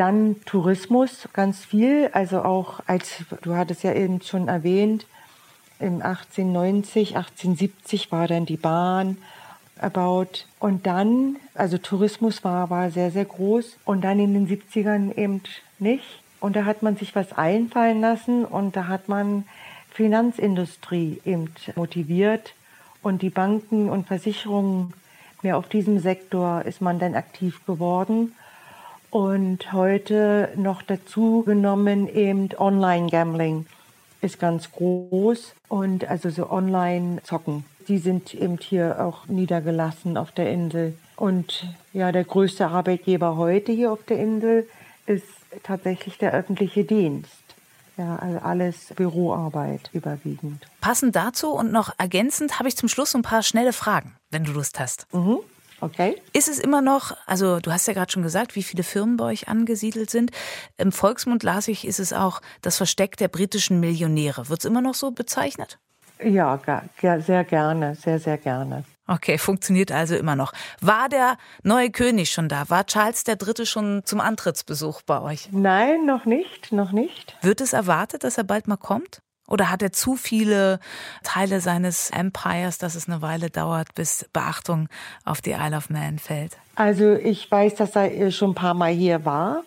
Dann 0.00 0.36
Tourismus, 0.46 1.28
ganz 1.34 1.62
viel. 1.62 2.08
Also 2.14 2.42
auch 2.42 2.80
als, 2.86 3.22
du 3.42 3.54
hattest 3.54 3.82
ja 3.82 3.92
eben 3.92 4.22
schon 4.22 4.48
erwähnt, 4.48 5.04
im 5.78 6.00
1890, 6.00 7.16
1870 7.18 8.10
war 8.10 8.26
dann 8.26 8.46
die 8.46 8.56
Bahn 8.56 9.18
erbaut. 9.76 10.46
Und 10.58 10.86
dann, 10.86 11.36
also 11.54 11.76
Tourismus 11.76 12.44
war, 12.44 12.70
war 12.70 12.90
sehr, 12.90 13.10
sehr 13.10 13.26
groß. 13.26 13.76
Und 13.84 14.00
dann 14.00 14.18
in 14.18 14.32
den 14.32 14.48
70ern 14.48 15.14
eben 15.18 15.42
nicht. 15.78 16.22
Und 16.40 16.56
da 16.56 16.64
hat 16.64 16.82
man 16.82 16.96
sich 16.96 17.14
was 17.14 17.36
einfallen 17.36 18.00
lassen 18.00 18.46
und 18.46 18.76
da 18.76 18.86
hat 18.86 19.10
man 19.10 19.44
Finanzindustrie 19.90 21.20
eben 21.26 21.52
motiviert 21.76 22.54
und 23.02 23.20
die 23.20 23.28
Banken 23.28 23.90
und 23.90 24.06
Versicherungen 24.06 24.94
mehr 25.42 25.58
auf 25.58 25.68
diesem 25.68 25.98
Sektor 25.98 26.62
ist 26.62 26.80
man 26.80 26.98
dann 26.98 27.14
aktiv 27.14 27.66
geworden. 27.66 28.32
Und 29.10 29.72
heute 29.72 30.50
noch 30.56 30.82
dazu 30.82 31.42
genommen 31.44 32.08
eben 32.08 32.48
Online-Gambling 32.56 33.66
ist 34.20 34.38
ganz 34.38 34.70
groß 34.70 35.54
und 35.68 36.08
also 36.08 36.30
so 36.30 36.50
Online-Zocken. 36.50 37.64
Die 37.88 37.98
sind 37.98 38.34
eben 38.34 38.58
hier 38.58 39.04
auch 39.04 39.26
niedergelassen 39.26 40.16
auf 40.16 40.30
der 40.30 40.52
Insel. 40.52 40.94
Und 41.16 41.66
ja, 41.92 42.12
der 42.12 42.24
größte 42.24 42.68
Arbeitgeber 42.68 43.36
heute 43.36 43.72
hier 43.72 43.92
auf 43.92 44.04
der 44.04 44.18
Insel 44.18 44.68
ist 45.06 45.24
tatsächlich 45.64 46.18
der 46.18 46.32
öffentliche 46.32 46.84
Dienst. 46.84 47.30
Ja, 47.96 48.16
also 48.16 48.38
alles 48.38 48.94
Büroarbeit 48.94 49.90
überwiegend. 49.92 50.66
Passend 50.80 51.16
dazu 51.16 51.50
und 51.50 51.72
noch 51.72 51.92
ergänzend 51.98 52.58
habe 52.58 52.68
ich 52.68 52.76
zum 52.76 52.88
Schluss 52.88 53.14
ein 53.14 53.22
paar 53.22 53.42
schnelle 53.42 53.72
Fragen, 53.72 54.14
wenn 54.30 54.44
du 54.44 54.52
Lust 54.52 54.78
hast. 54.78 55.06
Mhm. 55.12 55.40
Okay. 55.80 56.20
Ist 56.32 56.48
es 56.48 56.58
immer 56.58 56.82
noch, 56.82 57.16
also 57.26 57.60
du 57.60 57.72
hast 57.72 57.86
ja 57.86 57.94
gerade 57.94 58.12
schon 58.12 58.22
gesagt, 58.22 58.54
wie 58.56 58.62
viele 58.62 58.82
Firmen 58.82 59.16
bei 59.16 59.24
euch 59.24 59.48
angesiedelt 59.48 60.10
sind. 60.10 60.30
Im 60.76 60.92
Volksmund 60.92 61.42
las 61.42 61.68
ich, 61.68 61.86
ist 61.86 62.00
es 62.00 62.12
auch 62.12 62.40
das 62.62 62.76
Versteck 62.76 63.16
der 63.16 63.28
britischen 63.28 63.80
Millionäre. 63.80 64.48
Wird 64.48 64.60
es 64.60 64.64
immer 64.64 64.82
noch 64.82 64.94
so 64.94 65.10
bezeichnet? 65.10 65.78
Ja, 66.22 66.60
sehr 67.00 67.44
gerne, 67.44 67.94
sehr, 67.94 68.18
sehr 68.18 68.36
gerne. 68.36 68.84
Okay, 69.06 69.38
funktioniert 69.38 69.90
also 69.90 70.14
immer 70.14 70.36
noch. 70.36 70.52
War 70.80 71.08
der 71.08 71.36
neue 71.62 71.90
König 71.90 72.30
schon 72.30 72.48
da? 72.48 72.68
War 72.68 72.86
Charles 72.86 73.24
III. 73.26 73.66
schon 73.66 74.02
zum 74.04 74.20
Antrittsbesuch 74.20 75.02
bei 75.02 75.20
euch? 75.20 75.48
Nein, 75.50 76.04
noch 76.06 76.26
nicht, 76.26 76.72
noch 76.72 76.92
nicht. 76.92 77.36
Wird 77.42 77.60
es 77.60 77.72
erwartet, 77.72 78.22
dass 78.22 78.38
er 78.38 78.44
bald 78.44 78.68
mal 78.68 78.76
kommt? 78.76 79.22
Oder 79.50 79.68
hat 79.68 79.82
er 79.82 79.92
zu 79.92 80.16
viele 80.16 80.80
Teile 81.22 81.60
seines 81.60 82.10
Empires, 82.10 82.78
dass 82.78 82.94
es 82.94 83.08
eine 83.08 83.20
Weile 83.20 83.50
dauert, 83.50 83.94
bis 83.94 84.26
Beachtung 84.32 84.88
auf 85.24 85.42
die 85.42 85.50
Isle 85.50 85.76
of 85.76 85.90
Man 85.90 86.18
fällt? 86.18 86.56
Also 86.76 87.14
ich 87.14 87.50
weiß, 87.50 87.74
dass 87.74 87.94
er 87.96 88.30
schon 88.30 88.52
ein 88.52 88.54
paar 88.54 88.74
Mal 88.74 88.92
hier 88.92 89.26
war. 89.26 89.64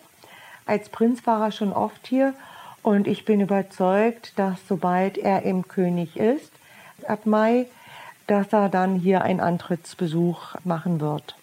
Als 0.66 0.88
Prinz 0.88 1.24
war 1.26 1.42
er 1.42 1.52
schon 1.52 1.72
oft 1.72 2.06
hier. 2.06 2.34
Und 2.82 3.06
ich 3.06 3.24
bin 3.24 3.40
überzeugt, 3.40 4.32
dass 4.36 4.58
sobald 4.68 5.16
er 5.18 5.42
im 5.42 5.68
König 5.68 6.16
ist, 6.16 6.50
ab 7.06 7.26
Mai, 7.26 7.66
dass 8.26 8.52
er 8.52 8.68
dann 8.68 8.96
hier 8.96 9.22
einen 9.22 9.40
Antrittsbesuch 9.40 10.54
machen 10.64 11.00
wird. 11.00 11.36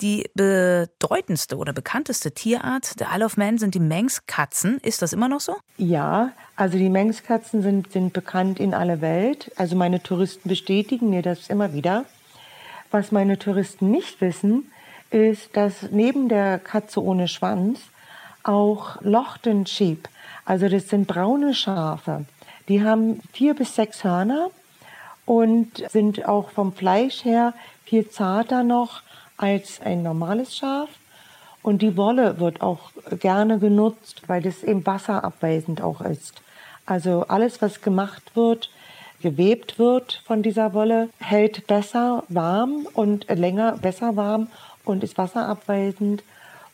Die 0.00 0.28
bedeutendste 0.34 1.56
oder 1.56 1.72
bekannteste 1.72 2.32
Tierart 2.32 2.98
der 3.00 3.08
Isle 3.14 3.24
of 3.24 3.36
Man 3.36 3.58
sind 3.58 3.74
die 3.74 3.80
Manx-Katzen. 3.80 4.78
Ist 4.78 5.02
das 5.02 5.12
immer 5.12 5.28
noch 5.28 5.40
so? 5.40 5.56
Ja, 5.76 6.32
also 6.56 6.78
die 6.78 6.90
Manx-Katzen 6.90 7.62
sind, 7.62 7.92
sind 7.92 8.12
bekannt 8.12 8.60
in 8.60 8.74
aller 8.74 9.00
Welt. 9.00 9.50
Also 9.56 9.76
meine 9.76 10.02
Touristen 10.02 10.48
bestätigen 10.48 11.10
mir 11.10 11.22
das 11.22 11.48
immer 11.48 11.72
wieder. 11.72 12.04
Was 12.90 13.12
meine 13.12 13.38
Touristen 13.38 13.90
nicht 13.90 14.20
wissen, 14.20 14.70
ist, 15.10 15.56
dass 15.56 15.90
neben 15.90 16.28
der 16.28 16.58
Katze 16.58 17.02
ohne 17.02 17.28
Schwanz 17.28 17.80
auch 18.42 19.00
Lochten 19.02 19.66
Sheep, 19.66 20.08
also 20.44 20.68
das 20.68 20.88
sind 20.88 21.06
braune 21.06 21.54
Schafe, 21.54 22.24
die 22.68 22.82
haben 22.82 23.20
vier 23.32 23.54
bis 23.54 23.74
sechs 23.74 24.04
Hörner 24.04 24.50
und 25.26 25.84
sind 25.90 26.26
auch 26.26 26.50
vom 26.50 26.72
Fleisch 26.72 27.24
her 27.24 27.54
viel 27.84 28.08
zarter 28.08 28.62
noch 28.62 29.02
als 29.40 29.80
ein 29.80 30.02
normales 30.02 30.56
Schaf. 30.56 30.88
Und 31.62 31.82
die 31.82 31.96
Wolle 31.96 32.40
wird 32.40 32.62
auch 32.62 32.90
gerne 33.18 33.58
genutzt, 33.58 34.22
weil 34.26 34.40
das 34.40 34.62
eben 34.62 34.84
wasserabweisend 34.86 35.82
auch 35.82 36.00
ist. 36.00 36.40
Also 36.86 37.26
alles, 37.28 37.60
was 37.60 37.82
gemacht 37.82 38.34
wird, 38.34 38.70
gewebt 39.20 39.78
wird 39.78 40.22
von 40.26 40.42
dieser 40.42 40.72
Wolle, 40.72 41.10
hält 41.18 41.66
besser 41.66 42.24
warm 42.28 42.86
und 42.94 43.28
länger 43.28 43.76
besser 43.76 44.16
warm 44.16 44.48
und 44.84 45.04
ist 45.04 45.18
wasserabweisend 45.18 46.22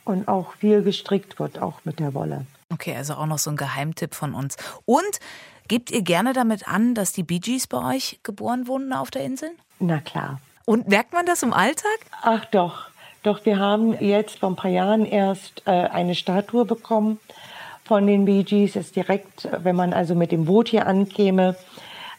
und 0.04 0.28
auch 0.28 0.52
viel 0.54 0.82
gestrickt 0.82 1.40
wird, 1.40 1.60
auch 1.60 1.80
mit 1.84 1.98
der 1.98 2.14
Wolle. 2.14 2.46
Okay, 2.72 2.94
also 2.96 3.14
auch 3.14 3.26
noch 3.26 3.38
so 3.38 3.50
ein 3.50 3.56
Geheimtipp 3.56 4.14
von 4.14 4.34
uns. 4.34 4.56
Und 4.84 5.18
Gebt 5.68 5.90
ihr 5.90 6.02
gerne 6.02 6.32
damit 6.32 6.68
an, 6.68 6.94
dass 6.94 7.12
die 7.12 7.24
Bee 7.24 7.40
Gees 7.40 7.66
bei 7.66 7.96
euch 7.96 8.20
geboren 8.22 8.68
wurden 8.68 8.92
auf 8.92 9.10
der 9.10 9.24
Insel? 9.24 9.50
Na 9.80 9.98
klar. 9.98 10.40
Und 10.66 10.88
merkt 10.88 11.14
man 11.14 11.24
das 11.24 11.42
im 11.42 11.54
Alltag? 11.54 11.98
Ach 12.20 12.44
doch. 12.44 12.90
Doch 13.22 13.46
wir 13.46 13.58
haben 13.58 13.98
jetzt 13.98 14.40
vor 14.40 14.50
ein 14.50 14.56
paar 14.56 14.70
Jahren 14.70 15.06
erst 15.06 15.62
äh, 15.64 15.70
eine 15.70 16.14
Statue 16.14 16.66
bekommen 16.66 17.18
von 17.84 18.06
den 18.06 18.26
Bee 18.26 18.42
Gees. 18.42 18.76
Ist 18.76 18.94
direkt, 18.94 19.48
wenn 19.62 19.74
man 19.74 19.94
also 19.94 20.14
mit 20.14 20.30
dem 20.30 20.44
Boot 20.44 20.68
hier 20.68 20.86
ankäme, 20.86 21.56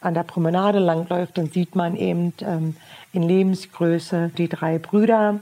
an 0.02 0.16
der 0.16 0.24
Promenade 0.24 0.80
langläuft, 0.80 1.38
dann 1.38 1.50
sieht 1.50 1.76
man 1.76 1.96
eben 1.96 2.34
ähm, 2.42 2.76
in 3.14 3.24
Lebensgröße 3.24 4.32
die 4.36 4.50
drei 4.50 4.80
Brüder. 4.80 5.40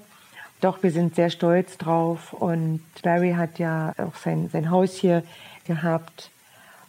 Doch 0.60 0.84
wir 0.84 0.92
sind 0.92 1.16
sehr 1.16 1.30
stolz 1.30 1.78
drauf 1.78 2.34
und 2.34 2.82
Barry 3.02 3.34
hat 3.34 3.60
ja 3.60 3.94
auch 3.98 4.16
sein, 4.16 4.50
sein 4.52 4.70
Haus 4.70 4.96
hier 4.96 5.24
gehabt 5.66 6.32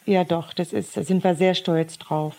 ja, 0.06 0.22
doch, 0.22 0.52
das 0.52 0.72
ist, 0.72 0.96
da 0.96 1.02
sind 1.02 1.24
wir 1.24 1.34
sehr 1.34 1.54
stolz 1.54 1.98
drauf. 1.98 2.36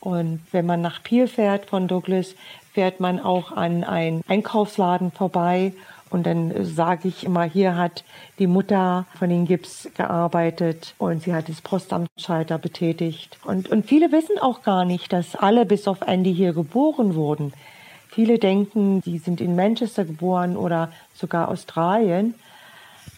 Und 0.00 0.40
wenn 0.52 0.64
man 0.64 0.80
nach 0.80 1.02
Pier 1.02 1.26
fährt 1.26 1.66
von 1.66 1.88
Douglas, 1.88 2.36
fährt 2.78 3.00
man 3.00 3.18
auch 3.18 3.50
an 3.50 3.82
einen 3.82 4.22
Einkaufsladen 4.28 5.10
vorbei. 5.10 5.72
Und 6.10 6.28
dann 6.28 6.64
sage 6.64 7.08
ich 7.08 7.24
immer, 7.24 7.42
hier 7.42 7.74
hat 7.74 8.04
die 8.38 8.46
Mutter 8.46 9.04
von 9.18 9.28
den 9.28 9.46
Gips 9.46 9.88
gearbeitet 9.96 10.94
und 10.96 11.24
sie 11.24 11.34
hat 11.34 11.48
das 11.48 11.60
Postamtschalter 11.60 12.56
betätigt. 12.56 13.36
Und, 13.44 13.68
und 13.68 13.84
viele 13.84 14.12
wissen 14.12 14.38
auch 14.38 14.62
gar 14.62 14.84
nicht, 14.84 15.12
dass 15.12 15.34
alle 15.34 15.66
bis 15.66 15.88
auf 15.88 16.02
Andy 16.02 16.32
hier 16.32 16.52
geboren 16.52 17.16
wurden. 17.16 17.52
Viele 18.10 18.38
denken, 18.38 19.00
die 19.00 19.18
sind 19.18 19.40
in 19.40 19.56
Manchester 19.56 20.04
geboren 20.04 20.56
oder 20.56 20.92
sogar 21.14 21.48
Australien. 21.48 22.34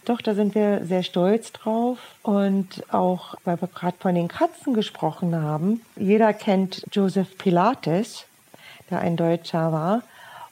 Doch, 0.07 0.23
da 0.23 0.35
sind 0.35 0.55
wir 0.55 0.87
sehr 0.87 1.03
stolz 1.03 1.53
drauf. 1.53 1.99
Und 2.23 2.83
auch, 2.91 3.35
weil 3.45 3.61
wir 3.61 3.69
gerade 3.69 3.99
von 4.01 4.15
den 4.15 4.29
Katzen 4.29 4.73
gesprochen 4.73 5.37
haben, 5.37 5.83
jeder 5.97 6.33
kennt 6.33 6.83
Joseph 6.91 7.37
Pilates, 7.37 8.25
der 8.91 9.01
ein 9.01 9.16
Deutscher 9.16 9.72
war. 9.72 10.03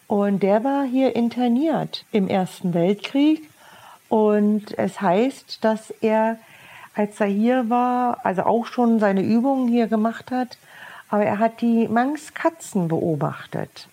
Und 0.07 0.43
der 0.43 0.64
war 0.64 0.84
hier 0.84 1.14
interniert 1.14 2.05
im 2.12 2.28
Ersten 2.28 2.72
Weltkrieg. 2.74 3.49
Und 4.09 4.78
es 4.78 5.01
heißt, 5.01 5.62
dass 5.62 5.91
er, 6.01 6.39
als 6.95 7.20
er 7.20 7.26
hier 7.26 7.68
war, 7.68 8.24
also 8.24 8.43
auch 8.45 8.66
schon 8.66 9.01
seine 9.01 9.22
Übungen 9.22 9.68
hier 9.68 9.86
gemacht 9.86 10.30
hat, 10.30 10.57
aber 11.11 11.24
er 11.24 11.39
hat 11.39 11.61
die 11.61 11.89
Manx-Katzen 11.89 12.89
beobachtet 12.89 13.89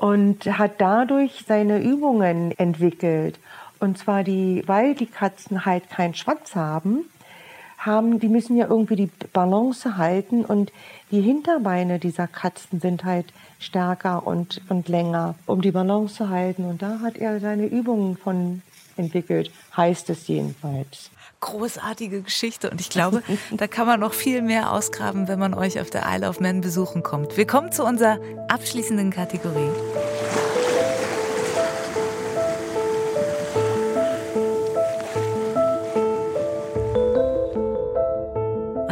und 0.00 0.46
hat 0.46 0.72
dadurch 0.78 1.44
seine 1.46 1.78
Übungen 1.78 2.52
entwickelt. 2.58 3.38
Und 3.78 3.98
zwar 3.98 4.24
die, 4.24 4.62
weil 4.66 4.94
die 4.94 5.06
Katzen 5.06 5.64
halt 5.64 5.88
keinen 5.90 6.14
Schwanz 6.14 6.54
haben, 6.54 7.04
haben, 7.80 8.20
die 8.20 8.28
müssen 8.28 8.56
ja 8.56 8.66
irgendwie 8.68 8.96
die 8.96 9.10
Balance 9.32 9.96
halten 9.96 10.44
und 10.44 10.72
die 11.10 11.20
Hinterbeine 11.20 11.98
dieser 11.98 12.26
Katzen 12.26 12.80
sind 12.80 13.04
halt 13.04 13.26
stärker 13.58 14.26
und, 14.26 14.60
und 14.68 14.88
länger, 14.88 15.34
um 15.46 15.62
die 15.62 15.72
Balance 15.72 16.14
zu 16.14 16.28
halten. 16.28 16.64
Und 16.64 16.82
da 16.82 17.00
hat 17.00 17.16
er 17.16 17.40
seine 17.40 17.66
Übungen 17.66 18.16
von 18.16 18.62
entwickelt, 18.96 19.50
heißt 19.76 20.10
es 20.10 20.28
jedenfalls. 20.28 21.10
Großartige 21.40 22.20
Geschichte 22.20 22.70
und 22.70 22.80
ich 22.82 22.90
glaube, 22.90 23.22
da 23.50 23.66
kann 23.66 23.86
man 23.86 23.98
noch 23.98 24.12
viel 24.12 24.42
mehr 24.42 24.72
ausgraben, 24.72 25.26
wenn 25.26 25.38
man 25.38 25.54
euch 25.54 25.80
auf 25.80 25.88
der 25.88 26.04
Isle 26.06 26.28
of 26.28 26.38
Man 26.38 26.60
besuchen 26.60 27.02
kommt. 27.02 27.36
Wir 27.36 27.46
kommen 27.46 27.72
zu 27.72 27.84
unserer 27.84 28.18
abschließenden 28.48 29.10
Kategorie. 29.10 29.70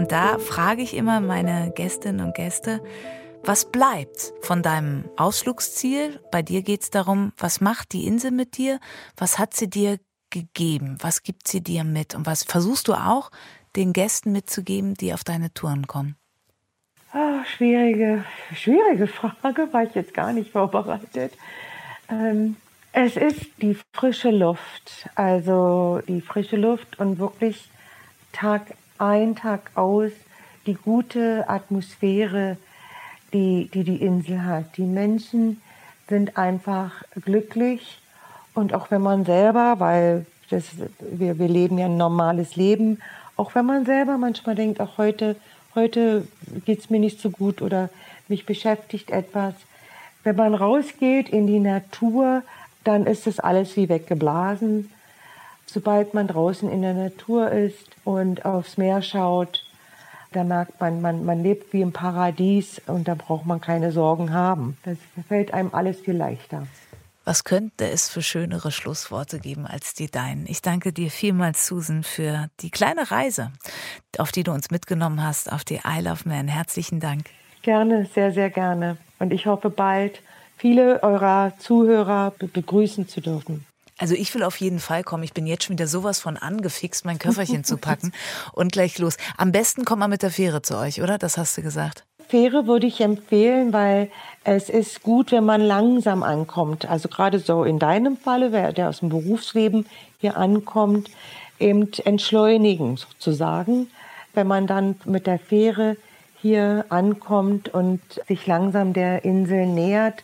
Und 0.08 0.12
da 0.12 0.38
frage 0.38 0.80
ich 0.80 0.96
immer 0.96 1.20
meine 1.20 1.70
Gästinnen 1.70 2.24
und 2.24 2.34
Gäste, 2.34 2.82
was 3.44 3.70
bleibt 3.70 4.32
von 4.40 4.62
deinem 4.62 5.04
Ausflugsziel? 5.18 6.18
Bei 6.32 6.40
dir 6.40 6.62
geht 6.62 6.80
es 6.80 6.88
darum, 6.88 7.34
was 7.36 7.60
macht 7.60 7.92
die 7.92 8.06
Insel 8.06 8.30
mit 8.30 8.56
dir? 8.56 8.80
Was 9.18 9.38
hat 9.38 9.52
sie 9.52 9.68
dir 9.68 9.98
gegeben? 10.30 10.96
Was 11.02 11.22
gibt 11.24 11.46
sie 11.46 11.60
dir 11.60 11.84
mit? 11.84 12.14
Und 12.14 12.24
was 12.24 12.42
versuchst 12.42 12.88
du 12.88 12.94
auch 12.94 13.30
den 13.76 13.92
Gästen 13.92 14.32
mitzugeben, 14.32 14.94
die 14.94 15.12
auf 15.12 15.24
deine 15.24 15.52
Touren 15.52 15.86
kommen? 15.86 16.16
Oh, 17.12 17.44
schwierige, 17.44 18.24
schwierige 18.54 19.08
Frage, 19.08 19.70
war 19.72 19.82
ich 19.82 19.94
jetzt 19.94 20.14
gar 20.14 20.32
nicht 20.32 20.52
vorbereitet. 20.52 21.34
Ähm, 22.08 22.56
es 22.92 23.18
ist 23.18 23.44
die 23.60 23.76
frische 23.92 24.30
Luft, 24.30 25.10
also 25.16 26.00
die 26.08 26.22
frische 26.22 26.56
Luft 26.56 26.98
und 26.98 27.18
wirklich 27.18 27.68
Tag 28.32 28.62
ein 28.98 29.36
Tag 29.36 29.70
aus 29.74 30.12
die 30.66 30.74
gute 30.74 31.48
Atmosphäre, 31.48 32.56
die, 33.32 33.70
die 33.72 33.84
die 33.84 33.96
Insel 33.96 34.44
hat. 34.44 34.76
Die 34.76 34.84
Menschen 34.84 35.60
sind 36.08 36.36
einfach 36.36 37.02
glücklich. 37.24 38.00
Und 38.54 38.74
auch 38.74 38.90
wenn 38.90 39.02
man 39.02 39.24
selber, 39.24 39.76
weil 39.78 40.26
das, 40.50 40.64
wir, 41.00 41.38
wir 41.38 41.48
leben 41.48 41.78
ja 41.78 41.86
ein 41.86 41.96
normales 41.96 42.56
Leben, 42.56 43.00
auch 43.36 43.54
wenn 43.54 43.66
man 43.66 43.84
selber 43.84 44.18
manchmal 44.18 44.54
denkt, 44.54 44.80
auch 44.80 44.98
heute, 44.98 45.36
heute 45.74 46.26
geht 46.64 46.80
es 46.80 46.90
mir 46.90 46.98
nicht 46.98 47.20
so 47.20 47.30
gut 47.30 47.62
oder 47.62 47.88
mich 48.26 48.46
beschäftigt 48.46 49.10
etwas, 49.10 49.54
wenn 50.24 50.36
man 50.36 50.54
rausgeht 50.54 51.28
in 51.28 51.46
die 51.46 51.60
Natur, 51.60 52.42
dann 52.84 53.06
ist 53.06 53.26
das 53.26 53.38
alles 53.38 53.76
wie 53.76 53.88
weggeblasen 53.88 54.90
sobald 55.68 56.14
man 56.14 56.26
draußen 56.26 56.70
in 56.70 56.82
der 56.82 56.94
Natur 56.94 57.50
ist 57.50 57.90
und 58.04 58.44
aufs 58.44 58.76
Meer 58.76 59.02
schaut, 59.02 59.64
da 60.32 60.44
merkt 60.44 60.80
man, 60.80 61.00
man, 61.00 61.24
man 61.24 61.42
lebt 61.42 61.72
wie 61.72 61.80
im 61.80 61.92
Paradies 61.92 62.80
und 62.86 63.08
da 63.08 63.14
braucht 63.14 63.46
man 63.46 63.60
keine 63.60 63.92
Sorgen 63.92 64.32
haben. 64.32 64.76
Das 64.84 64.98
fällt 65.26 65.54
einem 65.54 65.70
alles 65.72 66.00
viel 66.00 66.16
leichter. 66.16 66.66
Was 67.24 67.44
könnte 67.44 67.86
es 67.86 68.08
für 68.08 68.22
schönere 68.22 68.70
Schlussworte 68.70 69.38
geben 69.38 69.66
als 69.66 69.92
die 69.92 70.10
deinen? 70.10 70.46
Ich 70.46 70.62
danke 70.62 70.94
dir 70.94 71.10
vielmals, 71.10 71.66
Susan, 71.66 72.02
für 72.02 72.48
die 72.60 72.70
kleine 72.70 73.10
Reise, 73.10 73.52
auf 74.16 74.32
die 74.32 74.44
du 74.44 74.52
uns 74.52 74.70
mitgenommen 74.70 75.22
hast, 75.22 75.52
auf 75.52 75.62
die 75.62 75.80
Isle 75.84 76.10
of 76.10 76.24
Man. 76.24 76.48
Herzlichen 76.48 77.00
Dank. 77.00 77.26
Gerne, 77.60 78.06
sehr, 78.14 78.32
sehr 78.32 78.48
gerne. 78.48 78.96
Und 79.18 79.34
ich 79.34 79.44
hoffe 79.44 79.68
bald, 79.68 80.22
viele 80.56 81.02
eurer 81.02 81.52
Zuhörer 81.58 82.32
begrüßen 82.38 83.08
zu 83.08 83.20
dürfen. 83.20 83.66
Also 83.98 84.14
ich 84.14 84.32
will 84.34 84.44
auf 84.44 84.56
jeden 84.56 84.78
Fall 84.78 85.02
kommen. 85.02 85.24
Ich 85.24 85.34
bin 85.34 85.46
jetzt 85.46 85.64
schon 85.64 85.74
wieder 85.74 85.88
sowas 85.88 86.20
von 86.20 86.36
angefixt, 86.36 87.04
mein 87.04 87.18
Köfferchen 87.18 87.64
zu 87.64 87.76
packen 87.76 88.12
und 88.52 88.72
gleich 88.72 88.98
los. 88.98 89.16
Am 89.36 89.52
besten 89.52 89.84
kommt 89.84 90.00
man 90.00 90.10
mit 90.10 90.22
der 90.22 90.30
Fähre 90.30 90.62
zu 90.62 90.78
euch, 90.78 91.02
oder? 91.02 91.18
Das 91.18 91.36
hast 91.36 91.58
du 91.58 91.62
gesagt. 91.62 92.04
Fähre 92.28 92.66
würde 92.66 92.86
ich 92.86 93.00
empfehlen, 93.00 93.72
weil 93.72 94.10
es 94.44 94.68
ist 94.68 95.02
gut, 95.02 95.32
wenn 95.32 95.44
man 95.44 95.62
langsam 95.62 96.22
ankommt. 96.22 96.88
Also 96.88 97.08
gerade 97.08 97.38
so 97.38 97.64
in 97.64 97.78
deinem 97.78 98.16
Falle, 98.16 98.52
wer 98.52 98.72
der 98.72 98.90
aus 98.90 99.00
dem 99.00 99.08
Berufsleben 99.08 99.86
hier 100.18 100.36
ankommt, 100.36 101.10
eben 101.58 101.90
entschleunigen 102.04 102.98
sozusagen. 102.98 103.88
Wenn 104.34 104.46
man 104.46 104.66
dann 104.66 104.96
mit 105.06 105.26
der 105.26 105.38
Fähre 105.38 105.96
hier 106.40 106.84
ankommt 106.90 107.72
und 107.72 108.00
sich 108.28 108.46
langsam 108.46 108.92
der 108.92 109.24
Insel 109.24 109.66
nähert, 109.66 110.22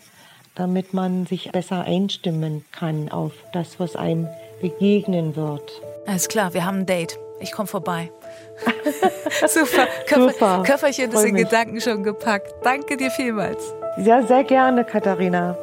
damit 0.55 0.95
man 0.95 1.27
sich 1.27 1.51
besser 1.53 1.83
einstimmen 1.83 2.65
kann 2.73 3.11
auf 3.11 3.33
das, 3.53 3.81
was 3.81 3.97
einem 3.97 4.29
begegnen 4.61 5.37
wird. 5.37 5.83
Alles 6.07 6.29
klar, 6.29 6.55
wir 6.55 6.65
haben 6.65 6.81
ein 6.81 6.87
Date. 6.87 7.19
Ich 7.41 7.53
komme 7.53 7.67
vorbei. 7.67 8.11
Super. 9.47 9.87
Köffer, 10.07 10.33
Super. 10.33 10.63
Köfferchen 10.65 11.13
ist 11.13 11.25
in 11.25 11.35
Gedanken 11.35 11.81
schon 11.81 12.03
gepackt. 12.03 12.55
Danke 12.63 12.97
dir 12.97 13.11
vielmals. 13.11 13.75
Ja, 13.99 14.23
sehr 14.27 14.45
gerne, 14.45 14.85
Katharina. 14.85 15.57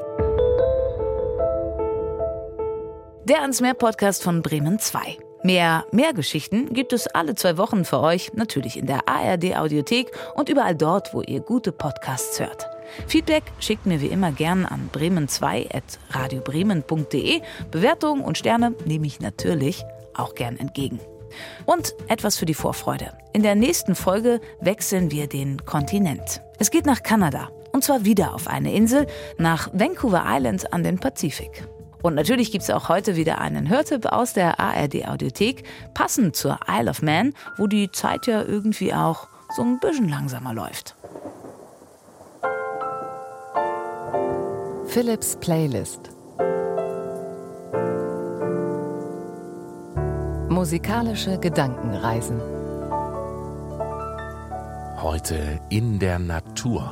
Der 3.23 3.41
ans 3.41 3.61
Meer 3.61 3.73
Podcast 3.73 4.23
von 4.23 4.41
Bremen 4.41 4.79
2. 4.79 5.17
Mehr 5.43 5.85
Mehrgeschichten 5.91 6.73
gibt 6.73 6.93
es 6.93 7.07
alle 7.07 7.33
zwei 7.33 7.57
Wochen 7.57 7.85
für 7.85 7.99
euch, 8.01 8.33
natürlich 8.33 8.77
in 8.77 8.85
der 8.85 9.07
ARD 9.07 9.55
Audiothek 9.55 10.11
und 10.35 10.49
überall 10.49 10.75
dort, 10.75 11.13
wo 11.13 11.21
ihr 11.21 11.39
gute 11.39 11.71
Podcasts 11.71 12.39
hört. 12.39 12.67
Feedback 13.07 13.43
schickt 13.59 13.85
mir 13.85 13.99
wie 14.01 14.07
immer 14.07 14.31
gern 14.31 14.65
an 14.65 14.89
bremen2.radiobremen.de. 14.93 17.41
Bewertungen 17.71 18.23
und 18.23 18.37
Sterne 18.37 18.73
nehme 18.85 19.07
ich 19.07 19.19
natürlich 19.19 19.83
auch 20.13 20.35
gern 20.35 20.57
entgegen. 20.57 20.99
Und 21.65 21.95
etwas 22.07 22.37
für 22.37 22.45
die 22.45 22.53
Vorfreude. 22.53 23.11
In 23.33 23.43
der 23.43 23.55
nächsten 23.55 23.95
Folge 23.95 24.39
wechseln 24.59 25.11
wir 25.11 25.27
den 25.27 25.65
Kontinent. 25.65 26.41
Es 26.59 26.71
geht 26.71 26.85
nach 26.85 27.03
Kanada. 27.03 27.49
Und 27.71 27.85
zwar 27.85 28.03
wieder 28.03 28.33
auf 28.33 28.47
eine 28.47 28.73
Insel, 28.73 29.07
nach 29.37 29.69
Vancouver 29.71 30.25
Island 30.27 30.73
an 30.73 30.83
den 30.83 30.99
Pazifik. 30.99 31.63
Und 32.01 32.15
natürlich 32.15 32.51
gibt 32.51 32.63
es 32.63 32.69
auch 32.69 32.89
heute 32.89 33.15
wieder 33.15 33.39
einen 33.39 33.69
Hörtipp 33.69 34.07
aus 34.07 34.33
der 34.33 34.59
ARD 34.59 35.07
Audiothek, 35.07 35.63
passend 35.93 36.35
zur 36.35 36.59
Isle 36.67 36.89
of 36.89 37.01
Man, 37.01 37.33
wo 37.57 37.67
die 37.67 37.89
Zeit 37.91 38.27
ja 38.27 38.43
irgendwie 38.43 38.93
auch 38.93 39.29
so 39.55 39.61
ein 39.61 39.79
bisschen 39.79 40.09
langsamer 40.09 40.53
läuft. 40.53 40.95
Philips 44.93 45.37
Playlist. 45.39 46.11
Musikalische 50.49 51.39
Gedankenreisen. 51.39 52.41
Heute 55.01 55.61
in 55.69 55.97
der 55.97 56.19
Natur. 56.19 56.91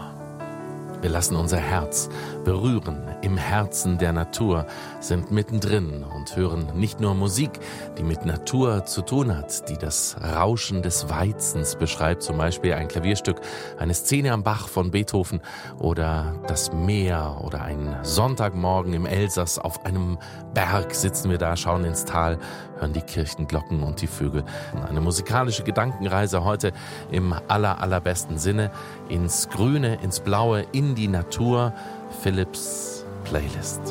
Wir 1.02 1.10
lassen 1.10 1.36
unser 1.36 1.58
Herz 1.58 2.10
berühren 2.46 3.09
im 3.22 3.38
Herzen 3.38 3.98
der 3.98 4.14
Natur, 4.14 4.66
sind 5.00 5.32
mittendrin 5.32 6.04
und 6.04 6.36
hören 6.36 6.68
nicht 6.76 7.00
nur 7.00 7.14
Musik, 7.16 7.52
die 7.98 8.04
mit 8.04 8.26
Natur 8.26 8.86
zu 8.86 9.02
tun 9.02 9.36
hat, 9.36 9.70
die 9.70 9.78
das 9.78 10.18
Rauschen 10.22 10.82
des 10.82 11.10
Weizens 11.10 11.76
beschreibt, 11.76 12.24
zum 12.24 12.38
Beispiel 12.38 12.74
ein 12.74 12.88
Klavierstück, 12.88 13.42
eine 13.78 13.94
Szene 13.94 14.32
am 14.32 14.44
Bach 14.44 14.68
von 14.68 14.92
Beethoven 14.92 15.42
oder 15.78 16.36
das 16.48 16.72
Meer 16.74 17.42
oder 17.44 17.62
ein 17.62 17.98
Sonntagmorgen 18.04 18.94
im 18.94 19.06
Elsass 19.06 19.60
auf 19.60 19.86
einem 19.86 20.18
Berg 20.54 20.94
sitzen 20.94 21.30
wir 21.30 21.38
da, 21.38 21.56
schauen 21.56 21.86
ins 21.86 22.06
Tal, 22.06 22.40
hören 22.80 22.94
die 22.94 23.02
Kirchenglocken 23.02 23.84
und 23.84 24.02
die 24.02 24.08
Vögel. 24.08 24.44
Eine 24.88 25.02
musikalische 25.02 25.64
Gedankenreise 25.64 26.44
heute 26.44 26.72
im 27.12 27.34
aller, 27.48 27.82
allerbesten 27.82 28.38
Sinne 28.38 28.72
ins 29.10 29.50
Grüne, 29.50 30.00
ins 30.02 30.20
Blaue, 30.20 30.66
in 30.72 30.96
die 30.96 31.08
Natur. 31.08 31.74
Philips 32.22 32.99
Playlist. 33.30 33.82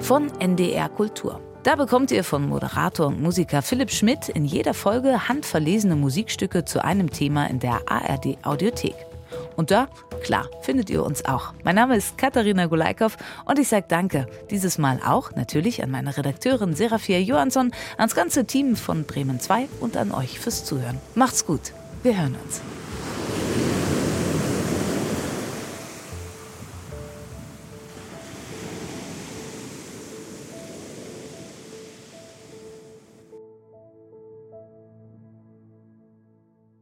Von 0.00 0.32
NDR 0.40 0.88
Kultur. 0.88 1.40
Da 1.62 1.76
bekommt 1.76 2.10
ihr 2.10 2.24
von 2.24 2.48
Moderator 2.48 3.06
und 3.06 3.22
Musiker 3.22 3.62
Philipp 3.62 3.92
Schmidt 3.92 4.28
in 4.28 4.44
jeder 4.44 4.74
Folge 4.74 5.28
handverlesene 5.28 5.94
Musikstücke 5.94 6.64
zu 6.64 6.84
einem 6.84 7.10
Thema 7.10 7.48
in 7.48 7.60
der 7.60 7.82
ARD 7.86 8.36
Audiothek. 8.42 8.96
Und 9.54 9.70
da, 9.70 9.86
klar, 10.24 10.48
findet 10.62 10.90
ihr 10.90 11.04
uns 11.04 11.24
auch. 11.24 11.52
Mein 11.62 11.76
Name 11.76 11.96
ist 11.96 12.18
Katharina 12.18 12.66
Gulaikow 12.66 13.16
und 13.44 13.60
ich 13.60 13.68
sage 13.68 13.86
Danke. 13.86 14.26
Dieses 14.50 14.76
Mal 14.76 14.98
auch 15.06 15.30
natürlich 15.36 15.80
an 15.84 15.92
meine 15.92 16.16
Redakteurin 16.16 16.74
Serafia 16.74 17.18
Johansson, 17.18 17.70
ans 17.96 18.16
ganze 18.16 18.44
Team 18.44 18.74
von 18.74 19.04
Bremen 19.04 19.38
2 19.38 19.68
und 19.78 19.96
an 19.96 20.10
euch 20.10 20.40
fürs 20.40 20.64
Zuhören. 20.64 20.98
Macht's 21.14 21.46
gut. 21.46 21.72
Wir 22.02 22.20
hören 22.20 22.36
uns. 22.44 22.60